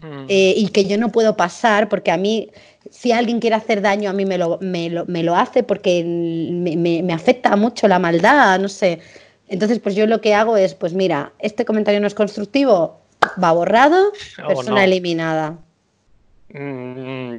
mm. 0.00 0.24
eh, 0.28 0.54
y 0.56 0.68
que 0.68 0.86
yo 0.86 0.96
no 0.96 1.12
puedo 1.12 1.36
pasar, 1.36 1.90
porque 1.90 2.10
a 2.10 2.16
mí, 2.16 2.50
si 2.90 3.12
alguien 3.12 3.40
quiere 3.40 3.56
hacer 3.56 3.82
daño, 3.82 4.08
a 4.08 4.14
mí 4.14 4.24
me 4.24 4.38
lo, 4.38 4.58
me 4.62 4.88
lo, 4.88 5.36
hace 5.36 5.62
porque 5.62 6.02
me, 6.02 7.12
afecta 7.12 7.54
mucho 7.54 7.86
la 7.86 7.98
maldad, 7.98 8.58
no 8.58 8.70
sé. 8.70 9.00
Entonces, 9.48 9.80
pues 9.80 9.94
yo 9.94 10.06
lo 10.06 10.22
que 10.22 10.32
hago 10.32 10.56
es, 10.56 10.74
pues 10.74 10.94
mira, 10.94 11.34
este 11.40 11.66
comentario 11.66 12.00
no 12.00 12.06
es 12.06 12.14
constructivo, 12.14 13.00
va 13.42 13.52
borrado, 13.52 14.12
oh, 14.42 14.46
persona 14.46 14.84
eliminada. 14.84 15.58
Mm, 16.56 17.38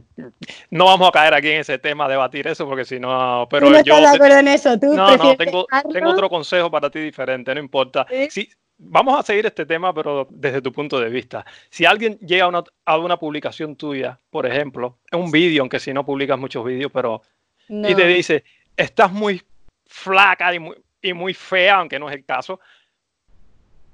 no 0.72 0.86
vamos 0.86 1.08
a 1.08 1.12
caer 1.12 1.34
aquí 1.34 1.50
en 1.50 1.62
ese 1.62 1.80
tema, 1.80 2.06
debatir 2.10 2.48
eso, 2.48 2.68
porque 2.68 2.84
si 2.84 3.00
no. 3.00 3.48
Pero 3.50 3.70
no 3.70 3.82
yo. 3.82 4.02
de 4.02 4.08
acuerdo 4.08 4.40
en 4.40 4.50
eso, 4.50 4.78
tú. 4.78 4.94
No, 4.94 5.16
no, 5.16 5.38
tengo, 5.38 5.66
tengo, 5.92 6.10
otro 6.10 6.30
consejo 6.30 6.70
para 6.70 6.90
ti 6.90 7.00
diferente, 7.00 7.56
no 7.56 7.62
importa. 7.62 8.06
¿Sí? 8.30 8.50
vamos 8.78 9.18
a 9.18 9.24
seguir 9.24 9.46
este 9.46 9.66
tema, 9.66 9.94
pero 9.94 10.28
desde 10.30 10.62
tu 10.62 10.70
punto 10.74 11.00
de 11.00 11.10
vista. 11.10 11.46
Si 11.70 11.86
alguien 11.86 12.20
llega 12.20 12.44
a 12.44 12.50
una, 12.50 12.64
a 12.84 12.98
una 12.98 13.18
publicación 13.18 13.78
tuya, 13.78 14.20
por 14.30 14.46
ejemplo, 14.46 15.00
en 15.10 15.22
un 15.22 15.32
vídeo, 15.32 15.62
aunque 15.62 15.80
si 15.80 15.94
no 15.94 16.06
publicas 16.06 16.38
muchos 16.38 16.66
vídeos, 16.66 16.92
pero. 16.94 17.22
Y 17.70 17.96
te 17.96 18.06
dice, 18.06 18.44
estás 18.76 19.12
muy 19.14 19.42
flaca 19.88 20.54
y 20.54 20.60
muy, 20.60 20.76
y 21.02 21.14
muy 21.14 21.34
fea, 21.34 21.78
aunque 21.78 21.98
no 21.98 22.10
es 22.10 22.16
el 22.16 22.26
caso, 22.26 22.60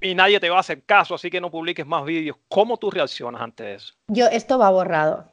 y 0.02 0.16
nadie 0.16 0.40
te 0.40 0.50
va 0.50 0.58
a 0.58 0.62
hacer 0.62 0.84
caso, 0.84 1.16
así 1.16 1.30
que 1.30 1.40
no 1.40 1.52
publiques 1.52 1.86
más 1.86 2.04
vídeos. 2.04 2.36
¿Cómo 2.50 2.78
tú 2.78 2.90
reaccionas 2.90 3.42
ante 3.42 3.76
eso? 3.76 3.94
Yo, 4.08 4.28
esto 4.28 4.58
va 4.58 4.70
borrado. 4.72 5.26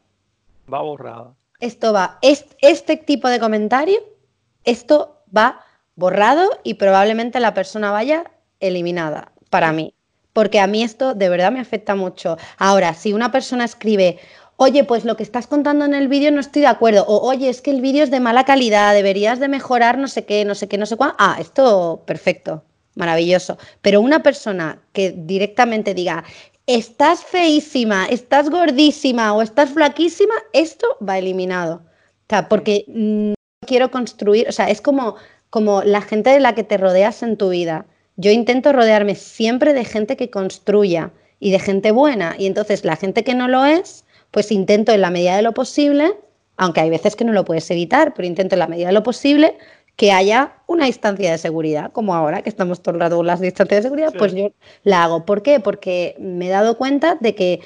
Va 0.73 0.83
borrado. 0.83 1.35
Esto 1.61 1.93
va, 1.93 2.19
este 2.23 2.97
tipo 2.99 3.29
de 3.29 3.41
comentario, 3.41 3.99
esto 4.65 5.23
va 5.37 5.65
borrado 5.97 6.49
y 6.63 6.75
probablemente 6.75 7.41
la 7.41 7.55
persona 7.55 7.91
vaya 7.91 8.31
eliminada 8.61 9.33
para 9.51 9.73
mí. 9.73 9.95
Porque 10.33 10.61
a 10.61 10.69
mí 10.69 10.85
esto 10.85 11.15
de 11.15 11.29
verdad 11.29 11.51
me 11.51 11.59
afecta 11.59 11.97
mucho. 11.97 12.37
Ahora, 12.59 12.95
si 12.95 13.13
una 13.13 13.33
persona 13.33 13.65
escribe, 13.65 14.21
oye, 14.57 14.85
pues 14.85 15.05
lo 15.05 15.17
que 15.17 15.25
estás 15.25 15.49
contando 15.49 15.85
en 15.85 15.95
el 15.95 16.07
vídeo 16.07 16.31
no 16.31 16.39
estoy 16.39 16.63
de 16.63 16.69
acuerdo, 16.69 17.05
o 17.09 17.27
oye, 17.27 17.49
es 17.49 17.61
que 17.61 17.73
el 17.73 17.81
vídeo 17.81 18.05
es 18.05 18.11
de 18.13 18.21
mala 18.21 18.45
calidad, 18.45 18.95
deberías 18.95 19.41
de 19.41 19.49
mejorar 19.49 19.99
no 19.99 20.07
sé 20.07 20.27
qué, 20.27 20.45
no 20.45 20.55
sé 20.55 20.69
qué, 20.69 20.79
no 20.79 20.87
sé 20.87 20.97
cuándo, 20.97 21.17
ah, 21.19 21.39
esto 21.41 22.03
perfecto 22.07 22.63
maravilloso. 22.99 23.57
Pero 23.81 24.01
una 24.01 24.23
persona 24.23 24.83
que 24.93 25.15
directamente 25.17 25.95
diga, 25.95 26.25
estás 26.67 27.25
feísima, 27.25 28.07
estás 28.07 28.51
gordísima 28.51 29.33
o 29.35 29.41
estás 29.41 29.71
flaquísima, 29.71 30.35
esto 30.53 30.87
va 31.07 31.19
eliminado. 31.19 31.77
O 31.77 32.29
sea, 32.29 32.49
porque 32.49 32.85
no 32.89 33.35
quiero 33.67 33.91
construir, 33.91 34.47
o 34.49 34.53
sea, 34.53 34.69
es 34.69 34.83
como, 34.83 35.17
como 35.49 35.83
la 35.83 36.03
gente 36.03 36.31
de 36.31 36.41
la 36.41 36.55
que 36.55 36.65
te 36.65 36.77
rodeas 36.77 37.23
en 37.23 37.39
tu 37.39 37.49
vida. 37.49 37.87
Yo 38.17 38.31
intento 38.33 38.73
rodearme 38.73 39.15
siempre 39.15 39.73
de 39.73 39.85
gente 39.85 40.17
que 40.17 40.29
construya 40.29 41.13
y 41.41 41.53
de 41.53 41.61
gente 41.61 41.93
buena. 41.93 42.35
Y 42.37 42.47
entonces 42.47 42.85
la 42.85 42.97
gente 42.97 43.23
que 43.25 43.35
no 43.35 43.49
lo 43.49 43.65
es, 43.65 44.05
pues 44.33 44.51
intento 44.53 44.93
en 44.93 45.01
la 45.01 45.11
medida 45.11 45.37
de 45.37 45.43
lo 45.43 45.55
posible, 45.55 46.17
aunque 46.57 46.81
hay 46.81 46.91
veces 46.91 47.15
que 47.15 47.25
no 47.25 47.33
lo 47.33 47.45
puedes 47.45 47.71
evitar, 47.71 48.13
pero 48.15 48.27
intento 48.27 48.57
en 48.57 48.59
la 48.59 48.67
medida 48.67 48.89
de 48.89 48.93
lo 48.93 49.05
posible 49.05 49.57
que 49.99 50.13
haya 50.13 50.53
una 50.69 50.87
instancia 50.87 51.33
de 51.33 51.39
seguridad, 51.39 51.91
como 51.91 52.15
ahora 52.15 52.43
que 52.43 52.49
estamos 52.49 52.81
todo 52.81 52.95
el 52.95 53.01
rato 53.01 53.17
con 53.17 53.27
las 53.27 53.41
distancias 53.41 53.83
de 53.83 53.89
seguridad, 53.89 54.15
pues 54.17 54.33
yo 54.33 54.53
la 54.85 55.03
hago. 55.03 55.25
¿Por 55.25 55.43
qué? 55.43 55.59
Porque 55.59 56.15
me 56.21 56.47
he 56.47 56.51
dado 56.51 56.79
cuenta 56.79 57.17
de 57.17 57.35
que 57.35 57.61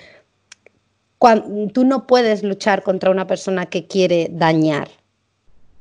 cuando, 1.18 1.70
tú 1.70 1.84
no 1.84 2.06
puedes 2.06 2.42
luchar 2.42 2.82
contra 2.82 3.10
una 3.10 3.26
persona 3.26 3.66
que 3.66 3.86
quiere 3.86 4.28
dañar. 4.32 4.88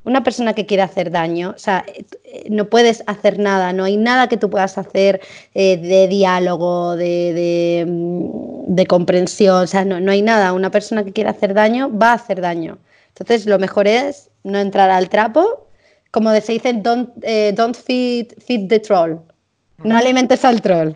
una 0.03 0.23
persona 0.23 0.53
que 0.53 0.65
quiere 0.65 0.83
hacer 0.83 1.09
daño, 1.11 1.53
o 1.55 1.59
sea, 1.59 1.85
eh, 1.87 2.47
no 2.49 2.65
puedes 2.69 3.03
hacer 3.05 3.39
nada, 3.39 3.71
no 3.71 3.85
hay 3.85 3.95
nada 3.97 4.27
que 4.27 4.35
tú 4.35 4.49
puedas 4.49 4.77
hacer 4.77 5.21
eh, 5.53 5.77
de 5.77 6.07
diálogo, 6.09 6.97
de, 6.97 7.85
mm, 7.87 8.75
de, 8.75 8.87
comprensión, 8.87 9.63
o 9.63 9.67
sea, 9.67 9.85
no, 9.85 10.01
no, 10.01 10.11
hay 10.11 10.21
nada. 10.21 10.51
Una 10.51 10.69
persona 10.69 11.05
que 11.05 11.13
quiere 11.13 11.29
hacer 11.29 11.53
daño 11.53 11.89
va 11.97 12.11
a 12.11 12.15
hacer 12.15 12.41
daño. 12.41 12.77
Entonces, 13.09 13.45
lo 13.45 13.57
mejor 13.57 13.87
es 13.87 14.29
no 14.43 14.59
entrar 14.59 14.89
al 14.89 15.07
trapo, 15.07 15.67
como 16.11 16.31
se 16.39 16.53
dice, 16.53 16.73
don't, 16.73 17.09
eh, 17.23 17.53
don't 17.55 17.75
feed, 17.75 18.33
feed, 18.45 18.67
the 18.67 18.79
troll, 18.79 19.17
no 19.83 19.97
alimentes 19.97 20.45
al 20.45 20.61
troll. 20.61 20.93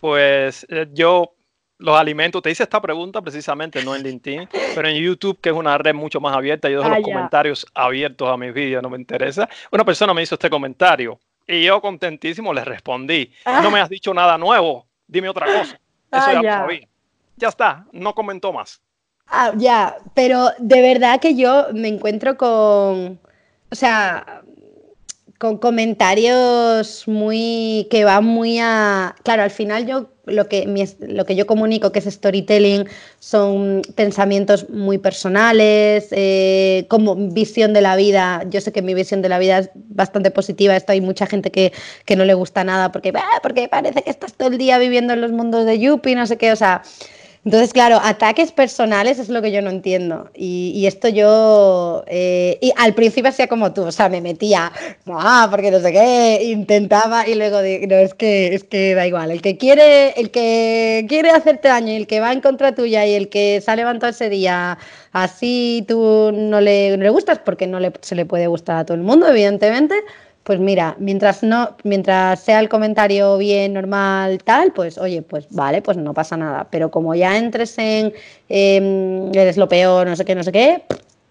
Pues 0.00 0.66
yo 0.92 1.34
los 1.80 1.98
alimentos, 1.98 2.42
te 2.42 2.50
hice 2.50 2.62
esta 2.62 2.80
pregunta 2.80 3.22
precisamente 3.22 3.82
no 3.82 3.96
en 3.96 4.02
LinkedIn, 4.02 4.48
pero 4.74 4.86
en 4.86 4.96
YouTube, 4.96 5.40
que 5.40 5.48
es 5.48 5.54
una 5.54 5.78
red 5.78 5.94
mucho 5.94 6.20
más 6.20 6.36
abierta, 6.36 6.68
yo 6.68 6.82
dejo 6.82 6.94
los 6.94 7.02
comentarios 7.02 7.66
abiertos 7.74 8.28
a 8.28 8.36
mis 8.36 8.52
vídeos, 8.52 8.82
no 8.82 8.90
me 8.90 8.98
interesa. 8.98 9.48
Una 9.72 9.84
persona 9.84 10.12
me 10.12 10.22
hizo 10.22 10.34
este 10.34 10.50
comentario 10.50 11.18
y 11.46 11.64
yo 11.64 11.80
contentísimo 11.80 12.52
le 12.52 12.64
respondí, 12.64 13.32
no 13.46 13.52
ah. 13.52 13.70
me 13.70 13.80
has 13.80 13.88
dicho 13.88 14.12
nada 14.12 14.36
nuevo, 14.36 14.86
dime 15.06 15.28
otra 15.28 15.46
cosa. 15.46 15.80
Eso 16.12 16.32
ya, 16.32 16.34
lo 16.34 16.42
sabía. 16.42 16.88
Ya 17.36 17.48
está, 17.48 17.86
no 17.92 18.14
comentó 18.14 18.52
más. 18.52 18.82
Ah, 19.26 19.52
ya, 19.56 19.96
pero 20.14 20.50
de 20.58 20.82
verdad 20.82 21.20
que 21.20 21.34
yo 21.34 21.68
me 21.72 21.88
encuentro 21.88 22.36
con, 22.36 23.18
o 23.70 23.74
sea, 23.74 24.42
con 25.40 25.56
comentarios 25.56 27.08
muy 27.08 27.86
que 27.90 28.04
van 28.04 28.26
muy 28.26 28.58
a 28.58 29.16
claro 29.22 29.42
al 29.42 29.50
final 29.50 29.86
yo 29.86 30.10
lo 30.26 30.48
que 30.48 30.66
lo 31.00 31.24
que 31.24 31.34
yo 31.34 31.46
comunico 31.46 31.92
que 31.92 32.00
es 32.00 32.04
storytelling 32.04 32.86
son 33.20 33.80
pensamientos 33.94 34.68
muy 34.68 34.98
personales 34.98 36.08
eh, 36.10 36.84
como 36.88 37.16
visión 37.16 37.72
de 37.72 37.80
la 37.80 37.96
vida. 37.96 38.44
Yo 38.50 38.60
sé 38.60 38.70
que 38.70 38.82
mi 38.82 38.92
visión 38.92 39.22
de 39.22 39.30
la 39.30 39.38
vida 39.38 39.58
es 39.60 39.70
bastante 39.74 40.30
positiva 40.30 40.76
esto 40.76 40.92
hay 40.92 41.00
mucha 41.00 41.26
gente 41.26 41.50
que, 41.50 41.72
que 42.04 42.16
no 42.16 42.26
le 42.26 42.34
gusta 42.34 42.62
nada 42.62 42.92
porque 42.92 43.10
ah, 43.16 43.40
porque 43.42 43.66
parece 43.66 44.02
que 44.02 44.10
estás 44.10 44.34
todo 44.34 44.48
el 44.48 44.58
día 44.58 44.78
viviendo 44.78 45.14
en 45.14 45.22
los 45.22 45.32
mundos 45.32 45.64
de 45.64 45.78
Yuppie 45.78 46.16
no 46.16 46.26
sé 46.26 46.36
qué 46.36 46.52
o 46.52 46.56
sea 46.56 46.82
entonces, 47.42 47.72
claro, 47.72 47.98
ataques 48.02 48.52
personales 48.52 49.18
es 49.18 49.30
lo 49.30 49.40
que 49.40 49.50
yo 49.50 49.62
no 49.62 49.70
entiendo. 49.70 50.28
Y, 50.34 50.84
esto 50.86 51.08
yo, 51.08 52.04
eh, 52.06 52.58
y 52.60 52.70
al 52.76 52.94
principio 52.94 53.30
hacía 53.30 53.46
como 53.46 53.72
tú, 53.72 53.84
o 53.84 53.92
sea, 53.92 54.10
me 54.10 54.20
metía, 54.20 54.70
no, 55.06 55.18
porque 55.50 55.70
no 55.70 55.80
sé 55.80 55.90
qué, 55.90 56.40
intentaba 56.44 57.26
y 57.26 57.34
luego 57.34 57.62
digo, 57.62 57.86
no, 57.86 57.96
es 57.96 58.12
que, 58.12 58.54
es 58.54 58.64
que 58.64 58.94
da 58.94 59.06
igual. 59.06 59.30
El 59.30 59.40
que 59.40 59.56
quiere, 59.56 60.10
el 60.20 60.30
que 60.30 61.06
quiere 61.08 61.30
hacerte 61.30 61.68
daño 61.68 61.92
y 61.92 61.96
el 61.96 62.06
que 62.06 62.20
va 62.20 62.32
en 62.32 62.42
contra 62.42 62.74
tuya 62.74 63.06
y 63.06 63.14
el 63.14 63.30
que 63.30 63.62
se 63.62 63.70
ha 63.70 63.76
levantado 63.76 64.10
ese 64.10 64.28
día 64.28 64.76
así 65.12 65.84
tú 65.88 66.30
no 66.32 66.60
le, 66.60 66.96
no 66.96 67.02
le 67.02 67.10
gustas, 67.10 67.38
porque 67.38 67.66
no 67.66 67.80
le, 67.80 67.92
se 68.00 68.14
le 68.14 68.26
puede 68.26 68.48
gustar 68.48 68.76
a 68.76 68.84
todo 68.84 68.96
el 68.96 69.02
mundo, 69.02 69.26
evidentemente 69.28 69.94
pues 70.42 70.58
mira, 70.58 70.96
mientras 70.98 71.42
no, 71.42 71.76
mientras 71.84 72.40
sea 72.40 72.60
el 72.60 72.68
comentario 72.68 73.36
bien, 73.38 73.74
normal, 73.74 74.42
tal, 74.42 74.72
pues 74.72 74.98
oye, 74.98 75.22
pues 75.22 75.46
vale, 75.50 75.82
pues 75.82 75.96
no 75.96 76.14
pasa 76.14 76.36
nada. 76.36 76.66
Pero 76.70 76.90
como 76.90 77.14
ya 77.14 77.36
entres 77.36 77.76
en 77.78 78.12
em, 78.48 79.28
eres 79.34 79.56
lo 79.56 79.68
peor, 79.68 80.06
no 80.06 80.16
sé 80.16 80.24
qué, 80.24 80.34
no 80.34 80.42
sé 80.42 80.52
qué, 80.52 80.82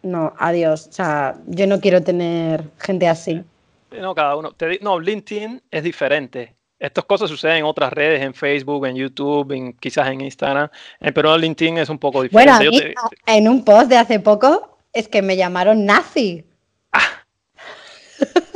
no, 0.03 0.33
adiós. 0.37 0.87
O 0.87 0.93
sea, 0.93 1.35
yo 1.47 1.67
no 1.67 1.79
quiero 1.79 2.03
tener 2.03 2.63
gente 2.77 3.07
así. 3.07 3.43
No, 3.91 4.13
cada 4.13 4.35
uno. 4.35 4.53
no, 4.81 4.99
LinkedIn 4.99 5.61
es 5.71 5.83
diferente. 5.83 6.55
Estas 6.77 7.03
cosas 7.03 7.29
suceden 7.29 7.57
en 7.57 7.63
otras 7.65 7.91
redes, 7.91 8.21
en 8.21 8.33
Facebook, 8.33 8.85
en 8.85 8.95
YouTube, 8.95 9.51
en, 9.51 9.73
quizás 9.73 10.07
en 10.07 10.21
Instagram, 10.21 10.69
eh, 11.01 11.11
pero 11.11 11.37
LinkedIn 11.37 11.79
es 11.79 11.89
un 11.89 11.97
poco 11.97 12.21
diferente. 12.21 12.69
Bueno, 12.69 12.93
en 13.25 13.47
un 13.49 13.65
post 13.65 13.89
de 13.89 13.97
hace 13.97 14.19
poco 14.19 14.77
es 14.93 15.09
que 15.09 15.21
me 15.21 15.35
llamaron 15.35 15.85
nazi. 15.85 16.45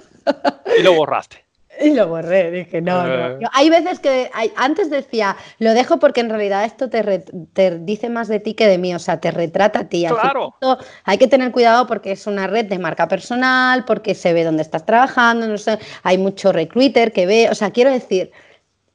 Y 0.78 0.84
lo 0.84 0.94
borraste. 0.94 1.44
Y 1.82 1.92
lo 1.92 2.08
borré, 2.08 2.52
dije, 2.52 2.82
no, 2.82 3.06
no. 3.06 3.28
Eh. 3.32 3.40
Hay 3.52 3.70
veces 3.70 4.00
que, 4.00 4.30
antes 4.56 4.90
decía, 4.90 5.36
lo 5.60 5.74
dejo 5.74 5.98
porque 5.98 6.22
en 6.22 6.30
realidad 6.30 6.66
esto 6.66 6.90
te, 6.90 7.80
dice 7.80 8.10
más 8.10 8.28
de 8.28 8.40
ti 8.40 8.54
que 8.54 8.68
de 8.68 8.78
mí, 8.78 8.94
o 8.94 9.00
sea, 9.00 9.20
te 9.20 9.32
retrata 9.32 9.80
a 9.80 9.90
ti. 9.90 10.06
Claro. 10.08 10.56
hay 11.04 11.18
que 11.18 11.28
tener 11.28 11.52
cuidado 11.52 11.88
porque 11.88 12.12
es 12.12 12.28
una 12.28 12.48
red 12.48 12.66
de 12.66 12.78
marca 12.78 13.08
personal, 13.08 13.86
porque 13.86 14.14
se 14.14 14.34
ve 14.34 14.44
dónde 14.44 14.62
estás 14.62 14.86
trabajando, 14.86 15.48
no 15.48 15.58
sé, 15.58 15.80
hay 16.04 16.18
mucho 16.18 16.52
recruiter 16.52 17.12
que 17.12 17.26
ve, 17.26 17.50
o 17.50 17.56
sea, 17.56 17.72
quiero 17.72 17.92
decir, 17.92 18.32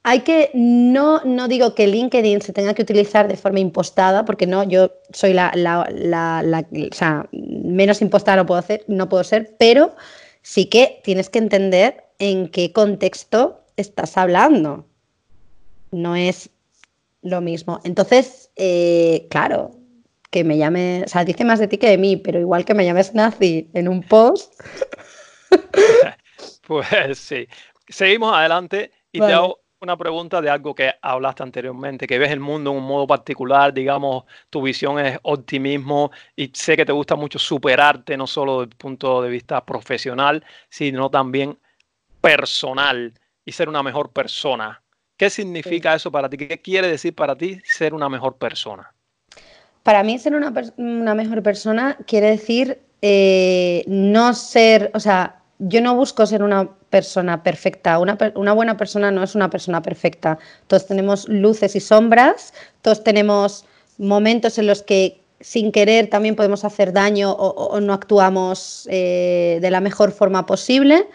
hay 0.04 0.20
que, 0.20 0.50
no, 0.54 1.20
no 1.24 1.48
digo 1.48 1.74
que 1.74 1.86
LinkedIn 1.86 2.40
se 2.40 2.52
tenga 2.52 2.74
que 2.74 2.82
utilizar 2.82 3.28
de 3.28 3.36
forma 3.36 3.58
impostada, 3.58 4.24
porque 4.24 4.46
no, 4.46 4.62
yo 4.64 4.92
soy 5.12 5.34
la, 5.34 5.50
la, 5.54 5.86
la 5.90 6.60
o 6.60 6.94
sea, 6.94 7.26
menos 7.32 8.00
impostada 8.00 8.36
no 8.38 8.46
puedo, 8.46 8.60
hacer, 8.60 8.84
no 8.86 9.08
puedo 9.08 9.24
ser, 9.24 9.56
pero 9.58 9.96
sí 10.48 10.64
que 10.64 11.02
tienes 11.04 11.28
que 11.28 11.38
entender 11.38 12.04
en 12.18 12.48
qué 12.48 12.72
contexto 12.72 13.60
estás 13.76 14.16
hablando. 14.16 14.86
No 15.90 16.16
es 16.16 16.48
lo 17.20 17.42
mismo. 17.42 17.80
Entonces, 17.84 18.50
eh, 18.56 19.26
claro, 19.28 19.72
que 20.30 20.44
me 20.44 20.56
llame, 20.56 21.02
o 21.04 21.08
sea, 21.08 21.26
dice 21.26 21.44
más 21.44 21.58
de 21.58 21.68
ti 21.68 21.76
que 21.76 21.90
de 21.90 21.98
mí, 21.98 22.16
pero 22.16 22.40
igual 22.40 22.64
que 22.64 22.72
me 22.72 22.86
llames 22.86 23.12
nazi 23.12 23.68
en 23.74 23.88
un 23.88 24.02
post. 24.02 24.58
pues 26.66 27.18
sí. 27.18 27.46
Seguimos 27.86 28.34
adelante 28.34 28.90
y 29.12 29.20
te 29.20 29.26
hago 29.26 29.60
una 29.80 29.96
pregunta 29.96 30.40
de 30.40 30.50
algo 30.50 30.74
que 30.74 30.92
hablaste 31.00 31.42
anteriormente, 31.42 32.06
que 32.06 32.18
ves 32.18 32.32
el 32.32 32.40
mundo 32.40 32.70
en 32.70 32.78
un 32.78 32.84
modo 32.84 33.06
particular, 33.06 33.72
digamos, 33.72 34.24
tu 34.50 34.62
visión 34.62 34.98
es 34.98 35.18
optimismo 35.22 36.10
y 36.34 36.50
sé 36.52 36.76
que 36.76 36.84
te 36.84 36.92
gusta 36.92 37.14
mucho 37.14 37.38
superarte, 37.38 38.16
no 38.16 38.26
solo 38.26 38.60
desde 38.60 38.72
el 38.72 38.76
punto 38.76 39.22
de 39.22 39.30
vista 39.30 39.64
profesional, 39.64 40.44
sino 40.68 41.10
también 41.10 41.58
personal 42.20 43.14
y 43.44 43.52
ser 43.52 43.68
una 43.68 43.82
mejor 43.82 44.10
persona. 44.10 44.82
¿Qué 45.16 45.30
significa 45.30 45.94
eso 45.94 46.10
para 46.10 46.28
ti? 46.28 46.36
¿Qué 46.36 46.60
quiere 46.60 46.88
decir 46.88 47.14
para 47.14 47.36
ti 47.36 47.60
ser 47.64 47.94
una 47.94 48.08
mejor 48.08 48.36
persona? 48.36 48.92
Para 49.82 50.02
mí 50.02 50.18
ser 50.18 50.34
una, 50.34 50.52
una 50.76 51.14
mejor 51.14 51.42
persona 51.42 51.96
quiere 52.06 52.30
decir 52.30 52.80
eh, 53.00 53.84
no 53.86 54.34
ser, 54.34 54.90
o 54.94 55.00
sea, 55.00 55.37
yo 55.58 55.80
no 55.80 55.94
busco 55.94 56.24
ser 56.26 56.42
una 56.42 56.68
persona 56.90 57.42
perfecta. 57.42 57.98
Una, 57.98 58.52
buena 58.52 58.76
persona 58.76 59.10
no 59.10 59.22
es 59.22 59.34
una 59.34 59.50
persona 59.50 59.82
perfecta. 59.82 60.38
Todos 60.66 60.86
tenemos 60.86 61.28
luces 61.28 61.74
y 61.74 61.80
sombras, 61.80 62.54
todos 62.82 63.02
tenemos 63.02 63.64
momentos 63.98 64.58
en 64.58 64.66
los 64.66 64.82
que 64.82 65.20
sin 65.40 65.70
querer 65.70 66.10
también 66.10 66.34
podemos 66.34 66.64
hacer 66.64 66.92
daño 66.92 67.32
o, 67.32 67.80
no 67.80 67.92
actuamos 67.92 68.88
eh, 68.90 69.58
de 69.60 69.70
la 69.70 69.80
mejor 69.80 70.12
forma 70.12 70.46
posible. 70.46 71.08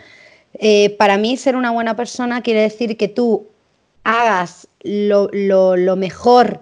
Eh, 0.55 0.95
para 0.97 1.17
mí 1.17 1.35
ser 1.37 1.55
una 1.55 1.71
buena 1.71 1.95
persona 1.95 2.41
quiere 2.41 2.61
decir 2.61 2.95
que 2.97 3.07
tú 3.07 3.47
hagas 4.03 4.67
lo, 4.81 5.29
lo 5.31 5.95
mejor 5.95 6.61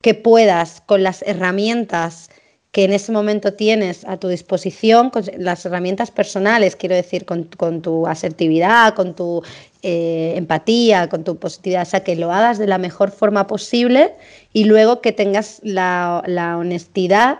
que 0.00 0.14
puedas 0.14 0.82
con 0.86 1.02
las 1.02 1.22
herramientas 1.22 2.30
que 2.76 2.84
en 2.84 2.92
ese 2.92 3.10
momento 3.10 3.54
tienes 3.54 4.04
a 4.04 4.18
tu 4.18 4.28
disposición, 4.28 5.08
con 5.08 5.24
las 5.38 5.64
herramientas 5.64 6.10
personales, 6.10 6.76
quiero 6.76 6.94
decir, 6.94 7.24
con, 7.24 7.46
tu 7.80 8.06
asertividad, 8.06 8.92
con 8.94 9.14
tu 9.14 9.42
eh, 9.82 10.34
empatía, 10.36 11.08
con 11.08 11.24
tu 11.24 11.38
positividad, 11.38 11.84
o 11.84 11.86
sea, 11.86 12.04
que 12.04 12.16
lo 12.16 12.30
hagas 12.30 12.58
de 12.58 12.66
la 12.66 12.76
mejor 12.76 13.12
forma 13.12 13.46
posible 13.46 14.12
y 14.52 14.64
luego 14.64 15.00
que 15.00 15.12
tengas 15.12 15.60
la, 15.62 16.22
honestidad 16.60 17.38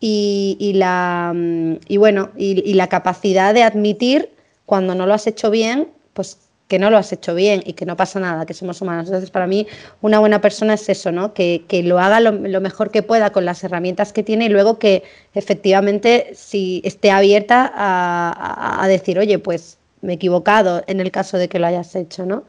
y, 0.00 0.72
la, 0.76 1.34
mm, 1.34 1.80
y 1.86 1.98
bueno, 1.98 2.30
y 2.38 2.72
la 2.72 2.86
capacidad 2.86 3.52
de 3.52 3.64
admitir 3.64 4.30
cuando 4.64 4.94
no 4.94 5.04
lo 5.04 5.12
has 5.12 5.26
hecho 5.26 5.50
bien, 5.50 5.88
pues 6.14 6.38
que 6.68 6.78
no 6.78 6.90
lo 6.90 6.98
has 6.98 7.12
hecho 7.12 7.34
bien 7.34 7.62
y 7.64 7.72
que 7.72 7.86
no 7.86 7.96
pasa 7.96 8.20
nada, 8.20 8.46
que 8.46 8.54
somos 8.54 8.80
humanos. 8.82 9.06
Entonces, 9.06 9.30
para 9.30 9.46
mí, 9.46 9.66
una 10.02 10.18
buena 10.20 10.40
persona 10.40 10.74
es 10.74 10.88
eso, 10.88 11.10
¿no? 11.10 11.32
Que, 11.32 11.64
lo 11.82 11.98
haga 11.98 12.20
lo, 12.20 12.60
mejor 12.60 12.90
que 12.90 13.02
pueda 13.02 13.30
con 13.30 13.44
las 13.44 13.64
herramientas 13.64 14.12
que 14.12 14.22
tiene 14.22 14.44
y 14.44 14.48
luego 14.50 14.78
que 14.78 15.02
efectivamente 15.34 16.30
si 16.34 16.82
esté 16.84 17.10
abierta 17.10 17.72
a, 17.74 18.82
a 18.82 18.88
decir, 18.88 19.18
oye, 19.18 19.38
pues 19.38 19.78
me 20.02 20.12
he 20.12 20.16
equivocado 20.16 20.82
en 20.86 21.00
el 21.00 21.10
caso 21.10 21.38
de 21.38 21.48
que 21.48 21.58
lo 21.58 21.66
hayas 21.66 21.94
hecho, 21.96 22.26
¿no? 22.26 22.44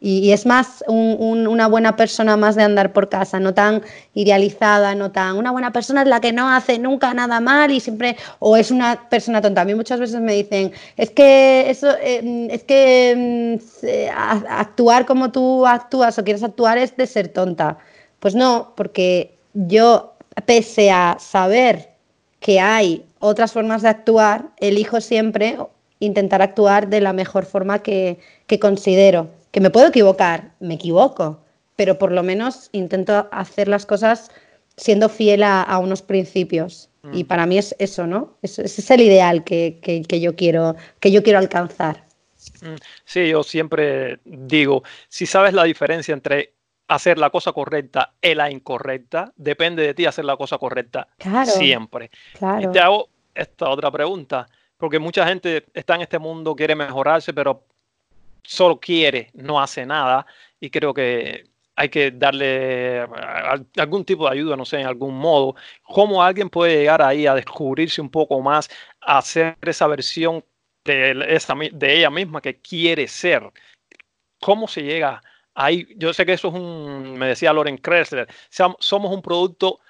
Y, 0.00 0.32
es 0.32 0.46
más 0.46 0.82
una 0.88 1.68
buena 1.68 1.94
persona 1.94 2.36
más 2.38 2.56
de 2.56 2.62
andar 2.62 2.92
por 2.92 3.10
casa, 3.10 3.38
no 3.38 3.52
tan 3.52 3.82
idealizada, 4.14 4.94
no 4.94 5.12
tan... 5.12 5.36
Una 5.36 5.50
buena 5.50 5.72
persona 5.72 6.02
es 6.02 6.08
la 6.08 6.20
que 6.20 6.32
no 6.32 6.48
hace 6.48 6.78
nunca 6.78 7.12
nada 7.12 7.40
mal 7.40 7.70
y 7.70 7.80
siempre... 7.80 8.16
O 8.38 8.56
es 8.56 8.70
una 8.70 9.08
persona 9.10 9.42
tonta. 9.42 9.60
A 9.60 9.64
mí 9.66 9.74
muchas 9.74 10.00
veces 10.00 10.20
me 10.20 10.32
dicen, 10.34 10.72
es 10.96 11.10
que, 11.10 11.68
eso, 11.68 11.90
eh, 12.00 12.48
es 12.50 12.64
que 12.64 13.58
mm, 13.60 14.46
actuar 14.48 15.04
como 15.04 15.30
tú 15.30 15.66
actúas 15.66 16.18
o 16.18 16.24
quieres 16.24 16.42
actuar 16.42 16.78
es 16.78 16.96
de 16.96 17.06
ser 17.06 17.28
tonta. 17.28 17.76
Pues 18.20 18.34
no, 18.34 18.72
porque 18.76 19.38
yo, 19.52 20.14
pese 20.46 20.90
a 20.90 21.18
saber 21.20 21.90
que 22.40 22.58
hay 22.58 23.04
otras 23.18 23.52
formas 23.52 23.82
de 23.82 23.88
actuar, 23.90 24.46
elijo 24.58 25.02
siempre 25.02 25.58
intentar 25.98 26.40
actuar 26.40 26.88
de 26.88 27.02
la 27.02 27.12
mejor 27.12 27.44
forma 27.44 27.80
que, 27.80 28.18
que 28.46 28.58
considero 28.58 29.28
que 29.50 29.60
me 29.60 29.70
puedo 29.70 29.88
equivocar, 29.88 30.52
me 30.60 30.74
equivoco, 30.74 31.44
pero 31.76 31.98
por 31.98 32.12
lo 32.12 32.22
menos 32.22 32.68
intento 32.72 33.28
hacer 33.32 33.68
las 33.68 33.86
cosas 33.86 34.30
siendo 34.76 35.08
fiel 35.08 35.42
a, 35.42 35.78
unos 35.78 36.02
principios. 36.02 36.88
Y 37.12 37.24
mm. 37.24 37.26
para 37.26 37.46
mí 37.46 37.58
es 37.58 37.74
eso, 37.78 38.06
¿no? 38.06 38.36
Ese 38.42 38.64
es 38.64 38.90
el 38.90 39.00
ideal 39.00 39.44
que, 39.44 39.80
yo 40.20 40.36
quiero, 40.36 40.76
que 41.00 41.10
yo 41.10 41.22
quiero 41.22 41.38
alcanzar. 41.38 42.04
Mm. 42.62 42.76
Sí, 43.04 43.28
yo 43.28 43.42
siempre 43.42 44.20
digo, 44.24 44.82
si 45.08 45.26
sabes 45.26 45.54
la 45.54 45.64
diferencia 45.64 46.12
entre 46.12 46.54
hacer 46.88 47.18
la 47.18 47.30
cosa 47.30 47.52
correcta 47.52 48.14
y 48.20 48.34
la 48.34 48.50
incorrecta, 48.50 49.32
depende 49.36 49.82
de 49.82 49.94
ti 49.94 50.06
hacer 50.06 50.24
la 50.24 50.36
cosa 50.36 50.58
correcta 50.58 51.08
siempre. 51.44 52.10
Y 52.60 52.66
te 52.72 52.80
hago 52.80 53.08
esta 53.34 53.68
otra 53.68 53.90
pregunta, 53.90 54.46
porque 54.76 54.98
mucha 54.98 55.26
gente 55.26 55.66
está 55.72 55.94
en 55.94 56.02
este 56.02 56.18
mundo, 56.18 56.56
quiere 56.56 56.74
mejorarse, 56.74 57.32
pero 57.32 57.64
solo 58.44 58.80
quiere, 58.80 59.30
no 59.34 59.60
hace 59.60 59.86
nada, 59.86 60.26
y 60.60 60.70
creo 60.70 60.94
que 60.94 61.44
hay 61.80 61.88
que 61.88 62.10
darle 62.10 63.06
algún 63.78 64.04
tipo 64.04 64.26
de 64.26 64.32
ayuda, 64.32 64.54
no 64.54 64.66
sé, 64.66 64.80
en 64.80 64.86
algún 64.86 65.16
modo. 65.16 65.54
¿Cómo 65.82 66.22
alguien 66.22 66.50
puede 66.50 66.76
llegar 66.76 67.00
ahí 67.00 67.26
a 67.26 67.34
descubrirse 67.34 68.02
un 68.02 68.10
poco 68.10 68.40
más, 68.42 68.68
a 69.00 69.16
hacer 69.18 69.56
esa 69.62 69.86
versión 69.86 70.44
de, 70.84 71.38
ella 71.80 72.10
misma 72.10 72.42
que 72.42 72.60
quiere 72.60 73.08
ser? 73.08 73.50
¿Cómo 74.40 74.68
se 74.68 74.82
llega 74.82 75.22
ahí? 75.54 75.86
Yo 75.96 76.12
sé 76.12 76.26
que 76.26 76.34
eso 76.34 76.48
es 76.48 76.54
un, 76.54 77.18
me 77.18 77.28
decía 77.28 77.52
Loren 77.52 77.78
Kressler, 77.78 78.28
somos 78.50 79.10
un 79.10 79.22
producto 79.22 79.80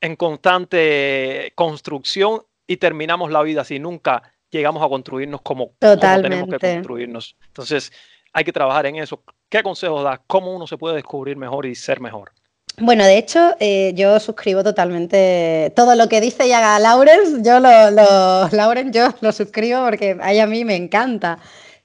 en 0.00 0.14
constante 0.14 1.52
construcción 1.56 2.42
y 2.66 2.76
terminamos 2.76 3.32
la 3.32 3.42
vida 3.42 3.64
si 3.64 3.80
nunca 3.80 4.22
llegamos 4.50 4.82
a 4.82 4.88
construirnos 4.88 5.40
como, 5.42 5.72
como 5.78 5.96
tenemos 5.98 6.48
que 6.48 6.58
construirnos. 6.58 7.36
Entonces, 7.46 7.92
hay 8.32 8.44
que 8.44 8.52
trabajar 8.52 8.86
en 8.86 8.96
eso. 8.96 9.22
¿Qué 9.48 9.62
consejos 9.62 10.04
das? 10.04 10.20
¿Cómo 10.26 10.54
uno 10.54 10.66
se 10.66 10.76
puede 10.76 10.96
descubrir 10.96 11.36
mejor 11.36 11.66
y 11.66 11.74
ser 11.74 12.00
mejor? 12.00 12.32
Bueno, 12.78 13.04
de 13.04 13.18
hecho, 13.18 13.56
eh, 13.60 13.92
yo 13.94 14.18
suscribo 14.20 14.62
totalmente 14.62 15.72
todo 15.76 15.96
lo 15.96 16.08
que 16.08 16.20
dice 16.20 16.46
y 16.46 16.52
haga 16.52 16.78
Laurens. 16.78 17.42
Yo 17.42 17.60
lo, 17.60 17.90
lo, 17.90 18.90
yo 18.90 19.08
lo 19.20 19.32
suscribo 19.32 19.84
porque 19.84 20.16
a 20.20 20.46
mí 20.46 20.64
me 20.64 20.76
encanta. 20.76 21.38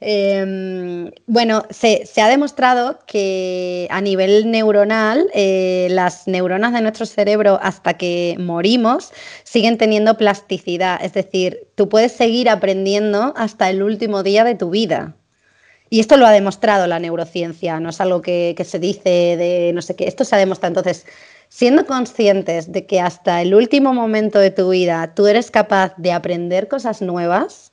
Em, 0.07 1.09
bueno, 1.25 1.63
se, 1.71 2.03
ha 2.21 2.29
demostrado 2.29 2.99
que 3.07 3.87
a 3.89 4.01
nivel 4.01 4.51
neuronal, 4.51 5.27
eh, 5.33 5.87
las 5.89 6.27
neuronas 6.27 6.73
de 6.73 6.81
nuestro 6.81 7.07
cerebro 7.07 7.57
hasta 7.59 7.95
que 7.95 8.35
morimos 8.37 9.11
siguen 9.43 9.79
teniendo 9.79 10.15
plasticidad. 10.15 11.03
Es 11.03 11.13
decir, 11.13 11.67
tú 11.73 11.89
puedes 11.89 12.11
seguir 12.11 12.51
aprendiendo 12.51 13.33
hasta 13.35 13.67
el 13.71 13.81
último 13.81 14.21
día 14.21 14.43
de 14.43 14.53
tu 14.53 14.69
vida. 14.69 15.15
Y 15.89 16.01
esto 16.01 16.17
lo 16.17 16.27
ha 16.27 16.31
demostrado 16.31 16.85
la 16.85 16.99
neurociencia, 16.99 17.79
no 17.79 17.89
es 17.89 17.99
algo 17.99 18.21
que, 18.21 18.55
se 18.63 18.77
dice 18.77 19.37
de 19.37 19.71
no 19.73 19.81
sé 19.81 19.95
qué, 19.95 20.07
esto 20.07 20.23
se 20.23 20.35
ha 20.35 20.39
demostrado. 20.39 20.79
Entonces, 20.79 21.07
siendo 21.49 21.87
conscientes 21.87 22.71
de 22.71 22.85
que 22.85 22.99
hasta 23.01 23.41
el 23.41 23.55
último 23.55 23.91
momento 23.95 24.37
de 24.37 24.51
tu 24.51 24.69
vida 24.69 25.15
tú 25.15 25.25
eres 25.25 25.49
capaz 25.49 25.95
de 25.97 26.11
aprender 26.11 26.67
cosas 26.67 27.01
nuevas, 27.01 27.71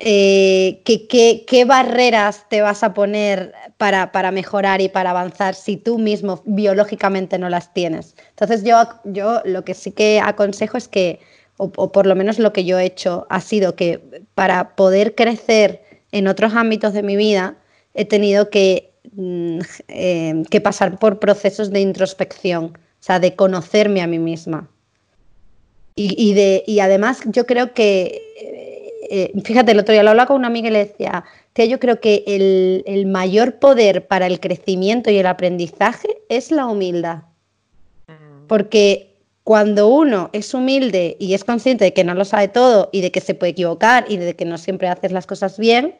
eh, 0.00 0.82
¿qué, 0.84 1.64
barreras 1.64 2.48
te 2.48 2.60
vas 2.60 2.82
a 2.82 2.94
poner 2.94 3.52
para, 3.76 4.30
mejorar 4.30 4.80
y 4.80 4.88
para 4.88 5.10
avanzar 5.10 5.54
si 5.54 5.76
tú 5.76 5.98
mismo 5.98 6.42
biológicamente 6.44 7.38
no 7.38 7.48
las 7.48 7.72
tienes? 7.74 8.14
Entonces 8.30 8.62
yo, 8.64 8.76
yo 9.04 9.40
lo 9.44 9.64
que 9.64 9.74
sí 9.74 9.92
que 9.92 10.20
aconsejo 10.20 10.78
es 10.78 10.88
que, 10.88 11.20
o 11.56 11.90
por 11.90 12.06
lo 12.06 12.14
menos 12.14 12.38
lo 12.38 12.52
que 12.52 12.64
yo 12.64 12.78
he 12.78 12.84
hecho, 12.84 13.26
ha 13.30 13.40
sido 13.40 13.74
que 13.74 14.24
para 14.34 14.76
poder 14.76 15.14
crecer 15.16 15.82
en 16.12 16.28
otros 16.28 16.54
ámbitos 16.54 16.92
de 16.92 17.02
mi 17.02 17.16
vida 17.16 17.56
he 17.94 18.04
tenido 18.04 18.50
que, 18.50 18.92
mm, 19.12 19.58
eh, 19.88 20.42
que 20.50 20.60
pasar 20.60 20.98
por 20.98 21.18
procesos 21.18 21.70
de 21.70 21.80
introspección, 21.80 22.64
o 22.66 23.02
sea, 23.02 23.18
de 23.18 23.34
conocerme 23.34 24.02
a 24.02 24.06
mí 24.06 24.18
misma. 24.18 24.70
Y, 26.00 26.32
de, 26.34 26.62
y 26.64 26.78
además 26.78 27.22
yo 27.26 27.44
creo 27.44 27.74
que, 27.74 28.22
eh, 29.10 29.32
fíjate, 29.44 29.72
el 29.72 29.78
otro 29.78 29.92
día 29.92 30.02
lo 30.02 30.10
hablaba 30.10 30.28
con 30.28 30.36
una 30.36 30.48
amiga 30.48 30.68
y 30.68 30.72
le 30.72 30.86
decía, 30.86 31.24
que 31.52 31.68
yo 31.68 31.80
creo 31.80 32.00
que 32.00 32.24
el, 32.26 32.84
el 32.86 33.06
mayor 33.06 33.58
poder 33.58 34.06
para 34.06 34.26
el 34.26 34.40
crecimiento 34.40 35.10
y 35.10 35.18
el 35.18 35.26
aprendizaje 35.26 36.18
es 36.28 36.50
la 36.50 36.66
humildad. 36.66 37.22
Mm. 38.06 38.46
Porque 38.46 39.08
cuando 39.44 39.88
uno 39.88 40.30
es 40.32 40.52
humilde 40.52 41.16
y 41.18 41.34
es 41.34 41.42
consciente 41.42 41.86
de 41.86 41.94
que 41.94 42.04
no 42.04 42.14
lo 42.14 42.24
sabe 42.24 42.48
todo 42.48 42.90
y 42.92 43.00
de 43.00 43.10
que 43.10 43.20
se 43.20 43.34
puede 43.34 43.52
equivocar 43.52 44.04
y 44.08 44.18
de 44.18 44.36
que 44.36 44.44
no 44.44 44.58
siempre 44.58 44.88
haces 44.88 45.10
las 45.10 45.26
cosas 45.26 45.58
bien, 45.58 45.96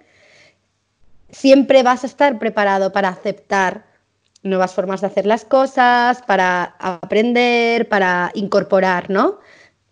siempre 1.30 1.82
vas 1.82 2.04
a 2.04 2.08
estar 2.08 2.38
preparado 2.38 2.92
para 2.92 3.08
aceptar 3.08 3.86
nuevas 4.42 4.74
formas 4.74 5.00
de 5.00 5.08
hacer 5.08 5.26
las 5.26 5.44
cosas, 5.44 6.22
para 6.22 6.76
aprender, 6.78 7.88
para 7.88 8.30
incorporar, 8.34 9.10
¿no? 9.10 9.38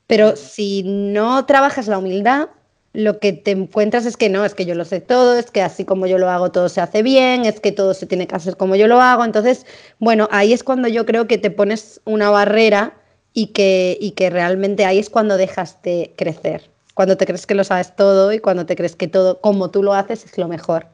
Pero 0.06 0.36
si 0.36 0.82
no 0.84 1.46
trabajas 1.46 1.88
la 1.88 1.98
humildad, 1.98 2.48
lo 2.96 3.18
que 3.18 3.34
te 3.34 3.50
encuentras 3.50 4.06
es 4.06 4.16
que 4.16 4.30
no, 4.30 4.46
es 4.46 4.54
que 4.54 4.64
yo 4.64 4.74
lo 4.74 4.86
sé 4.86 5.02
todo, 5.02 5.38
es 5.38 5.50
que 5.50 5.60
así 5.60 5.84
como 5.84 6.06
yo 6.06 6.16
lo 6.16 6.30
hago 6.30 6.50
todo 6.50 6.70
se 6.70 6.80
hace 6.80 7.02
bien, 7.02 7.44
es 7.44 7.60
que 7.60 7.70
todo 7.70 7.92
se 7.92 8.06
tiene 8.06 8.26
que 8.26 8.34
hacer 8.34 8.56
como 8.56 8.74
yo 8.74 8.88
lo 8.88 9.02
hago. 9.02 9.22
Entonces, 9.22 9.66
bueno, 9.98 10.28
ahí 10.32 10.54
es 10.54 10.64
cuando 10.64 10.88
yo 10.88 11.04
creo 11.04 11.26
que 11.26 11.36
te 11.36 11.50
pones 11.50 12.00
una 12.06 12.30
barrera 12.30 12.94
y 13.34 13.48
que, 13.48 13.98
y 14.00 14.12
que 14.12 14.30
realmente 14.30 14.86
ahí 14.86 14.98
es 14.98 15.10
cuando 15.10 15.36
dejas 15.36 15.82
de 15.82 16.14
crecer, 16.16 16.70
cuando 16.94 17.18
te 17.18 17.26
crees 17.26 17.46
que 17.46 17.54
lo 17.54 17.64
sabes 17.64 17.94
todo 17.94 18.32
y 18.32 18.38
cuando 18.38 18.64
te 18.64 18.76
crees 18.76 18.96
que 18.96 19.08
todo 19.08 19.42
como 19.42 19.70
tú 19.70 19.82
lo 19.82 19.92
haces 19.92 20.24
es 20.24 20.38
lo 20.38 20.48
mejor. 20.48 20.86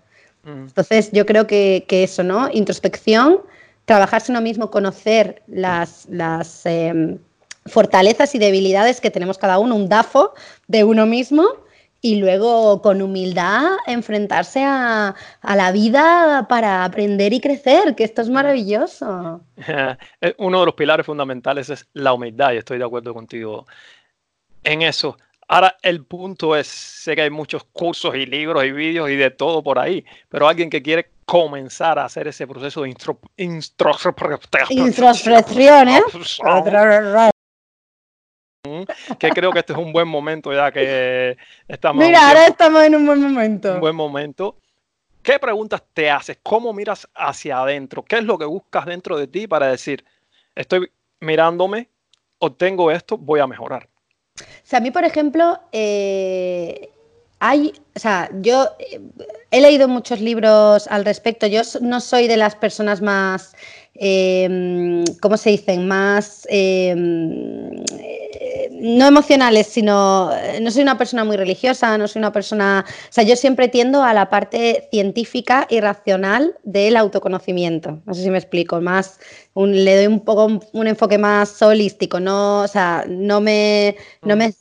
Mm. 0.43 0.65
Entonces 0.67 1.11
yo 1.13 1.25
creo 1.25 1.47
que, 1.47 1.87
eso, 1.89 2.25
¿no? 2.25 2.51
Introspección, 2.53 3.43
trabajarse 3.85 4.33
uno 4.33 4.41
mismo, 4.41 4.73
conocer 4.73 5.43
las, 5.47 6.09
las 6.11 6.67
em, 6.67 7.19
fortalezas 7.67 8.35
y 8.35 8.41
debilidades 8.41 9.01
que 9.01 9.13
tenemos 9.13 9.39
cada 9.39 9.61
uno, 9.61 9.77
un 9.77 9.89
DAFO 9.89 10.35
de 10.67 10.83
uno 10.83 11.07
mismo 11.07 11.62
y 12.05 12.17
luego 12.17 12.83
con 12.83 13.01
humildad 13.01 13.77
enfrentarse 13.87 14.65
a, 14.65 15.15
la 15.43 15.73
vida 15.73 16.47
para 16.49 16.85
aprender 16.85 17.33
y 17.33 17.41
crecer, 17.41 17.95
que 17.95 18.03
esto 18.05 18.23
es 18.23 18.29
maravilloso. 18.29 19.41
Uno 20.39 20.61
de 20.61 20.67
los 20.67 20.75
pilares 20.75 21.07
fundamentales 21.07 21.71
es 21.71 21.87
la 21.95 22.13
humildad 22.13 22.53
y 22.53 22.57
estoy 22.57 22.79
de 22.79 22.85
acuerdo 22.85 23.15
contigo 23.15 23.67
en 24.65 24.83
eso. 24.83 25.17
Ahora 25.47 25.77
el 25.83 26.05
punto 26.05 26.57
es, 26.57 26.67
sé 26.67 27.15
que 27.15 27.23
hay 27.23 27.31
muchos 27.31 27.63
cursos 27.73 28.17
y 28.17 28.27
libros 28.27 28.65
y 28.65 28.73
vídeos 28.73 29.09
y 29.09 29.17
de 29.17 29.31
todo 29.31 29.63
por 29.63 29.79
ahí, 29.79 30.05
pero 30.29 30.49
alguien 30.49 30.71
que 30.71 30.83
quiere 30.83 31.09
comenzar 31.25 32.01
a 32.01 32.07
hacer 32.07 32.27
ese 32.27 32.49
proceso 32.49 32.83
de 32.83 32.95
introspección, 33.37 35.89
¿eh? 35.89 36.03
Que 39.19 39.31
creo 39.31 39.53
que 39.53 39.61
este 39.61 39.73
es 39.73 39.79
un 39.79 39.93
buen 39.93 40.09
momento 40.09 40.53
ya 40.53 40.71
que 40.71 41.37
estamos. 41.69 42.05
Mira, 42.05 42.29
ahora 42.29 42.47
estamos 42.47 42.83
en 42.83 42.95
un 42.97 43.07
buen 43.07 43.21
momento. 43.21 43.75
Un 43.75 43.81
buen 43.81 43.97
momento. 43.97 44.57
¿Qué 45.23 45.39
preguntas 45.39 45.83
te 45.95 46.11
haces? 46.11 46.39
¿Cómo 46.43 46.73
miras 46.73 47.09
hacia 47.15 47.61
adentro? 47.61 48.03
¿Qué 48.03 48.17
es 48.17 48.25
lo 48.25 48.39
que 48.39 48.45
buscas 48.45 48.87
dentro 48.87 49.17
de 49.17 49.29
ti 49.29 49.47
para 49.47 49.69
decir, 49.69 50.05
estoy 50.57 50.91
mirándome, 51.21 51.89
obtengo 52.39 52.91
esto, 52.91 53.17
voy 53.17 53.39
a 53.39 53.47
mejorar? 53.47 53.89
O 54.37 54.43
sea, 54.65 54.79
a 54.81 54.83
mí, 54.83 54.91
por 54.91 55.05
ejemplo, 55.05 55.61
eh, 55.71 56.91
hay, 57.39 57.73
o 57.95 57.99
sea, 57.99 58.29
yo 58.41 58.71
eh, 58.81 59.01
he 59.53 59.61
leído 59.61 59.87
muchos 59.87 60.21
libros 60.21 60.89
al 60.89 61.05
respecto. 61.05 61.47
Yo 61.47 61.63
no 61.81 62.01
soy 62.01 62.27
de 62.27 62.37
las 62.37 62.57
personas 62.57 63.01
más, 63.01 63.55
eh, 63.95 65.05
¿cómo 65.21 65.37
se 65.37 65.51
dicen? 65.51 65.87
Más 65.87 66.49
no 68.83 69.07
emocionales, 69.07 69.69
sino 69.69 70.33
no 70.61 70.71
soy 70.73 70.83
una 70.83 70.99
persona 70.99 71.23
muy 71.23 71.37
religiosa, 71.37 71.97
no 71.99 72.09
soy 72.09 72.19
una 72.19 72.33
persona, 72.33 72.85
o 72.89 73.13
sea, 73.13 73.23
yo 73.23 73.37
siempre 73.37 73.69
tiendo 73.69 74.03
a 74.03 74.13
la 74.13 74.29
parte 74.29 74.89
científica 74.91 75.69
y 75.71 75.79
racional 75.79 76.57
del 76.65 76.97
autoconocimiento. 76.97 78.03
No 78.05 78.13
sé 78.13 78.25
si 78.25 78.31
me 78.31 78.39
explico, 78.39 78.81
más 78.81 79.21
le 79.55 79.97
doy 79.97 80.07
un 80.09 80.21
poco 80.21 80.61
un, 80.73 80.87
enfoque 80.89 81.17
más 81.17 81.63
holístico, 81.63 82.19
no, 82.19 82.63
o 82.63 82.69
sea, 82.69 83.05
no 83.09 83.41
me, 83.41 83.97
no 84.23 84.35
me 84.35 84.53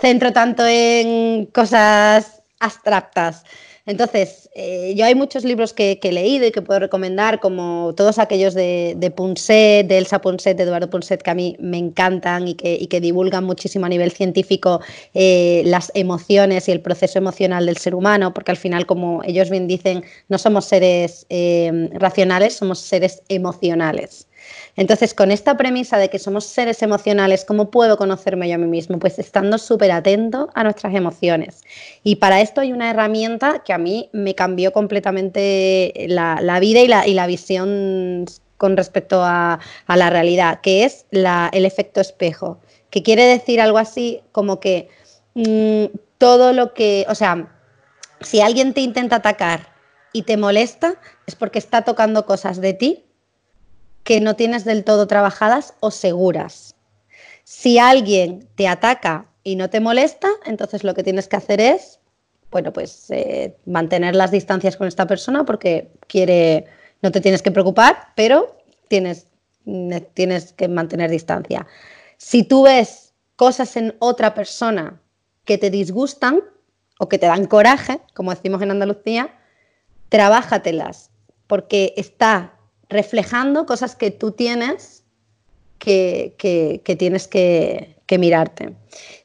centro 0.00 0.32
tanto 0.32 0.66
en 0.66 1.46
cosas 1.46 2.42
abstractas. 2.58 3.44
Entonces, 3.88 4.50
eh, 4.54 4.92
yo 4.94 5.06
hay 5.06 5.14
muchos 5.14 5.44
libros 5.44 5.72
que, 5.72 5.98
he 6.02 6.12
leído 6.12 6.46
y 6.46 6.52
que 6.52 6.60
puedo 6.60 6.78
recomendar, 6.78 7.40
como 7.40 7.94
todos 7.96 8.18
aquellos 8.18 8.52
de, 8.52 8.92
de 8.98 9.10
Punset, 9.10 9.86
de 9.86 9.96
Elsa 9.96 10.20
Punset, 10.20 10.58
de 10.58 10.64
Eduardo 10.64 10.90
Punset, 10.90 11.22
que 11.22 11.30
a 11.30 11.34
mí 11.34 11.56
me 11.58 11.78
encantan 11.78 12.48
y 12.48 12.54
que, 12.54 13.00
divulgan 13.00 13.44
muchísimo 13.44 13.86
a 13.86 13.88
nivel 13.88 14.10
científico 14.12 14.82
eh, 15.14 15.62
las 15.64 15.90
emociones 15.94 16.68
y 16.68 16.72
el 16.72 16.82
proceso 16.82 17.18
emocional 17.18 17.64
del 17.64 17.78
ser 17.78 17.94
humano, 17.94 18.34
porque 18.34 18.50
al 18.50 18.58
final, 18.58 18.84
como 18.84 19.22
ellos 19.24 19.48
bien 19.48 19.66
dicen, 19.66 20.04
no 20.28 20.36
somos 20.36 20.66
seres 20.66 21.24
eh, 21.30 21.88
racionales, 21.94 22.56
somos 22.56 22.80
seres 22.80 23.22
emocionales. 23.30 24.27
Entonces, 24.78 25.12
con 25.12 25.32
esta 25.32 25.56
premisa 25.56 25.98
de 25.98 26.08
que 26.08 26.20
somos 26.20 26.44
seres 26.44 26.82
emocionales, 26.82 27.44
¿cómo 27.44 27.68
puedo 27.68 27.96
conocerme 27.96 28.48
yo 28.48 28.54
a 28.54 28.58
mí 28.58 28.68
mismo? 28.68 29.00
Pues 29.00 29.18
estando 29.18 29.58
súper 29.58 29.90
atento 29.90 30.50
a 30.54 30.62
nuestras 30.62 30.94
emociones. 30.94 31.64
Y 32.04 32.16
para 32.16 32.40
esto 32.40 32.60
hay 32.60 32.72
una 32.72 32.88
herramienta 32.88 33.64
que 33.64 33.72
a 33.72 33.78
mí 33.78 34.08
me 34.12 34.36
cambió 34.36 34.72
completamente 34.72 36.06
la, 36.06 36.60
vida 36.60 37.04
y 37.04 37.14
la, 37.14 37.26
visión 37.26 38.26
con 38.56 38.76
respecto 38.76 39.24
a, 39.24 39.58
la 39.88 40.10
realidad, 40.10 40.60
que 40.60 40.84
es 40.84 41.06
el 41.10 41.64
efecto 41.64 42.00
espejo. 42.00 42.60
que 42.90 43.02
quiere 43.02 43.24
decir 43.24 43.60
algo 43.60 43.78
así 43.78 44.20
como 44.30 44.60
que 44.60 44.90
mm, 45.34 45.86
todo 46.18 46.52
lo 46.52 46.72
que, 46.72 47.04
o 47.08 47.16
sea, 47.16 47.52
si 48.20 48.40
alguien 48.40 48.74
te 48.74 48.82
intenta 48.82 49.16
atacar 49.16 49.72
y 50.12 50.22
te 50.22 50.36
molesta, 50.36 51.00
es 51.26 51.34
porque 51.34 51.58
está 51.58 51.82
tocando 51.82 52.26
cosas 52.26 52.60
de 52.60 52.74
ti 52.74 53.07
que 54.08 54.22
no 54.22 54.36
tienes 54.36 54.64
del 54.64 54.84
todo 54.84 55.06
trabajadas 55.06 55.74
o 55.80 55.90
seguras. 55.90 56.74
Si 57.44 57.78
alguien 57.78 58.48
te 58.54 58.66
ataca 58.66 59.26
y 59.44 59.54
no 59.54 59.68
te 59.68 59.80
molesta, 59.80 60.30
entonces 60.46 60.82
lo 60.82 60.94
que 60.94 61.02
tienes 61.02 61.28
que 61.28 61.36
hacer 61.36 61.60
es, 61.60 62.00
bueno, 62.50 62.72
pues 62.72 63.10
eh, 63.10 63.58
mantener 63.66 64.16
las 64.16 64.30
distancias 64.30 64.78
con 64.78 64.88
esta 64.88 65.06
persona 65.06 65.44
porque 65.44 65.90
quiere, 66.06 66.64
no 67.02 67.12
te 67.12 67.20
tienes 67.20 67.42
que 67.42 67.50
preocupar, 67.50 68.14
pero 68.16 68.56
tienes, 68.88 69.26
tienes 70.14 70.54
que 70.54 70.68
mantener 70.68 71.10
distancia. 71.10 71.66
Si 72.16 72.44
tú 72.44 72.62
ves 72.62 73.12
cosas 73.36 73.76
en 73.76 73.94
otra 73.98 74.32
persona 74.32 75.02
que 75.44 75.58
te 75.58 75.68
disgustan 75.68 76.40
o 76.98 77.10
que 77.10 77.18
te 77.18 77.26
dan 77.26 77.44
coraje, 77.44 78.00
como 78.14 78.30
decimos 78.34 78.62
en 78.62 78.70
Andalucía, 78.70 79.34
trabájatelas, 80.08 81.10
porque 81.46 81.92
está 81.98 82.57
reflejando 82.88 83.66
cosas 83.66 83.94
que 83.94 84.10
tú 84.10 84.32
tienes 84.32 85.04
que, 85.78 86.34
tienes 86.98 87.28
que, 87.28 87.96
que 88.06 88.18
mirarte. 88.18 88.74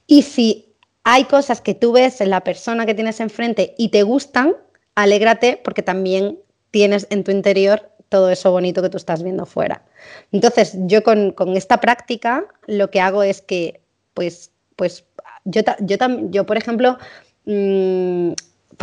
Y 0.07 0.23
si 0.23 0.75
hay 1.03 1.25
cosas 1.25 1.61
que 1.61 1.73
tú 1.73 1.93
ves 1.93 2.21
en 2.21 2.29
la 2.29 2.41
persona 2.41 2.85
que 2.85 2.93
tienes 2.93 3.19
enfrente 3.19 3.73
y 3.77 3.89
te 3.89 4.03
gustan, 4.03 4.55
alégrate 4.95 5.59
porque 5.63 5.81
también 5.81 6.39
tienes 6.71 7.07
en 7.09 7.23
tu 7.23 7.31
interior 7.31 7.89
todo 8.09 8.29
eso 8.29 8.51
bonito 8.51 8.81
que 8.81 8.89
tú 8.89 8.97
estás 8.97 9.23
viendo 9.23 9.45
fuera. 9.45 9.83
Entonces, 10.31 10.73
yo 10.81 11.01
con, 11.03 11.33
esta 11.55 11.81
práctica 11.81 12.45
lo 12.67 12.91
que 12.91 13.01
hago 13.01 13.23
es 13.23 13.41
que, 13.41 13.81
pues, 14.13 14.51
pues 14.75 15.03
yo, 15.45 15.61
yo, 15.79 15.97
yo 16.29 16.45
por 16.45 16.57
ejemplo, 16.57 16.97
mmm, 17.45 18.33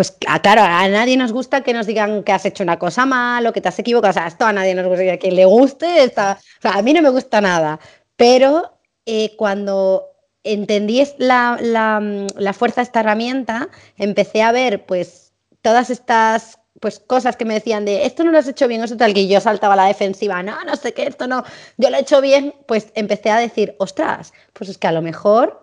pues 0.00 0.12
claro, 0.12 0.62
a 0.62 0.88
nadie 0.88 1.18
nos 1.18 1.30
gusta 1.30 1.60
que 1.60 1.74
nos 1.74 1.86
digan 1.86 2.22
que 2.22 2.32
has 2.32 2.46
hecho 2.46 2.62
una 2.62 2.78
cosa 2.78 3.04
mal 3.04 3.46
o 3.46 3.52
que 3.52 3.60
te 3.60 3.68
has 3.68 3.78
equivocado. 3.80 4.12
O 4.12 4.14
sea, 4.14 4.28
esto 4.28 4.46
a 4.46 4.52
nadie 4.54 4.74
nos 4.74 4.86
gusta. 4.86 5.18
Que 5.18 5.30
le 5.30 5.44
guste, 5.44 6.06
o 6.06 6.10
sea, 6.14 6.38
a 6.62 6.80
mí 6.80 6.94
no 6.94 7.02
me 7.02 7.10
gusta 7.10 7.42
nada. 7.42 7.78
Pero 8.16 8.78
eh, 9.04 9.36
cuando 9.36 10.06
entendí 10.42 11.06
la, 11.18 11.58
la, 11.60 12.52
fuerza 12.54 12.80
de 12.80 12.84
esta 12.84 13.00
herramienta, 13.00 13.68
empecé 13.98 14.40
a 14.42 14.52
ver 14.52 14.86
pues 14.86 15.34
todas 15.60 15.90
estas 15.90 16.60
pues 16.80 16.98
cosas 16.98 17.36
que 17.36 17.44
me 17.44 17.52
decían 17.52 17.84
de 17.84 18.06
esto 18.06 18.24
no 18.24 18.30
lo 18.30 18.38
has 18.38 18.48
hecho 18.48 18.68
bien, 18.68 18.82
eso 18.82 18.96
tal, 18.96 19.12
que 19.12 19.28
yo 19.28 19.38
saltaba 19.38 19.74
a 19.74 19.76
la 19.76 19.84
defensiva, 19.84 20.42
no, 20.42 20.64
no 20.64 20.76
sé 20.76 20.94
qué, 20.94 21.02
esto 21.08 21.26
no, 21.26 21.44
yo 21.76 21.90
lo 21.90 21.98
he 21.98 22.00
hecho 22.00 22.22
bien, 22.22 22.54
pues 22.66 22.90
empecé 22.94 23.28
a 23.30 23.36
decir, 23.36 23.76
ostras, 23.78 24.32
pues 24.54 24.70
es 24.70 24.78
que 24.78 24.86
a 24.86 24.92
lo 24.92 25.02
mejor 25.02 25.62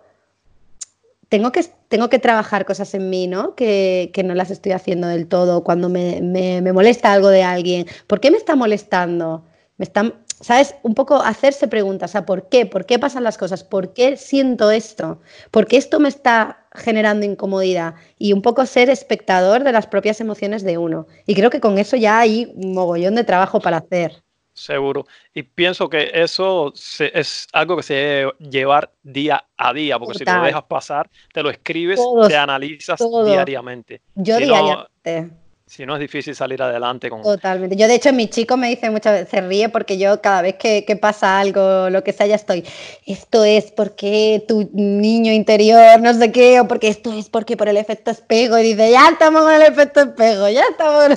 tengo 1.28 1.52
que, 1.52 1.64
tengo 1.88 2.08
que 2.08 2.18
trabajar 2.18 2.64
cosas 2.64 2.94
en 2.94 3.10
mí, 3.10 3.26
¿no? 3.26 3.54
Que, 3.54 4.10
no 4.24 4.34
las 4.34 4.50
estoy 4.50 4.72
haciendo 4.72 5.06
del 5.08 5.28
todo. 5.28 5.62
Cuando 5.64 5.88
me, 5.88 6.72
molesta 6.72 7.12
algo 7.12 7.28
de 7.28 7.42
alguien, 7.42 7.86
¿por 8.06 8.20
qué 8.20 8.30
me 8.30 8.38
está 8.38 8.56
molestando? 8.56 9.44
Me 9.76 9.84
están, 9.84 10.14
¿sabes? 10.40 10.74
Un 10.82 10.94
poco 10.94 11.16
hacerse 11.16 11.68
preguntas, 11.68 12.16
¿a 12.16 12.26
por 12.26 12.48
qué? 12.48 12.66
¿Por 12.66 12.86
qué 12.86 12.98
pasan 12.98 13.24
las 13.24 13.38
cosas? 13.38 13.62
¿Por 13.64 13.92
qué 13.92 14.16
siento 14.16 14.70
esto? 14.70 15.20
¿Por 15.50 15.66
qué 15.66 15.76
esto 15.76 16.00
me 16.00 16.08
está 16.08 16.66
generando 16.74 17.26
incomodidad? 17.26 17.94
Y 18.18 18.32
un 18.32 18.42
poco 18.42 18.66
ser 18.66 18.90
espectador 18.90 19.64
de 19.64 19.72
las 19.72 19.86
propias 19.86 20.20
emociones 20.20 20.62
de 20.64 20.78
uno. 20.78 21.06
Y 21.26 21.34
creo 21.34 21.50
que 21.50 21.60
con 21.60 21.78
eso 21.78 21.96
ya 21.96 22.18
hay 22.18 22.52
un 22.56 22.72
mogollón 22.74 23.14
de 23.14 23.24
trabajo 23.24 23.60
para 23.60 23.78
hacer. 23.78 24.22
Seguro. 24.58 25.06
Y 25.32 25.44
pienso 25.44 25.88
que 25.88 26.10
eso 26.12 26.72
es 26.98 27.46
algo 27.52 27.76
que 27.76 27.82
se 27.84 27.94
debe 27.94 28.32
llevar 28.38 28.90
día 29.04 29.44
a 29.56 29.72
día, 29.72 29.98
porque 29.98 30.18
si 30.18 30.24
lo 30.24 30.42
dejas 30.42 30.64
pasar, 30.64 31.08
te 31.32 31.42
lo 31.42 31.50
escribes, 31.50 32.00
te 32.26 32.36
analizas 32.36 32.98
diariamente. 33.24 34.00
Yo 34.16 34.36
si 34.36 34.44
diariamente. 34.44 35.30
si 35.66 35.86
no 35.86 35.94
es 35.94 36.00
difícil 36.00 36.34
salir 36.34 36.60
adelante 36.60 37.08
con... 37.08 37.22
Totalmente. 37.22 37.76
Yo 37.76 37.86
de 37.86 37.94
hecho 37.94 38.12
mi 38.12 38.26
chico 38.26 38.56
me 38.56 38.68
dice 38.68 38.90
muchas 38.90 39.12
veces, 39.12 39.28
se 39.28 39.40
ríe 39.42 39.68
porque 39.68 39.96
yo 39.96 40.20
cada 40.20 40.42
vez 40.42 40.56
que, 40.56 40.84
que, 40.84 40.96
pasa 40.96 41.38
algo, 41.38 41.88
lo 41.88 42.02
que 42.02 42.12
sea, 42.12 42.26
ya 42.26 42.34
estoy, 42.34 42.64
esto 43.06 43.44
es 43.44 43.70
porque 43.70 44.44
tu 44.48 44.68
niño 44.72 45.32
interior, 45.32 46.00
no 46.00 46.12
sé 46.14 46.32
qué, 46.32 46.60
o 46.60 46.66
porque 46.66 46.88
esto 46.88 47.12
es 47.12 47.28
porque 47.28 47.56
por 47.56 47.68
el 47.68 47.76
efecto 47.76 48.10
espejo, 48.10 48.58
y 48.58 48.64
dice, 48.64 48.90
ya 48.90 49.08
estamos 49.10 49.42
con 49.42 49.54
el 49.54 49.62
efecto 49.62 50.00
espejo, 50.00 50.48
ya 50.48 50.64
estamos... 50.68 51.16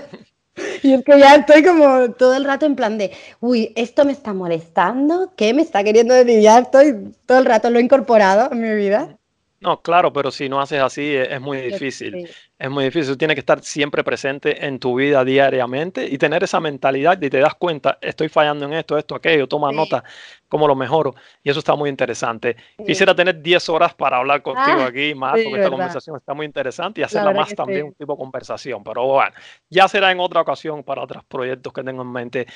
Y 0.83 0.93
es 0.93 1.03
que 1.03 1.19
ya 1.19 1.35
estoy 1.35 1.63
como 1.63 2.11
todo 2.13 2.35
el 2.35 2.45
rato 2.45 2.65
en 2.65 2.75
plan 2.75 2.97
de, 2.97 3.11
uy, 3.39 3.71
esto 3.75 4.05
me 4.05 4.11
está 4.11 4.33
molestando, 4.33 5.33
¿qué 5.35 5.53
me 5.53 5.61
está 5.61 5.83
queriendo 5.83 6.13
decir? 6.13 6.41
Ya 6.41 6.59
estoy 6.59 7.13
todo 7.25 7.39
el 7.39 7.45
rato, 7.45 7.69
lo 7.69 7.79
he 7.79 7.83
incorporado 7.83 8.51
en 8.51 8.61
mi 8.61 8.75
vida. 8.75 9.17
No, 9.62 9.80
claro, 9.80 10.12
pero 10.12 10.32
si 10.32 10.49
no 10.49 10.59
haces 10.59 10.82
así 10.82 11.16
es, 11.16 11.39
muy 11.39 11.62
difícil. 11.62 12.28
Es 12.57 12.70
muy 12.72 12.86
difícil. 12.86 13.16
Tienes 13.16 13.36
que 13.36 13.41
estar 13.41 13.62
siempre 13.62 14.03
presente 14.03 14.66
en 14.66 14.80
tu 14.80 14.95
vida 14.95 15.24
diariamente 15.24 16.03
y 16.03 16.18
tener 16.18 16.43
esa 16.43 16.59
mentalidad 16.59 17.22
y 17.22 17.30
te 17.30 17.38
das 17.38 17.53
cuenta, 17.53 17.99
estoy 18.01 18.28
fallando 18.28 18.66
en 18.66 18.74
esto, 18.74 18.97
esto, 18.97 19.14
aquello, 19.14 19.47
toma 19.47 19.72
nota, 19.72 20.03
cómo 20.49 20.68
lo 20.68 20.76
mejoro. 20.76 21.14
Y 21.43 21.51
eso 21.51 21.59
está 21.59 21.76
muy 21.76 21.91
interesante. 21.91 22.55
Quisiera 22.84 23.14
tener 23.14 23.39
10 23.39 23.70
horas 23.70 23.93
para 23.93 24.18
hablar 24.18 24.41
contigo 24.41 24.80
ah, 24.80 24.88
aquí 24.88 25.14
más, 25.14 25.34
porque 25.34 25.57
esta 25.57 25.70
conversación 25.70 26.18
está 26.18 26.34
muy 26.34 26.47
interesante 26.47 27.01
y 27.01 27.03
hacerla 27.03 27.32
más 27.32 27.53
también 27.53 27.86
un 27.86 27.93
tipo 27.93 28.14
de 28.14 28.18
conversación. 28.18 28.84
Pero 28.84 29.05
bueno, 29.05 29.36
ya 29.70 29.88
será 29.88 30.12
en 30.12 30.20
otra 30.22 30.41
ocasión 30.41 30.84
para 30.84 31.03
otros 31.03 31.24
proyectos 31.26 31.72
que 31.72 31.84
tengo 31.84 32.01
en 32.01 32.12
mente. 32.12 32.47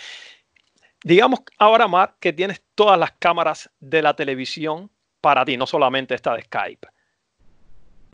Digamos 1.03 1.41
ahora, 1.59 1.87
Mar, 1.87 2.15
que 2.19 2.33
tienes 2.33 2.63
todas 2.73 2.97
las 2.97 3.11
cámaras 3.11 3.69
de 3.79 4.01
la 4.01 4.15
televisión 4.15 4.89
para 5.21 5.45
ti, 5.45 5.55
no 5.55 5.67
solamente 5.67 6.15
esta 6.15 6.33
de 6.33 6.41
Skype 6.41 6.94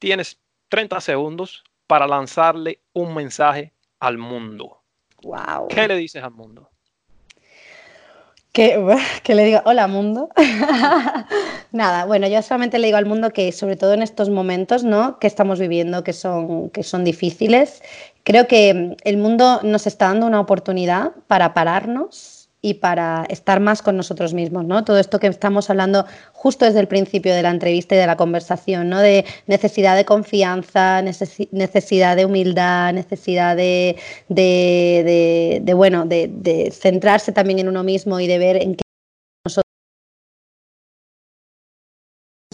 tienes 0.01 0.39
30 0.69 0.99
segundos 0.99 1.63
para 1.85 2.07
lanzarle 2.07 2.79
un 2.93 3.13
mensaje 3.13 3.71
al 3.99 4.17
mundo. 4.17 4.81
Wow. 5.21 5.67
¿Qué 5.69 5.87
le 5.87 5.95
dices 5.95 6.23
al 6.23 6.31
mundo? 6.31 6.69
Que, 8.51 8.77
le 9.27 9.45
digo, 9.45 9.61
hola 9.63 9.87
mundo. 9.87 10.29
Nada, 11.71 12.05
bueno, 12.05 12.27
yo 12.27 12.41
solamente 12.41 12.79
le 12.79 12.87
digo 12.87 12.97
al 12.97 13.05
mundo 13.05 13.29
que 13.29 13.51
sobre 13.51 13.75
todo 13.75 13.93
en 13.93 14.01
estos 14.01 14.29
momentos 14.29 14.83
¿no? 14.83 15.19
que 15.19 15.27
estamos 15.27 15.59
viviendo, 15.59 16.03
que 16.03 16.13
son, 16.13 16.71
que 16.71 16.81
son 16.81 17.03
difíciles, 17.03 17.83
creo 18.23 18.47
que 18.47 18.97
el 19.03 19.17
mundo 19.17 19.61
nos 19.61 19.85
está 19.85 20.07
dando 20.07 20.25
una 20.25 20.39
oportunidad 20.39 21.11
para 21.27 21.53
pararnos 21.53 22.40
y 22.61 22.75
para 22.75 23.25
estar 23.29 23.59
más 23.59 23.81
con 23.81 23.97
nosotros 23.97 24.33
mismos, 24.33 24.65
¿no? 24.65 24.83
Todo 24.83 24.99
esto 24.99 25.19
que 25.19 25.27
estamos 25.27 25.69
hablando 25.69 26.05
justo 26.31 26.65
desde 26.65 26.79
el 26.79 26.87
principio 26.87 27.33
de 27.33 27.41
la 27.41 27.49
entrevista 27.49 27.95
y 27.95 27.97
de 27.97 28.05
la 28.05 28.17
conversación, 28.17 28.89
¿no? 28.89 28.99
De 28.99 29.25
necesidad 29.47 29.95
de 29.95 30.05
confianza, 30.05 31.01
necesidad 31.01 32.15
de 32.15 32.25
humildad, 32.25 32.93
necesidad 32.93 33.55
de, 33.55 33.95
bueno, 35.75 36.05
de, 36.05 36.71
centrarse 36.71 37.31
también 37.31 37.59
en 37.59 37.67
uno 37.67 37.83
mismo 37.83 38.19
y 38.19 38.27
de 38.27 38.37
ver 38.37 38.57
en 38.57 38.75
qué 38.75 38.83
nosotros. 39.43 39.65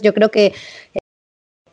Yo 0.00 0.14
creo 0.14 0.30
que 0.30 0.54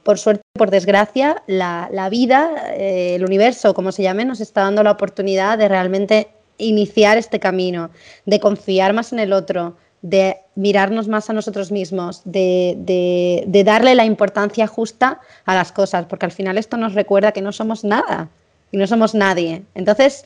por 0.03 0.19
suerte, 0.19 0.43
por 0.53 0.69
desgracia, 0.69 1.41
la, 1.47 1.89
la 1.91 2.09
vida, 2.09 2.73
eh, 2.75 3.15
el 3.15 3.25
universo, 3.25 3.73
como 3.73 3.91
se 3.91 4.03
llame, 4.03 4.23
nos 4.23 4.39
está 4.39 4.61
dando 4.61 4.83
la 4.83 4.91
oportunidad 4.91 5.57
de 5.57 5.67
realmente 5.67 6.34
iniciar 6.57 7.17
este 7.17 7.39
camino, 7.39 7.89
de 8.25 8.39
confiar 8.39 8.93
más 8.93 9.13
en 9.13 9.19
el 9.19 9.33
otro, 9.33 9.75
de 10.01 10.37
mirarnos 10.53 11.07
más 11.07 11.29
a 11.31 11.33
nosotros 11.33 11.71
mismos, 11.71 12.21
de, 12.25 13.63
darle 13.65 13.95
la 13.95 14.05
importancia 14.05 14.67
justa 14.67 15.19
a 15.45 15.55
las 15.55 15.71
cosas, 15.71 16.05
porque 16.05 16.27
al 16.27 16.31
final 16.31 16.59
esto 16.59 16.77
nos 16.77 16.93
recuerda 16.93 17.31
que 17.31 17.41
no 17.41 17.51
somos 17.51 17.83
nada 17.83 18.29
y 18.71 18.77
no 18.77 18.85
somos 18.85 19.15
nadie. 19.15 19.63
Entonces, 19.73 20.25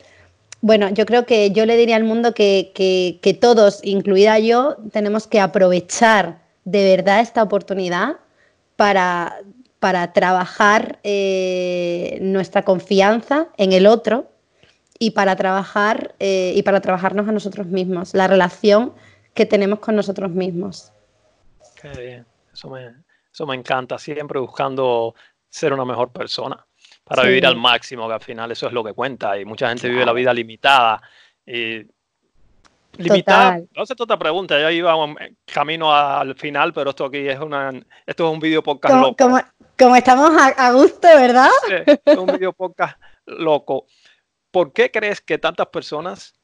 bueno, 0.60 0.90
yo 0.90 1.06
creo 1.06 1.24
que 1.24 1.50
yo 1.52 1.64
le 1.64 1.78
diría 1.78 1.96
al 1.96 2.04
mundo 2.04 2.34
que, 2.34 3.38
todos, 3.40 3.80
incluida 3.82 4.38
yo, 4.38 4.76
tenemos 4.92 5.26
que 5.26 5.40
aprovechar 5.40 6.40
de 6.66 6.84
verdad 6.84 7.20
esta 7.20 7.42
oportunidad 7.42 8.16
para, 8.76 9.38
para 9.78 10.12
trabajar 10.12 10.98
eh, 11.04 12.18
nuestra 12.20 12.66
confianza 12.66 13.48
en 13.56 13.72
el 13.72 13.86
otro 13.86 14.30
y 15.02 15.12
para 15.12 15.34
trabajar 15.34 16.14
eh, 16.20 16.52
y 16.54 16.62
para 16.62 16.80
trabajarnos 16.82 17.26
a 17.26 17.32
nosotros 17.32 17.66
mismos, 17.66 18.12
la 18.12 18.28
relación 18.28 18.92
que 19.32 19.46
tenemos 19.46 19.78
con 19.80 19.96
nosotros 19.96 20.30
mismos. 20.30 20.92
Qué 21.80 21.88
bien, 21.88 22.26
eso 22.52 22.68
me, 22.68 22.94
eso 23.32 23.46
me 23.46 23.56
encanta, 23.56 23.98
siempre 23.98 24.38
buscando 24.38 25.14
ser 25.48 25.72
una 25.72 25.86
mejor 25.86 26.12
persona 26.12 26.64
para 27.04 27.22
vivir 27.22 27.46
al 27.46 27.56
máximo, 27.56 28.06
que 28.08 28.14
al 28.14 28.20
final 28.20 28.52
eso 28.52 28.66
es 28.66 28.74
lo 28.74 28.84
que 28.84 28.92
cuenta 28.92 29.38
y 29.38 29.46
mucha 29.46 29.68
gente 29.68 29.88
vive 29.88 30.04
la 30.04 30.12
vida 30.12 30.34
limitada. 30.34 31.00
Y 31.46 31.86
limitada. 32.98 33.62
No 33.74 33.86
sé 33.86 33.94
otra 33.98 34.18
pregunta, 34.18 34.60
ya 34.60 34.70
iba 34.70 34.94
camino 35.46 35.94
al 35.94 36.34
final, 36.34 36.74
pero 36.74 36.90
esto 36.90 37.06
aquí 37.06 37.26
es 37.26 37.40
una 37.40 37.72
esto 38.06 38.28
es 38.28 38.34
un 38.34 38.38
video 38.38 38.62
podcast 38.62 38.94
como, 38.94 39.06
loco. 39.06 39.40
Como, 39.78 39.96
estamos 39.96 40.30
a, 40.36 40.48
a, 40.48 40.72
gusto, 40.72 41.08
¿verdad? 41.08 41.48
Sí, 41.66 41.98
es 42.04 42.18
un 42.18 42.26
video 42.26 42.52
podcast 42.52 43.00
loco. 43.24 43.86
¿Por 44.50 44.72
qué 44.72 44.90
crees 44.90 45.20
que 45.20 45.38
tantas 45.38 45.68
personas 45.68 46.34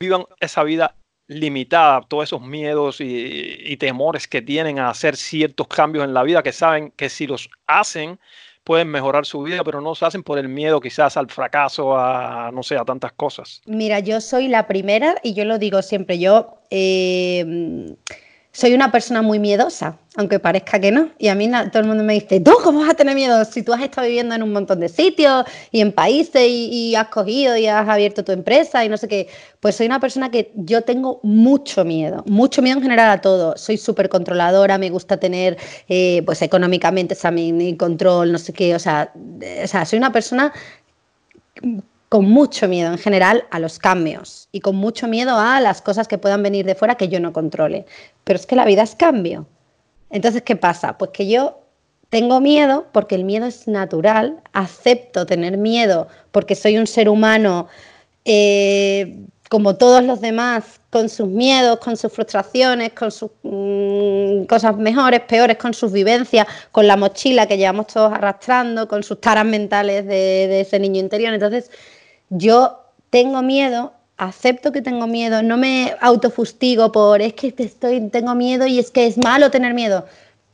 vivan 0.00 0.24
esa 0.40 0.62
vida 0.62 0.94
limitada, 1.26 2.00
todos 2.08 2.24
esos 2.24 2.40
miedos 2.40 3.00
y, 3.00 3.76
temores 3.76 4.26
que 4.26 4.42
tienen 4.42 4.78
a 4.78 4.88
hacer 4.88 5.14
ciertos 5.16 5.68
cambios 5.68 6.04
en 6.04 6.14
la 6.14 6.22
vida, 6.22 6.42
que 6.42 6.52
saben 6.52 6.90
que 6.96 7.08
si 7.08 7.26
los 7.26 7.50
hacen 7.66 8.18
pueden 8.64 8.88
mejorar 8.88 9.24
su 9.24 9.42
vida, 9.42 9.62
pero 9.62 9.80
no 9.80 9.94
se 9.94 10.04
hacen 10.04 10.22
por 10.22 10.38
el 10.38 10.48
miedo 10.48 10.80
quizás 10.80 11.16
al 11.16 11.30
fracaso, 11.30 11.96
a 11.96 12.50
no 12.52 12.62
sé, 12.62 12.76
a 12.76 12.84
tantas 12.84 13.12
cosas. 13.12 13.62
Mira, 13.66 14.00
yo 14.00 14.20
soy 14.20 14.48
la 14.48 14.66
primera 14.66 15.16
y 15.22 15.34
yo 15.34 15.44
lo 15.44 15.58
digo 15.58 15.82
siempre, 15.82 16.18
yo... 16.18 16.60
Eh, 16.70 17.94
soy 18.52 18.74
una 18.74 18.90
persona 18.90 19.22
muy 19.22 19.38
miedosa, 19.38 19.98
aunque 20.16 20.38
parezca 20.38 20.80
que 20.80 20.90
no. 20.90 21.10
Y 21.18 21.28
a 21.28 21.34
mí 21.34 21.48
todo 21.70 21.82
el 21.82 21.86
mundo 21.86 22.02
me 22.02 22.14
dice, 22.14 22.40
¿tú 22.40 22.52
cómo 22.64 22.80
vas 22.80 22.90
a 22.90 22.94
tener 22.94 23.14
miedo 23.14 23.44
si 23.44 23.62
tú 23.62 23.72
has 23.72 23.82
estado 23.82 24.06
viviendo 24.06 24.34
en 24.34 24.42
un 24.42 24.52
montón 24.52 24.80
de 24.80 24.88
sitios 24.88 25.44
y 25.70 25.80
en 25.80 25.92
países 25.92 26.42
y, 26.48 26.94
has 26.96 27.08
cogido 27.08 27.56
y 27.56 27.66
has 27.66 27.88
abierto 27.88 28.24
tu 28.24 28.32
empresa 28.32 28.84
y 28.84 28.88
no 28.88 28.96
sé 28.96 29.06
qué? 29.06 29.28
Pues 29.60 29.76
soy 29.76 29.86
una 29.86 30.00
persona 30.00 30.30
que 30.30 30.50
yo 30.56 30.82
tengo 30.82 31.20
mucho 31.22 31.84
miedo, 31.84 32.24
mucho 32.26 32.62
miedo 32.62 32.78
en 32.78 32.82
general 32.82 33.10
a 33.10 33.20
todo. 33.20 33.56
Soy 33.56 33.76
súper 33.76 34.08
controladora, 34.08 34.78
me 34.78 34.90
gusta 34.90 35.18
tener, 35.18 35.56
eh, 35.88 36.22
pues 36.24 36.42
económicamente, 36.42 37.16
mi 37.30 37.76
control, 37.76 38.32
no 38.32 38.38
sé 38.38 38.52
qué. 38.52 38.74
O 38.74 38.78
sea, 38.78 39.12
o 39.14 39.66
sea, 39.66 39.84
soy 39.84 39.98
una 39.98 40.12
persona 40.12 40.52
con 42.08 42.28
mucho 42.28 42.68
miedo 42.68 42.90
en 42.90 42.98
general 42.98 43.44
a 43.50 43.58
los 43.58 43.78
cambios 43.78 44.48
y 44.52 44.60
con 44.60 44.76
mucho 44.76 45.08
miedo 45.08 45.36
a 45.38 45.60
las 45.60 45.82
cosas 45.82 46.08
que 46.08 46.18
puedan 46.18 46.42
venir 46.42 46.64
de 46.64 46.74
fuera 46.74 46.96
que 46.96 47.08
yo 47.08 47.20
no 47.20 47.32
controle. 47.32 47.84
Pero 48.24 48.38
es 48.38 48.46
que 48.46 48.56
la 48.56 48.64
vida 48.64 48.82
es 48.82 48.94
cambio. 48.94 49.46
Entonces, 50.10 50.42
¿qué 50.42 50.56
pasa? 50.56 50.96
Pues 50.96 51.10
que 51.10 51.28
yo 51.28 51.60
tengo 52.08 52.40
miedo 52.40 52.86
porque 52.92 53.14
el 53.14 53.24
miedo 53.24 53.46
es 53.46 53.68
natural, 53.68 54.40
acepto 54.52 55.26
tener 55.26 55.58
miedo 55.58 56.08
porque 56.32 56.54
soy 56.54 56.78
un 56.78 56.86
ser 56.86 57.08
humano 57.08 57.68
eh, 58.24 59.26
como 59.50 59.76
todos 59.76 60.02
los 60.04 60.20
demás, 60.20 60.80
con 60.90 61.08
sus 61.08 61.28
miedos, 61.28 61.78
con 61.78 61.96
sus 61.96 62.12
frustraciones, 62.12 62.92
con 62.92 63.10
sus 63.10 63.30
mm, 63.42 64.44
cosas 64.44 64.76
mejores, 64.76 65.20
peores, 65.20 65.56
con 65.56 65.72
sus 65.74 65.92
vivencias, 65.92 66.46
con 66.72 66.86
la 66.86 66.96
mochila 66.96 67.46
que 67.46 67.56
llevamos 67.56 67.86
todos 67.88 68.12
arrastrando, 68.12 68.88
con 68.88 69.02
sus 69.02 69.20
taras 69.20 69.46
mentales 69.46 70.06
de, 70.06 70.48
de 70.48 70.60
ese 70.60 70.78
niño 70.78 71.00
interior. 71.00 71.32
Entonces, 71.32 71.70
yo 72.30 72.80
tengo 73.10 73.42
miedo, 73.42 73.92
acepto 74.16 74.72
que 74.72 74.82
tengo 74.82 75.06
miedo, 75.06 75.42
no 75.42 75.56
me 75.56 75.94
autofustigo 76.00 76.92
por 76.92 77.22
es 77.22 77.34
que 77.34 77.54
estoy, 77.56 78.00
tengo 78.10 78.34
miedo 78.34 78.66
y 78.66 78.78
es 78.78 78.90
que 78.90 79.06
es 79.06 79.16
malo 79.16 79.50
tener 79.50 79.74
miedo. 79.74 80.06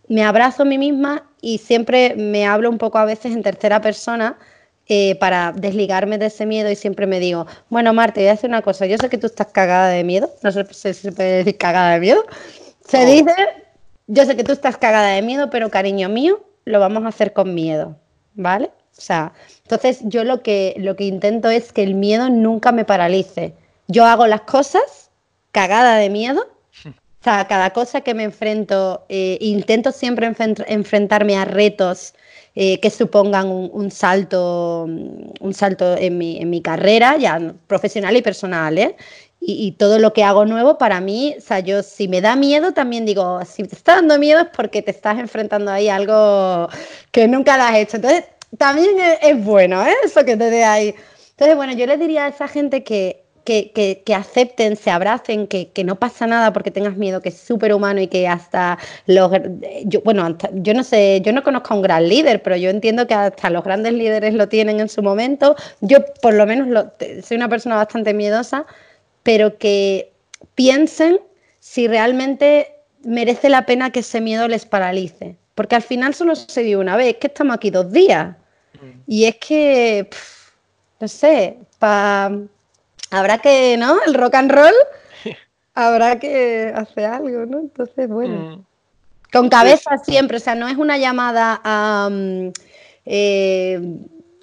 Me 0.09 0.23
abrazo 0.23 0.63
a 0.63 0.67
mí 0.67 0.79
misma 0.79 1.25
y 1.41 1.59
siempre 1.59 2.15
me 2.15 2.47
hablo 2.47 2.71
un 2.71 2.79
poco 2.79 2.99
a 2.99 3.05
veces 3.05 3.33
en 3.33 3.43
tercera 3.43 3.81
persona 3.81 4.37
eh, 4.87 5.15
para 5.17 5.53
desligarme 5.53 6.19
de 6.19 6.27
ese 6.27 6.45
miedo 6.45 6.71
y 6.71 6.77
siempre 6.77 7.07
me 7.07 7.19
digo, 7.19 7.47
bueno, 7.71 7.95
Marta, 7.95 8.21
voy 8.21 8.29
a 8.29 8.33
hacer 8.33 8.51
una 8.51 8.61
cosa, 8.61 8.85
yo 8.85 8.99
sé 8.99 9.09
que 9.09 9.17
tú 9.17 9.27
estás 9.27 9.47
cagada 9.47 9.89
de 9.89 10.05
miedo, 10.05 10.31
no 10.43 10.53
sé 10.53 10.67
si 10.71 10.93
se 10.93 11.11
puede 11.11 11.39
decir 11.39 11.57
cagada 11.57 11.95
de 11.95 12.01
miedo, 12.01 12.23
se 12.87 13.03
oh. 13.03 13.07
dice, 13.07 13.35
yo 14.09 14.27
sé 14.27 14.37
que 14.37 14.45
tú 14.45 14.53
estás 14.53 14.77
cagada 14.77 15.13
de 15.13 15.23
miedo, 15.23 15.49
pero 15.49 15.71
cariño 15.71 16.11
mío, 16.11 16.45
lo 16.67 16.81
vamos 16.81 17.05
a 17.05 17.09
hacer 17.09 17.33
con 17.33 17.55
miedo, 17.55 17.97
¿vale? 18.35 18.67
O 18.67 19.01
sea, 19.01 19.33
entonces 19.65 20.01
yo 20.03 20.25
lo 20.25 20.43
que, 20.43 20.75
lo 20.79 20.95
que 20.95 21.05
intento 21.05 21.49
es 21.49 21.73
que 21.73 21.83
el 21.83 21.95
miedo 21.95 22.29
nunca 22.29 22.71
me 22.71 22.85
paralice. 22.85 23.55
Yo 23.89 24.05
hago 24.05 24.27
las 24.27 24.43
cosas 24.43 25.11
cagada 25.53 25.97
de 25.97 26.11
miedo. 26.11 26.47
O 26.85 27.25
sea, 27.25 27.47
cada 27.49 27.71
cosa 27.71 28.03
que 28.03 28.13
me 28.13 28.25
enfrento, 28.25 29.07
eh, 29.09 29.39
intento 29.41 29.93
siempre 29.93 30.31
enfrentarme 30.67 31.37
a 31.39 31.47
retos 31.47 32.13
eh, 32.55 32.79
que 32.81 32.91
supongan 32.91 33.49
un, 33.49 33.91
salto, 33.91 34.85
un 34.85 35.55
salto 35.55 35.97
en 35.97 36.19
mi, 36.19 36.37
en 36.37 36.51
mi, 36.51 36.61
carrera, 36.61 37.17
ya 37.17 37.55
profesional 37.67 38.15
y 38.19 38.21
personal. 38.21 38.77
¿eh? 38.77 38.97
Y, 39.41 39.67
y, 39.67 39.73
todo 39.73 39.99
lo 39.99 40.13
que 40.13 40.23
hago 40.23 40.45
nuevo 40.45 40.77
para 40.77 41.01
mí, 41.01 41.35
o 41.39 41.41
sea, 41.41 41.61
yo 41.61 41.83
si 41.83 42.09
me 42.09 42.21
da 42.21 42.37
miedo 42.37 42.73
también 42.73 43.07
digo, 43.07 43.41
si 43.47 43.63
te 43.65 43.75
está 43.75 43.95
dando 43.95 44.19
miedo 44.19 44.41
es 44.41 44.49
porque 44.55 44.83
te 44.83 44.91
estás 44.91 45.19
enfrentando 45.19 45.71
ahí 45.71 45.89
a 45.89 45.97
algo 45.97 46.69
que 47.11 47.27
nunca 47.27 47.57
lo 47.57 47.63
has 47.63 47.77
hecho. 47.77 47.97
Entonces, 47.97 48.25
también 48.59 48.97
es, 49.23 49.45
bueno, 49.45 49.85
¿eh? 49.87 49.95
Eso 50.05 50.25
que 50.25 50.37
te 50.37 50.51
dé 50.51 50.65
ahí. 50.65 50.95
Entonces, 51.31 51.57
bueno, 51.57 51.73
yo 51.73 51.87
le 51.87 51.97
diría 51.97 52.27
a 52.27 52.29
esa 52.29 52.49
gente 52.49 52.85
que, 52.85 53.25
que, 53.45 54.03
que, 54.05 54.15
acepten, 54.15 54.77
se 54.77 54.91
abracen, 54.91 55.47
que, 55.47 55.85
no 55.85 55.97
pasa 55.97 56.27
nada 56.27 56.53
porque 56.53 56.71
tengas 56.71 56.97
miedo, 56.97 57.21
que 57.21 57.29
es 57.29 57.39
súper 57.39 57.75
humano 57.75 58.01
y 58.01 58.07
que 58.09 58.27
hasta 58.27 58.79
los... 59.07 59.31
Yo, 59.85 60.01
bueno, 60.03 60.37
yo 60.55 60.75
no 60.75 60.83
sé, 60.83 61.21
yo 61.23 61.33
no 61.33 61.43
conozco 61.43 61.75
a 61.75 61.77
un 61.77 61.83
gran 61.83 62.09
líder, 62.09 62.43
pero 62.43 62.57
yo 62.57 62.71
entiendo 62.71 63.07
que 63.07 63.15
hasta 63.15 63.51
los 63.51 63.65
grandes 63.65 63.93
líderes 63.93 64.35
lo 64.35 64.49
tienen 64.49 64.81
en 64.81 64.89
su 64.89 65.03
momento. 65.03 65.57
Yo 65.81 65.99
por 66.23 66.35
lo 66.35 66.47
menos 66.47 66.69
lo, 66.69 66.93
soy 67.23 67.37
una 67.37 67.49
persona 67.49 67.77
bastante 67.77 68.15
miedosa, 68.15 68.67
pero 69.23 69.59
que 69.59 70.13
piensen 70.55 71.21
si 71.61 71.89
realmente 71.89 72.75
merece 73.05 73.49
la 73.49 73.67
pena 73.67 73.91
que 73.91 74.01
ese 74.01 74.21
miedo 74.21 74.49
les 74.49 74.65
paralice. 74.67 75.37
Porque 75.55 75.77
al 75.77 75.83
final 75.83 76.15
solo 76.15 76.35
se 76.35 76.63
dio 76.63 76.81
una 76.81 76.97
vez, 76.97 77.17
que 77.17 77.29
estamos 77.29 77.55
aquí 77.57 77.71
dos 77.71 77.93
días. 77.93 78.37
Y 79.07 79.25
es 79.25 79.37
que, 79.37 80.09
no 81.01 81.09
sé, 81.09 81.59
habrá 81.81 83.39
que, 83.39 83.77
¿no? 83.77 83.97
El 84.07 84.15
rock 84.15 84.35
and 84.35 84.51
roll, 84.51 84.75
habrá 85.75 86.19
que 86.19 86.73
hacer 86.75 87.05
algo, 87.05 87.47
¿no? 87.47 87.61
Entonces, 87.61 88.09
bueno. 88.09 88.57
Mm. 88.57 88.65
Con 89.33 89.49
cabeza 89.49 89.99
siempre, 89.99 90.37
o 90.37 90.41
sea, 90.41 90.55
no 90.55 90.69
es 90.69 90.77
una 90.77 90.97
llamada 90.99 91.61
a... 91.65 92.09
Mm, 92.11 92.51
eh, 93.07 93.81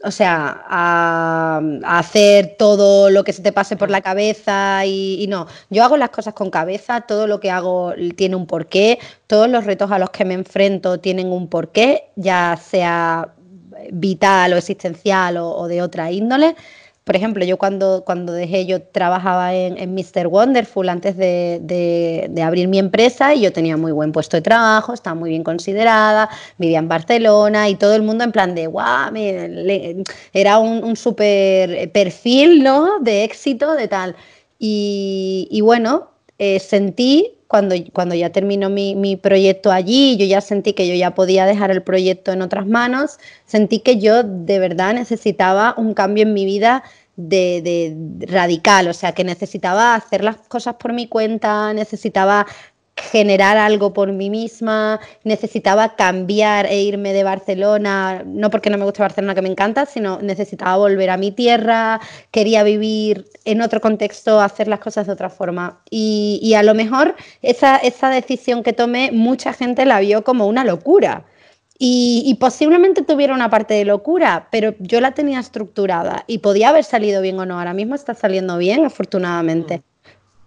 o 0.04 0.12
sea, 0.12 0.64
a, 0.68 1.62
hacer 1.84 2.56
todo 2.58 3.10
lo 3.10 3.24
que 3.24 3.34
se 3.34 3.42
te 3.42 3.52
pase 3.52 3.76
por 3.76 3.90
la 3.92 4.02
cabeza 4.02 4.86
y, 4.86 5.22
y, 5.22 5.28
no. 5.28 5.48
Yo 5.70 5.84
hago 5.84 5.98
las 5.98 6.10
cosas 6.10 6.34
con 6.34 6.50
cabeza, 6.50 7.02
todo 7.02 7.28
lo 7.28 7.40
que 7.40 7.52
hago 7.52 7.94
tiene 8.16 8.36
un 8.36 8.48
porqué, 8.48 9.00
todos 9.28 9.48
los 9.50 9.66
retos 9.66 9.92
a 9.92 10.00
los 10.00 10.10
que 10.10 10.26
me 10.26 10.34
enfrento 10.34 11.00
tienen 11.00 11.32
un 11.32 11.48
porqué, 11.48 12.06
ya 12.16 12.58
sea 12.62 13.34
vital 13.92 14.54
o 14.54 14.58
existencial 14.58 15.38
o, 15.38 15.68
de 15.68 15.82
otra 15.82 16.12
índole. 16.12 16.56
Por 17.04 17.16
ejemplo, 17.16 17.44
yo 17.44 17.58
cuando, 17.58 18.04
cuando 18.06 18.32
dejé, 18.32 18.68
yo 18.68 18.82
trabajaba 18.84 19.56
en, 19.56 19.78
en 19.78 19.96
Mr. 19.96 20.28
Wonderful 20.28 20.88
antes 20.88 21.18
de, 21.18 21.60
de, 21.62 22.44
abrir 22.44 22.68
mi 22.68 22.78
empresa 22.78 23.34
y 23.34 23.42
yo 23.42 23.52
tenía 23.52 23.76
muy 23.76 23.92
buen 23.92 24.12
puesto 24.12 24.38
de 24.38 24.42
trabajo, 24.42 24.94
estaba 24.94 25.16
muy 25.16 25.32
bien 25.32 25.44
considerada, 25.44 26.30
vivía 26.60 26.78
en 26.78 26.88
Barcelona 26.88 27.70
y 27.70 27.76
todo 27.76 27.96
el 27.96 28.04
mundo 28.04 28.24
en 28.24 28.32
plan 28.32 28.54
de, 28.54 28.68
guau, 28.68 29.12
era 30.32 30.60
un, 30.60 30.84
un 30.84 30.96
súper 30.96 31.92
perfil, 31.92 32.64
¿no? 32.64 33.00
De 33.00 33.24
éxito, 33.24 33.74
de 33.74 33.88
tal. 33.88 34.16
Y, 34.64 35.60
bueno, 35.64 36.12
eh, 36.38 36.60
sentí 36.60 37.40
cuando, 37.52 37.76
cuando 37.92 38.16
ya 38.16 38.30
terminó 38.30 38.70
mi, 38.70 38.96
mi, 38.96 39.18
proyecto 39.18 39.74
allí, 39.74 40.16
yo 40.16 40.26
ya 40.26 40.40
sentí 40.40 40.72
que 40.72 40.88
yo 40.88 40.96
ya 40.96 41.14
podía 41.14 41.46
dejar 41.46 41.70
el 41.70 41.84
proyecto 41.84 42.32
en 42.32 42.42
otras 42.42 42.66
manos, 42.66 43.20
sentí 43.46 43.80
que 43.80 44.00
yo 44.00 44.24
de 44.24 44.58
verdad 44.58 44.94
necesitaba 44.94 45.76
un 45.76 45.94
cambio 45.94 46.24
en 46.24 46.32
mi 46.32 46.46
vida 46.46 46.82
de, 47.18 47.62
de, 47.62 48.26
radical, 48.28 48.88
o 48.88 48.94
sea, 48.94 49.12
que 49.12 49.26
necesitaba 49.26 49.96
hacer 49.96 50.24
las 50.24 50.38
cosas 50.38 50.76
por 50.76 50.94
mi 50.94 51.08
cuenta, 51.08 51.74
necesitaba 51.74 52.48
generar 53.02 53.58
algo 53.58 53.94
por 53.94 54.12
mí 54.12 54.30
misma, 54.30 55.00
necesitaba 55.24 55.96
cambiar 55.96 56.66
e 56.68 56.82
irme 56.82 57.14
de 57.14 57.24
Barcelona, 57.24 58.24
no 58.26 58.50
porque 58.50 58.70
no 58.70 58.78
me 58.78 58.86
guste 58.86 59.02
Barcelona 59.02 59.36
que 59.36 59.42
me 59.42 59.50
encanta, 59.50 59.86
sino 59.86 60.20
necesitaba 60.22 60.78
volver 60.78 61.10
a 61.10 61.18
mi 61.18 61.32
tierra, 61.32 62.00
quería 62.32 62.64
vivir 62.64 63.26
en 63.46 63.62
otro 63.62 63.82
contexto, 63.82 64.40
hacer 64.40 64.68
las 64.68 64.80
cosas 64.80 65.08
de 65.08 65.14
otra 65.14 65.30
forma. 65.30 65.82
Y, 65.90 66.54
a 66.56 66.64
lo 66.64 66.76
mejor 66.76 67.16
esa, 67.42 67.78
esa 67.78 68.10
decisión 68.10 68.64
que 68.64 68.74
tomé, 68.74 69.12
mucha 69.12 69.54
gente 69.54 69.86
la 69.86 70.00
vio 70.00 70.24
como 70.24 70.48
una 70.48 70.64
locura. 70.64 71.26
Y, 71.80 72.24
y, 72.28 72.36
posiblemente 72.36 73.02
tuviera 73.02 73.34
una 73.34 73.50
parte 73.50 73.74
de 73.74 73.86
locura, 73.86 74.48
pero 74.52 74.76
yo 74.78 75.02
la 75.02 75.14
tenía 75.14 75.40
estructurada 75.40 76.24
y 76.28 76.38
podía 76.38 76.70
haber 76.70 76.84
salido 76.84 77.24
bien 77.24 77.40
o 77.40 77.46
no. 77.48 77.58
Ahora 77.58 77.74
mismo 77.74 77.96
está 77.96 78.14
saliendo 78.14 78.60
bien, 78.60 78.86
afortunadamente. 78.86 79.80
Mm. 79.80 79.82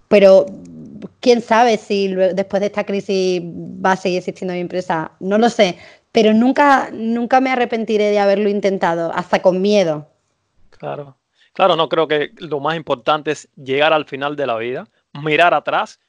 Pero 0.06 0.46
quién 1.20 1.40
sabe 1.40 1.76
si 1.76 2.14
después 2.14 2.60
de 2.60 2.66
esta 2.66 2.84
crisis 2.84 3.42
va 3.42 3.92
a 3.92 3.96
seguir 3.96 4.18
existiendo 4.18 4.54
mi 4.54 4.60
empresa, 4.60 5.12
no 5.20 5.38
lo 5.38 5.48
sé, 5.50 5.78
pero 6.12 6.32
nunca, 6.32 6.90
nunca 6.92 7.40
me 7.40 7.50
arrepentiré 7.50 8.10
de 8.10 8.18
haberlo 8.18 8.48
intentado, 8.48 9.12
hasta 9.14 9.42
con 9.42 9.60
miedo. 9.60 10.08
Claro, 10.70 11.16
claro, 11.52 11.76
no 11.76 11.88
creo 11.88 12.06
que 12.08 12.32
lo 12.38 12.60
más 12.60 12.76
importante 12.76 13.32
es 13.32 13.48
llegar 13.56 13.92
al 13.92 14.04
final 14.04 14.36
de 14.36 14.46
la 14.46 14.56
vida, 14.56 14.88
mirar 15.12 15.54
atrás 15.54 16.00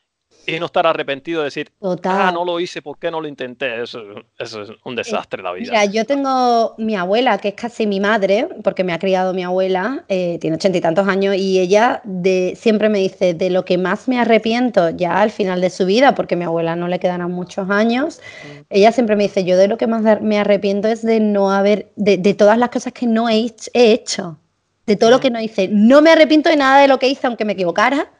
y 0.45 0.59
no 0.59 0.67
estar 0.67 0.85
arrepentido 0.85 1.41
de 1.41 1.45
decir, 1.45 1.71
ah, 2.03 2.31
no 2.33 2.45
lo 2.45 2.59
hice, 2.59 2.81
¿por 2.81 2.97
qué 2.97 3.11
no 3.11 3.21
lo 3.21 3.27
intenté? 3.27 3.81
Eso, 3.81 3.99
es 4.39 4.55
un 4.83 4.95
desastre 4.95 5.41
la 5.41 5.51
vida. 5.51 5.71
Mira, 5.71 5.85
yo 5.85 6.05
tengo 6.05 6.75
mi 6.77 6.95
abuela, 6.95 7.37
que 7.37 7.49
es 7.49 7.53
casi 7.55 7.87
mi 7.87 7.99
madre, 7.99 8.47
porque 8.63 8.83
me 8.83 8.93
ha 8.93 8.99
criado 8.99 9.33
mi 9.33 9.43
abuela, 9.43 10.05
eh, 10.07 10.37
tiene 10.39 10.55
ochenta 10.55 10.77
y 10.77 10.81
tantos 10.81 11.07
años, 11.07 11.35
y 11.35 11.59
ella 11.59 12.01
de, 12.03 12.57
siempre 12.57 12.89
me 12.89 12.99
dice, 12.99 13.33
de 13.33 13.49
lo 13.49 13.65
que 13.65 13.77
más 13.77 14.07
me 14.07 14.19
arrepiento 14.19 14.89
ya 14.89 15.21
al 15.21 15.31
final 15.31 15.61
de 15.61 15.69
su 15.69 15.85
vida, 15.85 16.15
porque 16.15 16.35
a 16.35 16.37
mi 16.37 16.45
abuela 16.45 16.75
no 16.75 16.87
le 16.87 16.99
quedarán 16.99 17.31
muchos 17.31 17.69
años, 17.69 18.19
mm. 18.43 18.61
ella 18.69 18.91
siempre 18.91 19.15
me 19.15 19.23
dice, 19.23 19.43
yo 19.43 19.57
de 19.57 19.67
lo 19.67 19.77
que 19.77 19.87
más 19.87 20.21
me 20.21 20.39
arrepiento 20.39 20.87
es 20.87 21.01
de 21.01 21.19
no 21.19 21.51
haber, 21.51 21.91
de, 21.95 22.17
de 22.17 22.33
todas 22.33 22.57
las 22.57 22.69
cosas 22.69 22.93
que 22.93 23.07
no 23.07 23.29
he, 23.29 23.53
he 23.73 23.91
hecho, 23.91 24.37
de 24.85 24.95
todo 24.95 25.09
lo 25.09 25.17
mm. 25.17 25.21
que 25.21 25.29
no 25.29 25.41
hice. 25.41 25.67
No 25.71 26.01
me 26.01 26.11
arrepiento 26.11 26.49
de 26.49 26.57
nada 26.57 26.79
de 26.81 26.87
lo 26.87 26.99
que 26.99 27.07
hice, 27.07 27.27
aunque 27.27 27.45
me 27.45 27.53
equivocara, 27.53 28.11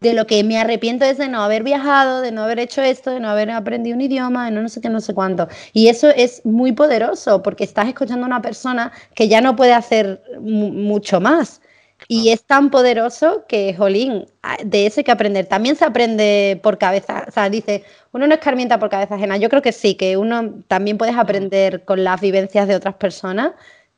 de 0.00 0.12
lo 0.14 0.26
que 0.26 0.44
me 0.44 0.58
arrepiento 0.58 1.04
es 1.04 1.18
de 1.18 1.28
no 1.28 1.42
haber 1.42 1.62
viajado, 1.62 2.20
de 2.20 2.32
no 2.32 2.42
haber 2.44 2.58
hecho 2.58 2.82
esto, 2.82 3.10
de 3.10 3.20
no 3.20 3.28
haber 3.28 3.50
aprendido 3.50 3.96
un 3.96 4.02
idioma, 4.02 4.46
de 4.46 4.50
no, 4.50 4.62
no 4.62 4.68
sé 4.68 4.80
qué, 4.80 4.88
no 4.88 5.00
sé 5.00 5.14
cuánto. 5.14 5.48
Y 5.72 5.88
eso 5.88 6.08
es 6.10 6.44
muy 6.44 6.72
poderoso 6.72 7.42
porque 7.42 7.64
estás 7.64 7.88
escuchando 7.88 8.24
a 8.24 8.28
una 8.28 8.42
persona 8.42 8.92
que 9.14 9.28
ya 9.28 9.40
no 9.40 9.56
puede 9.56 9.72
hacer 9.72 10.22
mucho 10.40 11.20
más. 11.20 11.60
Y 12.08 12.28
es 12.30 12.44
tan 12.44 12.70
poderoso 12.70 13.46
que, 13.48 13.74
jolín, 13.74 14.26
de 14.64 14.86
eso 14.86 15.00
hay 15.00 15.04
que 15.04 15.10
aprender. 15.12 15.46
También 15.46 15.76
se 15.76 15.84
aprende 15.84 16.60
por 16.62 16.78
cabeza, 16.78 17.24
o 17.26 17.30
sea, 17.30 17.48
dice, 17.50 17.84
uno 18.12 18.26
no 18.26 18.34
escarmienta 18.34 18.78
por 18.78 18.90
cabeza 18.90 19.14
ajena. 19.14 19.38
Yo 19.38 19.48
creo 19.48 19.62
que 19.62 19.72
sí, 19.72 19.94
que 19.94 20.16
uno 20.16 20.54
también 20.68 20.98
puedes 20.98 21.16
aprender 21.16 21.84
con 21.84 22.04
las 22.04 22.20
vivencias 22.20 22.68
de 22.68 22.76
otras 22.76 22.94
personas 22.96 23.52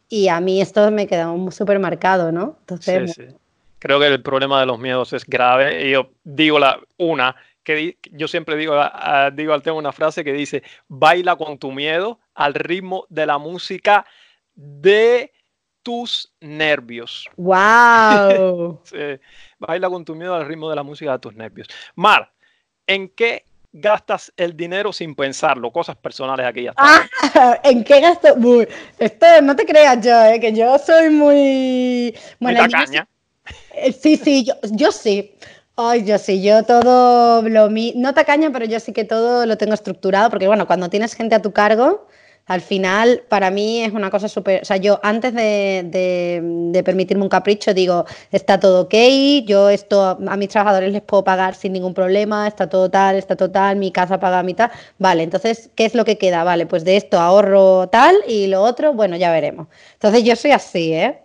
y 0.08 0.28
a 0.28 0.40
mí 0.40 0.60
esto 0.62 0.90
me 0.90 1.06
queda 1.06 1.34
súper 1.50 1.78
marcado, 1.80 2.32
¿no? 2.32 2.56
Entonces, 2.60 3.14
sí, 3.14 3.26
sí. 3.26 3.34
Creo 3.78 4.00
que 4.00 4.06
el 4.06 4.22
problema 4.22 4.60
de 4.60 4.66
los 4.66 4.78
miedos 4.78 5.12
es 5.12 5.24
grave. 5.24 5.86
Y 5.86 5.92
yo 5.92 6.10
digo 6.24 6.58
la 6.58 6.80
una, 6.96 7.36
que 7.62 7.98
yo 8.12 8.28
siempre 8.28 8.56
digo, 8.56 8.74
digo, 9.34 9.60
tengo 9.60 9.78
una 9.78 9.92
frase 9.92 10.24
que 10.24 10.32
dice, 10.32 10.62
baila 10.88 11.36
con 11.36 11.58
tu 11.58 11.70
miedo 11.70 12.18
al 12.34 12.54
ritmo 12.54 13.06
de 13.08 13.26
la 13.26 13.38
música 13.38 14.06
de 14.54 15.32
tus 15.82 16.32
nervios. 16.40 17.28
¡Wow! 17.36 18.80
sí, 18.84 18.96
baila 19.58 19.88
con 19.88 20.04
tu 20.04 20.14
miedo 20.14 20.34
al 20.34 20.46
ritmo 20.46 20.70
de 20.70 20.76
la 20.76 20.82
música 20.82 21.12
de 21.12 21.18
tus 21.18 21.34
nervios. 21.34 21.68
Mar, 21.94 22.32
¿en 22.86 23.08
qué 23.10 23.44
gastas 23.72 24.32
el 24.36 24.56
dinero 24.56 24.92
sin 24.92 25.14
pensarlo? 25.14 25.70
Cosas 25.70 25.96
personales 25.96 26.46
aquí 26.46 26.64
ya 26.64 26.72
ah, 26.76 27.06
¿En 27.62 27.84
qué 27.84 28.00
gasto? 28.00 28.34
esto 28.98 29.26
no 29.42 29.54
te 29.54 29.66
creas 29.66 30.04
yo, 30.04 30.24
eh, 30.24 30.40
que 30.40 30.52
yo 30.52 30.78
soy 30.78 31.10
muy... 31.10 32.14
Bueno, 32.40 32.60
muy 32.60 32.70
tacaña. 32.70 33.06
Sí, 34.00 34.16
sí, 34.16 34.46
yo, 34.72 34.92
sí. 34.92 35.34
Ay, 35.76 36.04
yo 36.04 36.18
sí, 36.18 36.42
yo 36.42 36.64
todo 36.64 37.42
lo... 37.42 37.68
No 37.94 38.14
tacaña, 38.14 38.50
pero 38.52 38.64
yo 38.64 38.80
sí 38.80 38.92
que 38.92 39.04
todo 39.04 39.46
lo 39.46 39.56
tengo 39.56 39.74
estructurado, 39.74 40.30
porque 40.30 40.48
bueno, 40.48 40.66
cuando 40.66 40.90
tienes 40.90 41.14
gente 41.14 41.34
a 41.34 41.42
tu 41.42 41.52
cargo 41.52 42.06
al 42.48 42.62
final, 42.62 43.24
para 43.28 43.50
mí 43.50 43.82
es 43.84 43.92
una 43.92 44.10
cosa 44.10 44.26
súper. 44.26 44.62
O 44.62 44.64
sea, 44.64 44.78
yo 44.78 44.98
antes 45.02 45.34
de, 45.34 46.82
permitirme 46.84 47.22
un 47.22 47.28
capricho, 47.28 47.74
digo, 47.74 48.06
está 48.32 48.58
todo 48.58 48.82
ok, 48.82 48.94
yo 49.44 49.68
esto 49.68 50.18
a 50.26 50.36
mis 50.36 50.48
trabajadores 50.48 50.92
les 50.92 51.02
puedo 51.02 51.24
pagar 51.24 51.54
sin 51.54 51.74
ningún 51.74 51.92
problema, 51.92 52.48
está 52.48 52.68
todo 52.68 52.90
tal, 52.90 53.16
está 53.16 53.36
total, 53.36 53.76
mi 53.76 53.92
casa 53.92 54.18
paga 54.18 54.38
a 54.38 54.42
mitad. 54.42 54.70
Vale, 54.98 55.24
entonces, 55.24 55.70
¿qué 55.74 55.84
es 55.84 55.94
lo 55.94 56.06
que 56.06 56.16
queda? 56.16 56.42
Vale, 56.42 56.64
pues 56.66 56.84
de 56.84 56.96
esto 56.96 57.20
ahorro 57.20 57.88
tal 57.90 58.16
y 58.26 58.46
lo 58.46 58.62
otro, 58.62 58.94
bueno, 58.94 59.16
ya 59.16 59.30
veremos. 59.30 59.68
Entonces, 59.94 60.24
yo 60.24 60.34
soy 60.34 60.52
así, 60.52 60.94
¿eh? 60.94 61.22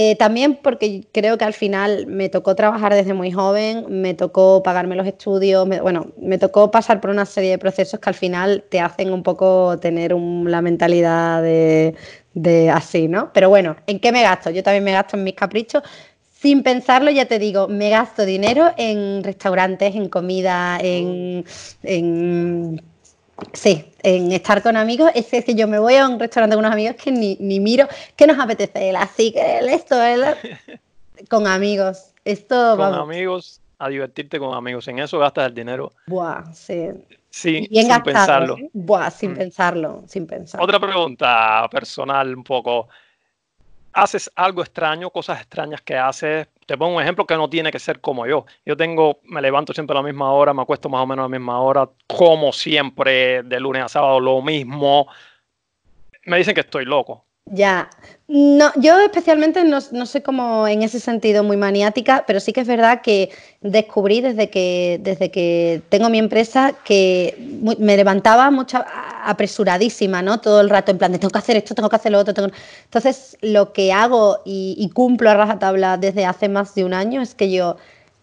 Eh, 0.00 0.14
también 0.14 0.54
porque 0.62 1.08
creo 1.10 1.38
que 1.38 1.44
al 1.44 1.54
final 1.54 2.06
me 2.06 2.28
tocó 2.28 2.54
trabajar 2.54 2.94
desde 2.94 3.14
muy 3.14 3.32
joven, 3.32 3.84
me 3.88 4.14
tocó 4.14 4.62
pagarme 4.62 4.94
los 4.94 5.08
estudios, 5.08 5.66
bueno, 5.82 6.12
me 6.16 6.38
tocó 6.38 6.70
pasar 6.70 7.00
por 7.00 7.10
una 7.10 7.26
serie 7.26 7.50
de 7.50 7.58
procesos 7.58 7.98
que 7.98 8.08
al 8.08 8.14
final 8.14 8.62
te 8.70 8.78
hacen 8.78 9.12
un 9.12 9.24
poco 9.24 9.76
tener 9.80 10.14
la 10.14 10.62
mentalidad 10.62 11.42
de, 11.42 12.70
así, 12.72 13.08
¿no? 13.08 13.32
Pero 13.32 13.48
bueno, 13.48 13.74
¿en 13.88 13.98
qué 13.98 14.12
me 14.12 14.22
gasto? 14.22 14.50
Yo 14.50 14.62
también 14.62 14.84
me 14.84 14.92
gasto 14.92 15.16
en 15.16 15.24
mis 15.24 15.34
caprichos. 15.34 15.82
Sin 16.32 16.62
pensarlo, 16.62 17.10
ya 17.10 17.26
te 17.26 17.40
digo, 17.40 17.66
me 17.66 17.90
gasto 17.90 18.24
dinero 18.24 18.70
en 18.76 19.24
restaurantes, 19.24 19.96
en 19.96 20.08
comida, 20.08 20.78
en 20.80 21.44
Sí, 23.52 23.84
en 24.16 24.32
estar 24.32 24.62
con 24.62 24.76
amigos, 24.76 25.10
es 25.14 25.44
que 25.44 25.54
yo 25.54 25.68
me 25.68 25.78
voy 25.78 25.94
a 25.96 26.08
un 26.08 26.18
restaurante 26.18 26.56
con 26.56 26.64
unos 26.64 26.72
amigos 26.72 26.96
que 26.96 27.10
ni, 27.10 27.60
miro, 27.60 27.86
¿qué 28.16 28.26
nos 28.26 28.38
apetece? 28.38 28.96
así 28.96 29.32
que 29.32 29.58
esto, 29.60 29.96
con 31.28 31.46
amigos. 31.46 32.12
Esto, 32.24 32.76
con 32.76 32.94
amigos, 32.94 33.60
a 33.78 33.88
divertirte 33.88 34.38
con 34.38 34.54
amigos. 34.54 34.86
En 34.88 34.98
eso 34.98 35.18
gastas 35.18 35.46
el 35.46 35.54
dinero. 35.54 35.92
Buah, 36.06 36.52
sí. 36.52 36.90
Sí, 37.30 37.68
sin 37.70 38.02
pensarlo. 38.02 38.56
¿eh? 38.58 38.70
Buah, 38.72 39.10
sin 39.10 39.32
mm. 39.32 39.36
pensarlo, 39.36 40.02
sin 40.06 40.26
pensar. 40.26 40.60
Otra 40.62 40.80
pregunta 40.80 41.68
personal 41.70 42.34
un 42.34 42.44
poco. 42.44 42.88
¿Haces 43.98 44.30
algo 44.36 44.62
extraño, 44.62 45.10
cosas 45.10 45.40
extrañas 45.40 45.82
que 45.82 45.96
haces 45.96 46.48
te 46.68 46.76
pongo 46.76 46.96
un 46.96 47.02
ejemplo 47.02 47.26
que 47.26 47.34
no 47.34 47.48
tiene 47.48 47.72
que 47.72 47.78
ser 47.78 47.98
como 48.02 48.26
yo. 48.26 48.44
Yo 48.66 48.76
tengo, 48.76 49.20
me 49.24 49.40
levanto 49.40 49.72
siempre 49.72 49.96
a 49.96 50.02
la 50.02 50.06
misma 50.06 50.30
hora, 50.32 50.52
me 50.52 50.60
acuesto 50.60 50.90
más 50.90 51.02
o 51.02 51.06
menos 51.06 51.22
a 51.22 51.28
la 51.28 51.38
misma 51.38 51.62
hora, 51.62 51.88
como 52.06 52.52
siempre, 52.52 53.42
de 53.42 53.58
lunes 53.58 53.84
a 53.84 53.88
sábado 53.88 54.20
lo 54.20 54.42
mismo. 54.42 55.08
Me 56.26 56.36
dicen 56.36 56.54
que 56.54 56.60
estoy 56.60 56.84
loco. 56.84 57.24
Ya, 57.50 57.88
no, 58.26 58.70
yo 58.76 59.00
especialmente 59.00 59.64
no, 59.64 59.78
no 59.92 60.04
soy 60.04 60.20
como 60.20 60.68
en 60.68 60.82
ese 60.82 61.00
sentido 61.00 61.42
muy 61.44 61.56
maniática, 61.56 62.24
pero 62.26 62.40
sí 62.40 62.52
que 62.52 62.60
es 62.60 62.66
verdad 62.66 63.00
que 63.00 63.30
descubrí 63.62 64.20
desde 64.20 64.50
que, 64.50 65.00
desde 65.02 65.30
que 65.30 65.80
tengo 65.88 66.10
mi 66.10 66.18
empresa 66.18 66.74
que 66.84 67.34
me 67.78 67.96
levantaba 67.96 68.50
mucho 68.50 68.84
apresuradísima, 69.24 70.20
¿no? 70.20 70.40
Todo 70.40 70.60
el 70.60 70.68
rato 70.68 70.90
en 70.90 70.98
plan 70.98 71.12
de 71.12 71.18
tengo 71.18 71.30
que 71.30 71.38
hacer 71.38 71.56
esto, 71.56 71.74
tengo 71.74 71.88
que 71.88 71.96
hacer 71.96 72.12
lo 72.12 72.18
otro. 72.18 72.50
Entonces, 72.84 73.38
lo 73.40 73.72
que 73.72 73.92
hago 73.92 74.40
y 74.44 74.90
cumplo 74.92 75.30
a 75.30 75.34
rajatabla 75.34 75.96
desde 75.96 76.26
hace 76.26 76.50
más 76.50 76.74
de 76.74 76.84
un 76.84 76.92
año 76.92 77.22
es 77.22 77.34
que 77.34 77.50
yo 77.50 77.76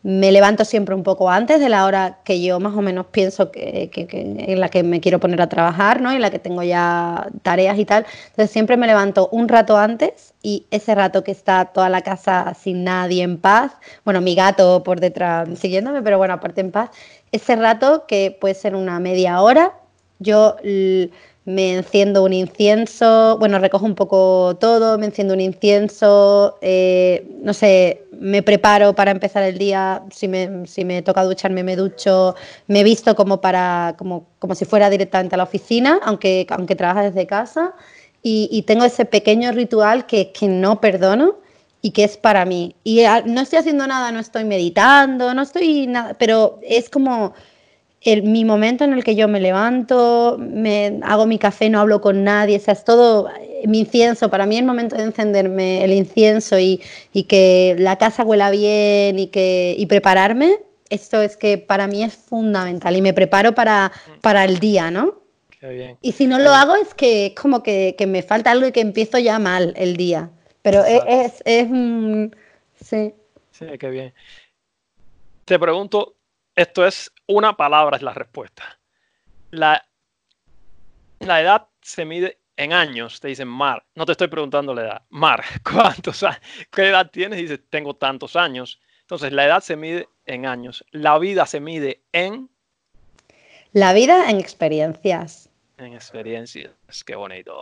me 0.05 0.31
levanto 0.31 0.65
siempre 0.65 0.93
un 0.93 1.01
poco 1.01 1.31
antes 1.31 1.59
de 1.59 1.67
la 1.67 1.83
hora 1.83 2.19
que 2.23 2.39
yo 2.39 2.59
más 2.59 2.75
o 2.75 2.81
menos 2.83 3.07
pienso 3.07 3.49
que, 3.49 3.89
en 3.91 4.59
la 4.59 4.69
que 4.69 4.83
me 4.83 5.01
quiero 5.01 5.19
poner 5.19 5.41
a 5.41 5.49
trabajar, 5.49 5.99
¿no? 5.99 6.11
En 6.11 6.21
la 6.21 6.29
que 6.29 6.37
tengo 6.37 6.61
ya 6.61 7.27
tareas 7.41 7.79
y 7.79 7.85
tal. 7.85 8.05
Entonces 8.27 8.51
siempre 8.51 8.77
me 8.77 8.85
levanto 8.85 9.29
un 9.31 9.47
rato 9.49 9.77
antes 9.77 10.35
y 10.43 10.67
ese 10.69 10.93
rato 10.93 11.23
que 11.23 11.31
está 11.31 11.65
toda 11.65 11.89
la 11.89 12.01
casa 12.01 12.53
sin 12.53 12.83
nadie 12.83 13.23
en 13.23 13.39
paz, 13.39 13.71
bueno, 14.03 14.21
mi 14.21 14.35
gato 14.35 14.83
por 14.83 14.99
detrás 14.99 15.49
siguiéndome, 15.57 16.03
pero 16.03 16.19
bueno, 16.19 16.35
aparte 16.35 16.61
en 16.61 16.69
paz, 16.69 16.91
ese 17.31 17.55
rato 17.55 18.05
que 18.07 18.37
puede 18.39 18.53
ser 18.53 18.75
una 18.75 18.99
media 18.99 19.41
hora, 19.41 19.73
yo 20.19 20.55
me 21.45 21.75
enciendo 21.75 22.23
un 22.23 22.33
incienso, 22.33 23.37
bueno, 23.37 23.59
recojo 23.59 23.85
un 23.85 23.93
poco 23.93 24.57
todo, 24.59 24.97
me 24.97 25.05
enciendo 25.05 25.35
un 25.35 25.41
incienso, 25.41 26.57
eh, 26.61 27.27
no 27.41 27.53
sé, 27.53 28.01
me 28.19 28.41
preparo 28.41 28.95
para 28.95 29.11
empezar 29.11 29.43
el 29.43 29.59
día, 29.59 30.03
si 30.11 30.27
me, 30.27 30.65
si 30.65 30.83
me 30.85 31.03
toca 31.03 31.23
ducharme 31.23 31.63
me 31.63 31.75
ducho, 31.75 32.35
me 32.67 32.83
visto 32.83 33.15
como, 33.15 33.41
para, 33.41 33.93
como, 33.97 34.25
como 34.39 34.55
si 34.55 34.65
fuera 34.65 34.89
directamente 34.89 35.35
a 35.35 35.37
la 35.37 35.43
oficina, 35.43 35.99
aunque, 36.03 36.47
aunque 36.49 36.75
trabaje 36.75 37.11
desde 37.11 37.27
casa, 37.27 37.75
y, 38.27 38.63
tengo 38.63 38.85
ese 38.85 39.05
pequeño 39.05 39.51
ritual 39.51 40.07
que, 40.07 40.31
que 40.31 40.47
no 40.47 40.81
perdono 40.81 41.35
y 41.83 41.91
que 41.91 42.03
es 42.03 42.17
para 42.17 42.43
mí. 42.43 42.75
Y 42.83 43.03
no 43.27 43.41
estoy 43.41 43.59
haciendo 43.59 43.85
nada, 43.85 44.11
no 44.11 44.19
estoy 44.19 44.45
meditando, 44.45 45.35
no 45.35 45.43
estoy 45.43 45.85
nada, 45.85 46.15
pero 46.17 46.59
es 46.63 46.89
como 46.89 47.35
mi 48.23 48.45
momento 48.45 48.83
en 48.83 48.93
el 48.93 49.03
que 49.03 49.15
yo 49.15 49.27
me 49.27 49.39
levanto, 49.39 50.37
me 50.39 50.99
hago 51.03 51.25
mi 51.25 51.39
café, 51.39 51.69
no 51.69 51.79
hablo 51.79 52.01
con 52.01 52.23
nadie, 52.23 52.57
o 52.57 52.59
sea, 52.59 52.73
es 52.73 52.83
todo 52.83 53.29
mi 53.65 53.79
incienso. 53.79 54.29
Para 54.29 54.45
mí 54.45 54.57
el 54.57 54.65
momento 54.65 54.95
de 54.95 55.03
encenderme 55.03 55.83
el 55.83 55.91
incienso 55.91 56.59
y, 56.59 56.81
que 57.27 57.75
la 57.79 57.97
casa 57.97 58.23
huela 58.23 58.51
bien 58.51 59.17
y, 59.17 59.27
que, 59.27 59.75
y 59.77 59.85
prepararme, 59.87 60.59
esto 60.89 61.21
es 61.21 61.35
que 61.35 61.57
para 61.57 61.87
mí 61.87 62.03
es 62.03 62.13
fundamental 62.13 62.95
y 62.95 63.01
me 63.01 63.13
preparo 63.13 63.55
para, 63.55 63.91
para 64.21 64.45
el 64.45 64.59
día, 64.59 64.91
¿no? 64.91 65.21
Qué 65.59 65.67
bien. 65.69 65.97
Y 66.01 66.11
si 66.11 66.27
no 66.27 66.37
lo 66.37 66.51
hago 66.51 66.75
es 66.75 66.93
que 66.93 67.27
es 67.27 67.33
como 67.33 67.63
que, 67.63 67.95
me 68.07 68.21
falta 68.21 68.51
algo 68.51 68.67
y 68.67 68.71
que 68.71 68.81
empiezo 68.81 69.17
ya 69.17 69.39
mal 69.39 69.73
el 69.77 69.97
día. 69.97 70.29
Pero 70.61 70.83
es, 70.85 71.41
es, 71.45 71.67
sí. 72.81 73.13
Sí, 73.51 73.65
qué 73.79 73.89
bien. 73.89 74.13
Te 75.45 75.57
pregunto, 75.57 76.14
esto 76.55 76.85
es 76.85 77.11
una 77.27 77.57
palabra, 77.57 77.97
es 77.97 78.03
la 78.03 78.13
respuesta. 78.13 78.79
La, 79.51 79.85
la 81.19 81.41
edad 81.41 81.67
se 81.81 82.05
mide 82.05 82.39
en 82.57 82.73
años. 82.73 83.19
Te 83.19 83.27
dicen, 83.27 83.47
Mar, 83.47 83.85
no 83.95 84.05
te 84.05 84.13
estoy 84.13 84.27
preguntando 84.27 84.73
la 84.73 84.81
edad. 84.81 85.01
Mar, 85.09 85.43
¿cuántos 85.63 86.23
¿qué 86.71 86.89
edad 86.89 87.09
tienes? 87.11 87.39
dices, 87.39 87.59
tengo 87.69 87.95
tantos 87.95 88.35
años. 88.35 88.79
Entonces, 89.01 89.31
la 89.31 89.45
edad 89.45 89.61
se 89.61 89.75
mide 89.75 90.09
en 90.25 90.45
años. 90.45 90.83
La 90.91 91.17
vida 91.19 91.45
se 91.45 91.59
mide 91.59 92.03
en... 92.11 92.49
La 93.71 93.93
vida 93.93 94.29
en 94.29 94.39
experiencias. 94.39 95.49
En 95.77 95.93
experiencias. 95.93 96.71
Qué 97.05 97.15
bonito. 97.15 97.61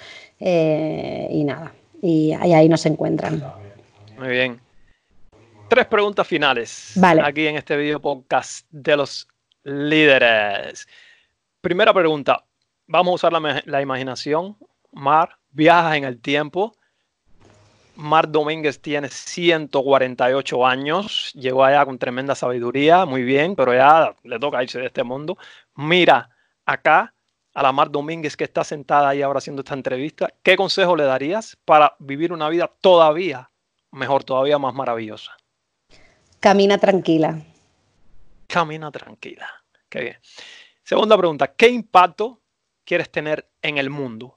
Eh, 0.47 1.27
y 1.31 1.43
nada, 1.43 1.73
y 2.03 2.33
ahí, 2.33 2.53
ahí 2.53 2.69
nos 2.69 2.85
encuentran. 2.85 3.43
Muy 4.19 4.29
bien. 4.29 4.61
tres 5.71 5.87
preguntas 5.87 6.27
finales 6.27 6.93
vale. 6.97 7.23
aquí 7.25 7.47
en 7.47 7.57
este 7.57 7.79
video 7.79 7.99
podcast 7.99 8.67
de 8.71 8.95
los 8.95 9.27
líderes. 9.63 10.87
Primera 11.63 11.95
pregunta, 11.95 12.45
vamos 12.87 13.13
a 13.13 13.15
usar 13.15 13.33
la, 13.33 13.63
la 13.65 13.81
imaginación. 13.81 14.59
Mar, 14.93 15.31
viajas 15.51 15.97
en 15.97 16.05
el 16.05 16.21
tiempo. 16.21 16.77
Mar 17.97 18.31
Domínguez 18.31 18.83
tiene 18.83 19.09
148 19.09 20.67
años, 20.67 21.33
llegó 21.33 21.65
allá 21.65 21.87
con 21.87 21.99
tremenda 21.99 22.35
sabiduría, 22.35 23.07
muy 23.07 23.23
bien, 23.23 23.57
pero 23.57 23.73
ya 23.73 24.15
le 24.25 24.39
toca 24.39 24.63
irse 24.63 24.79
de 24.79 24.87
este 24.87 25.05
mundo. 25.05 25.39
Mira 25.75 26.29
acá 26.67 27.14
a 27.55 27.63
la 27.63 27.73
Mar 27.73 27.91
Domínguez 27.91 28.37
que 28.37 28.45
está 28.45 28.65
sentada 28.65 29.09
ahí 29.09 29.23
ahora 29.23 29.39
haciendo 29.39 29.63
esta 29.63 29.75
entrevista. 29.75 30.29
¿Qué 30.43 30.57
consejo 30.57 30.97
le 30.97 31.05
darías 31.05 31.57
para 31.65 31.95
vivir 32.01 32.33
una 32.33 32.49
vida 32.49 32.71
todavía 32.81 33.51
mejor, 33.93 34.25
todavía 34.25 34.59
más 34.59 34.75
maravillosa? 34.75 35.33
Camina 36.41 36.79
tranquila. 36.79 37.41
Camina 38.49 38.91
tranquila. 38.91 39.47
Qué 39.89 40.01
bien. 40.01 40.17
Segunda 40.83 41.17
pregunta, 41.17 41.53
¿qué 41.57 41.69
impacto 41.69 42.41
quieres 42.85 43.11
tener 43.11 43.49
en 43.63 43.79
el 43.79 43.89
mundo? 43.89 44.37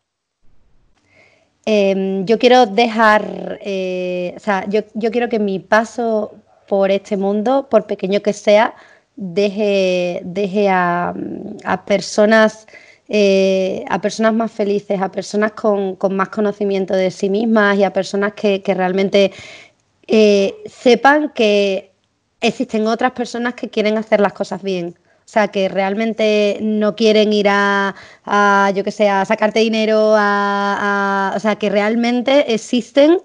Eh, 1.65 2.22
yo 2.24 2.39
quiero 2.39 2.65
dejar, 2.65 3.59
eh, 3.61 4.34
o 4.38 4.39
sea, 4.39 4.65
yo, 4.70 4.82
yo, 4.93 5.11
quiero 5.11 5.28
que 5.28 5.39
mi 5.39 5.59
paso 5.59 6.34
por 6.65 6.91
este 6.91 7.18
mundo, 7.18 7.68
por 7.70 7.88
pequeño 7.88 8.22
que 8.22 8.32
sea, 8.32 8.74
deje, 9.18 10.22
deje 10.24 10.70
a, 10.70 11.13
a 11.65 11.86
personas 11.86 12.68
eh, 13.10 13.86
a 13.89 14.01
personas 14.01 14.34
más 14.34 14.51
felices, 14.51 15.01
a 15.01 15.12
personas 15.12 15.53
con, 15.53 15.95
con, 15.95 16.16
más 16.16 16.30
conocimiento 16.30 16.93
de 16.93 17.12
sí 17.12 17.30
mismas 17.30 17.78
y 17.78 17.84
a 17.84 17.93
personas 17.93 18.34
que, 18.34 18.62
que 18.62 18.74
realmente 18.74 19.32
eh, 20.08 20.55
sepan 20.66 21.32
que 21.34 21.91
existen 22.41 22.88
otras 22.88 23.12
personas 23.14 23.53
que 23.53 23.70
quieren 23.70 23.97
hacer 23.97 24.20
las 24.20 24.34
cosas 24.34 24.62
bien. 24.62 24.95
O 25.20 25.30
sea, 25.30 25.49
que 25.49 25.68
realmente 25.68 26.58
no 26.62 26.95
quieren 26.95 27.34
ir 27.34 27.47
a, 27.49 27.95
a 28.26 28.72
yo 28.74 28.84
que 28.84 28.91
sé, 28.91 29.10
a 29.10 29.26
sacarte 29.26 29.60
dinero, 29.60 30.14
a, 30.16 31.32
a, 31.32 31.36
o 31.36 31.39
sea, 31.39 31.58
que 31.58 31.70
realmente 31.70 32.53
existen 32.53 33.20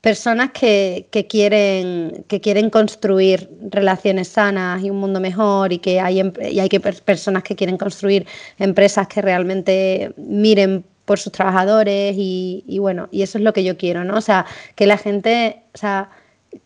personas 0.00 0.50
que, 0.52 1.08
que, 1.10 1.26
quieren, 1.26 2.24
que 2.28 2.40
quieren 2.40 2.70
construir 2.70 3.50
relaciones 3.70 4.28
sanas 4.28 4.82
y 4.82 4.90
un 4.90 4.98
mundo 4.98 5.20
mejor 5.20 5.72
y 5.72 5.78
que 5.78 6.00
hay, 6.00 6.22
y 6.50 6.60
hay 6.60 6.68
que 6.68 6.80
personas 6.80 7.42
que 7.42 7.56
quieren 7.56 7.76
construir 7.76 8.26
empresas 8.58 9.08
que 9.08 9.22
realmente 9.22 10.12
miren 10.16 10.84
por 11.06 11.18
sus 11.18 11.32
trabajadores 11.32 12.14
y, 12.18 12.78
bueno, 12.80 13.08
y 13.10 13.22
eso 13.22 13.38
es 13.38 13.44
lo 13.44 13.52
que 13.52 13.64
yo 13.64 13.76
quiero, 13.78 14.04
¿no? 14.04 14.16
O 14.16 14.20
sea, 14.20 14.44
que 14.74 14.86
la 14.86 14.98
gente, 14.98 15.62
o 15.74 15.78
sea, 15.78 16.10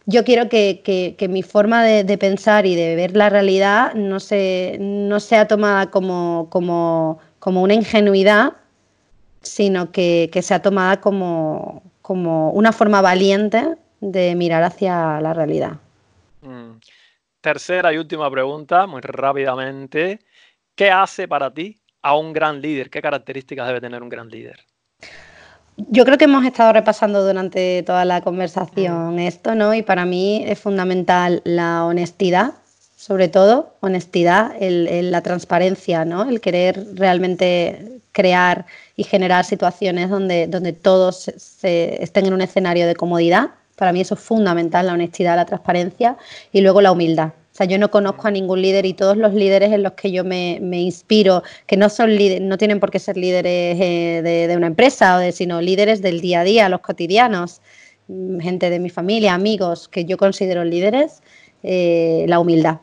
yo 0.07 0.25
quiero 0.25 0.49
que, 0.49 0.83
que, 0.85 1.15
que 1.17 1.29
mi 1.29 1.43
forma 1.43 1.85
de, 1.85 2.05
de, 2.05 2.19
pensar 2.19 2.67
y 2.67 2.75
de 2.75 2.97
ver 2.97 3.17
la 3.17 3.29
realidad 3.29 3.95
no, 3.95 4.19
se, 4.19 4.79
no 4.81 5.21
sea 5.21 5.47
tomada 5.47 5.91
como, 5.91 6.49
como, 6.51 7.19
como 7.39 7.63
una 7.63 7.75
ingenuidad, 7.75 8.55
sino 9.43 9.93
que, 9.93 10.31
que 10.33 10.43
sea 10.43 10.63
tomada 10.63 11.01
como, 11.01 11.83
como 12.11 12.51
una 12.51 12.73
forma 12.73 13.01
valiente 13.01 13.77
de 14.01 14.35
mirar 14.35 14.65
hacia 14.65 15.21
la 15.21 15.33
realidad. 15.33 15.75
Mm. 16.43 16.81
Tercera 17.41 17.93
y 17.93 17.99
última 17.99 18.29
pregunta, 18.29 18.89
muy 18.89 19.01
rápidamente. 19.01 20.19
¿Qué 20.75 20.91
hace 20.91 21.29
para 21.29 21.55
ti 21.55 21.79
a 22.03 22.17
un 22.17 22.33
gran 22.33 22.61
líder? 22.61 22.91
¿Qué 22.91 23.01
características 23.01 23.69
debe 23.69 23.81
tener 23.81 24.03
un 24.03 24.09
gran 24.09 24.29
líder? 24.29 24.59
Yo 25.77 26.05
creo 26.05 26.19
que 26.19 26.25
hemos 26.25 26.45
estado 26.45 26.73
repasando 26.73 27.25
durante 27.25 27.85
toda 27.85 28.05
la 28.05 28.23
conversación 28.23 29.15
mm. 29.15 29.19
esto, 29.21 29.55
¿no? 29.55 29.73
Y 29.73 29.83
para 29.83 30.05
mí 30.05 30.43
es 30.45 30.59
fundamental 30.59 31.43
la 31.45 31.85
honestidad, 31.85 32.55
sobre 32.97 33.29
todo, 33.29 33.77
honestidad, 33.79 34.57
el, 34.59 34.89
el, 34.89 35.13
la 35.13 35.21
transparencia, 35.23 36.05
¿no? 36.05 36.29
El 36.29 36.41
querer 36.41 36.87
realmente 36.95 38.01
crear 38.11 38.67
y 39.01 39.05
generar 39.05 39.47
situaciones 39.47 40.11
donde, 40.11 40.47
donde 40.47 40.75
todos 40.75 41.33
se, 41.35 42.03
estén 42.03 42.27
en 42.27 42.35
un 42.35 42.43
escenario 42.43 42.87
de 42.87 42.95
comodidad. 42.95 43.49
Para 43.77 43.95
mí 43.95 44.03
eso 44.03 44.13
es 44.13 44.21
fundamental, 44.21 44.89
la 44.89 44.93
honestidad, 44.93 45.37
la 45.37 45.47
transparencia 45.47 46.19
y 46.53 46.61
luego 46.61 46.83
la 46.83 46.93
humildad. 46.93 47.29
O 47.29 47.55
sea, 47.55 47.65
yo 47.65 47.79
no 47.79 47.91
conozco 47.91 48.29
a 48.29 48.31
ningún 48.31 48.61
líder 48.61 48.85
y 48.85 48.93
todos 48.93 49.17
los 49.17 49.33
líderes 49.33 49.73
en 49.73 49.83
los 49.83 49.93
que 49.93 50.13
yo 50.13 50.23
me, 50.23 50.59
me 50.61 50.83
inspiro, 50.83 51.43
que 51.67 51.79
no 51.79 51.89
son 51.89 52.15
líderes, 52.15 52.43
no 52.43 52.59
tienen 52.59 52.79
por 52.79 52.91
qué 52.91 52.99
ser 52.99 53.17
líderes 53.17 53.81
eh, 53.81 54.21
de, 54.23 54.49
de, 54.49 54.57
una 54.59 54.67
empresa, 54.67 55.17
o 55.17 55.19
de, 55.19 55.33
sino 55.33 55.63
líderes 55.63 56.03
del 56.03 56.21
día 56.21 56.41
a 56.41 56.45
día, 56.45 56.69
los 56.69 56.81
cotidianos, 56.81 57.63
mm, 58.09 58.39
gente 58.41 58.69
de 58.69 58.81
mi 58.81 58.91
familia, 58.91 59.33
amigos, 59.33 59.89
que 59.89 60.05
yo 60.05 60.19
considero 60.19 60.63
líderes, 60.63 61.23
eh, 61.63 62.27
la 62.29 62.39
humildad. 62.39 62.81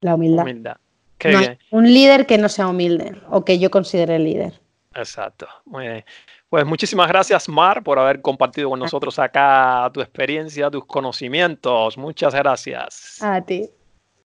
La 0.00 0.16
humildad. 0.16 0.42
humildad. 0.42 0.76
No 1.24 1.38
un 1.70 1.84
líder 1.84 2.26
que 2.26 2.36
no 2.36 2.48
sea 2.48 2.66
humilde 2.66 3.12
o 3.30 3.44
que 3.44 3.60
yo 3.60 3.70
considere 3.70 4.18
líder. 4.18 4.63
Exacto. 4.94 5.46
Muy 5.64 5.86
bien. 5.86 6.04
Pues 6.48 6.64
muchísimas 6.64 7.08
gracias, 7.08 7.48
Mar, 7.48 7.82
por 7.82 7.98
haber 7.98 8.20
compartido 8.20 8.70
con 8.70 8.78
nosotros 8.78 9.18
acá 9.18 9.90
tu 9.92 10.00
experiencia, 10.00 10.70
tus 10.70 10.86
conocimientos. 10.86 11.98
Muchas 11.98 12.34
gracias. 12.34 13.22
A 13.22 13.40
ti. 13.40 13.70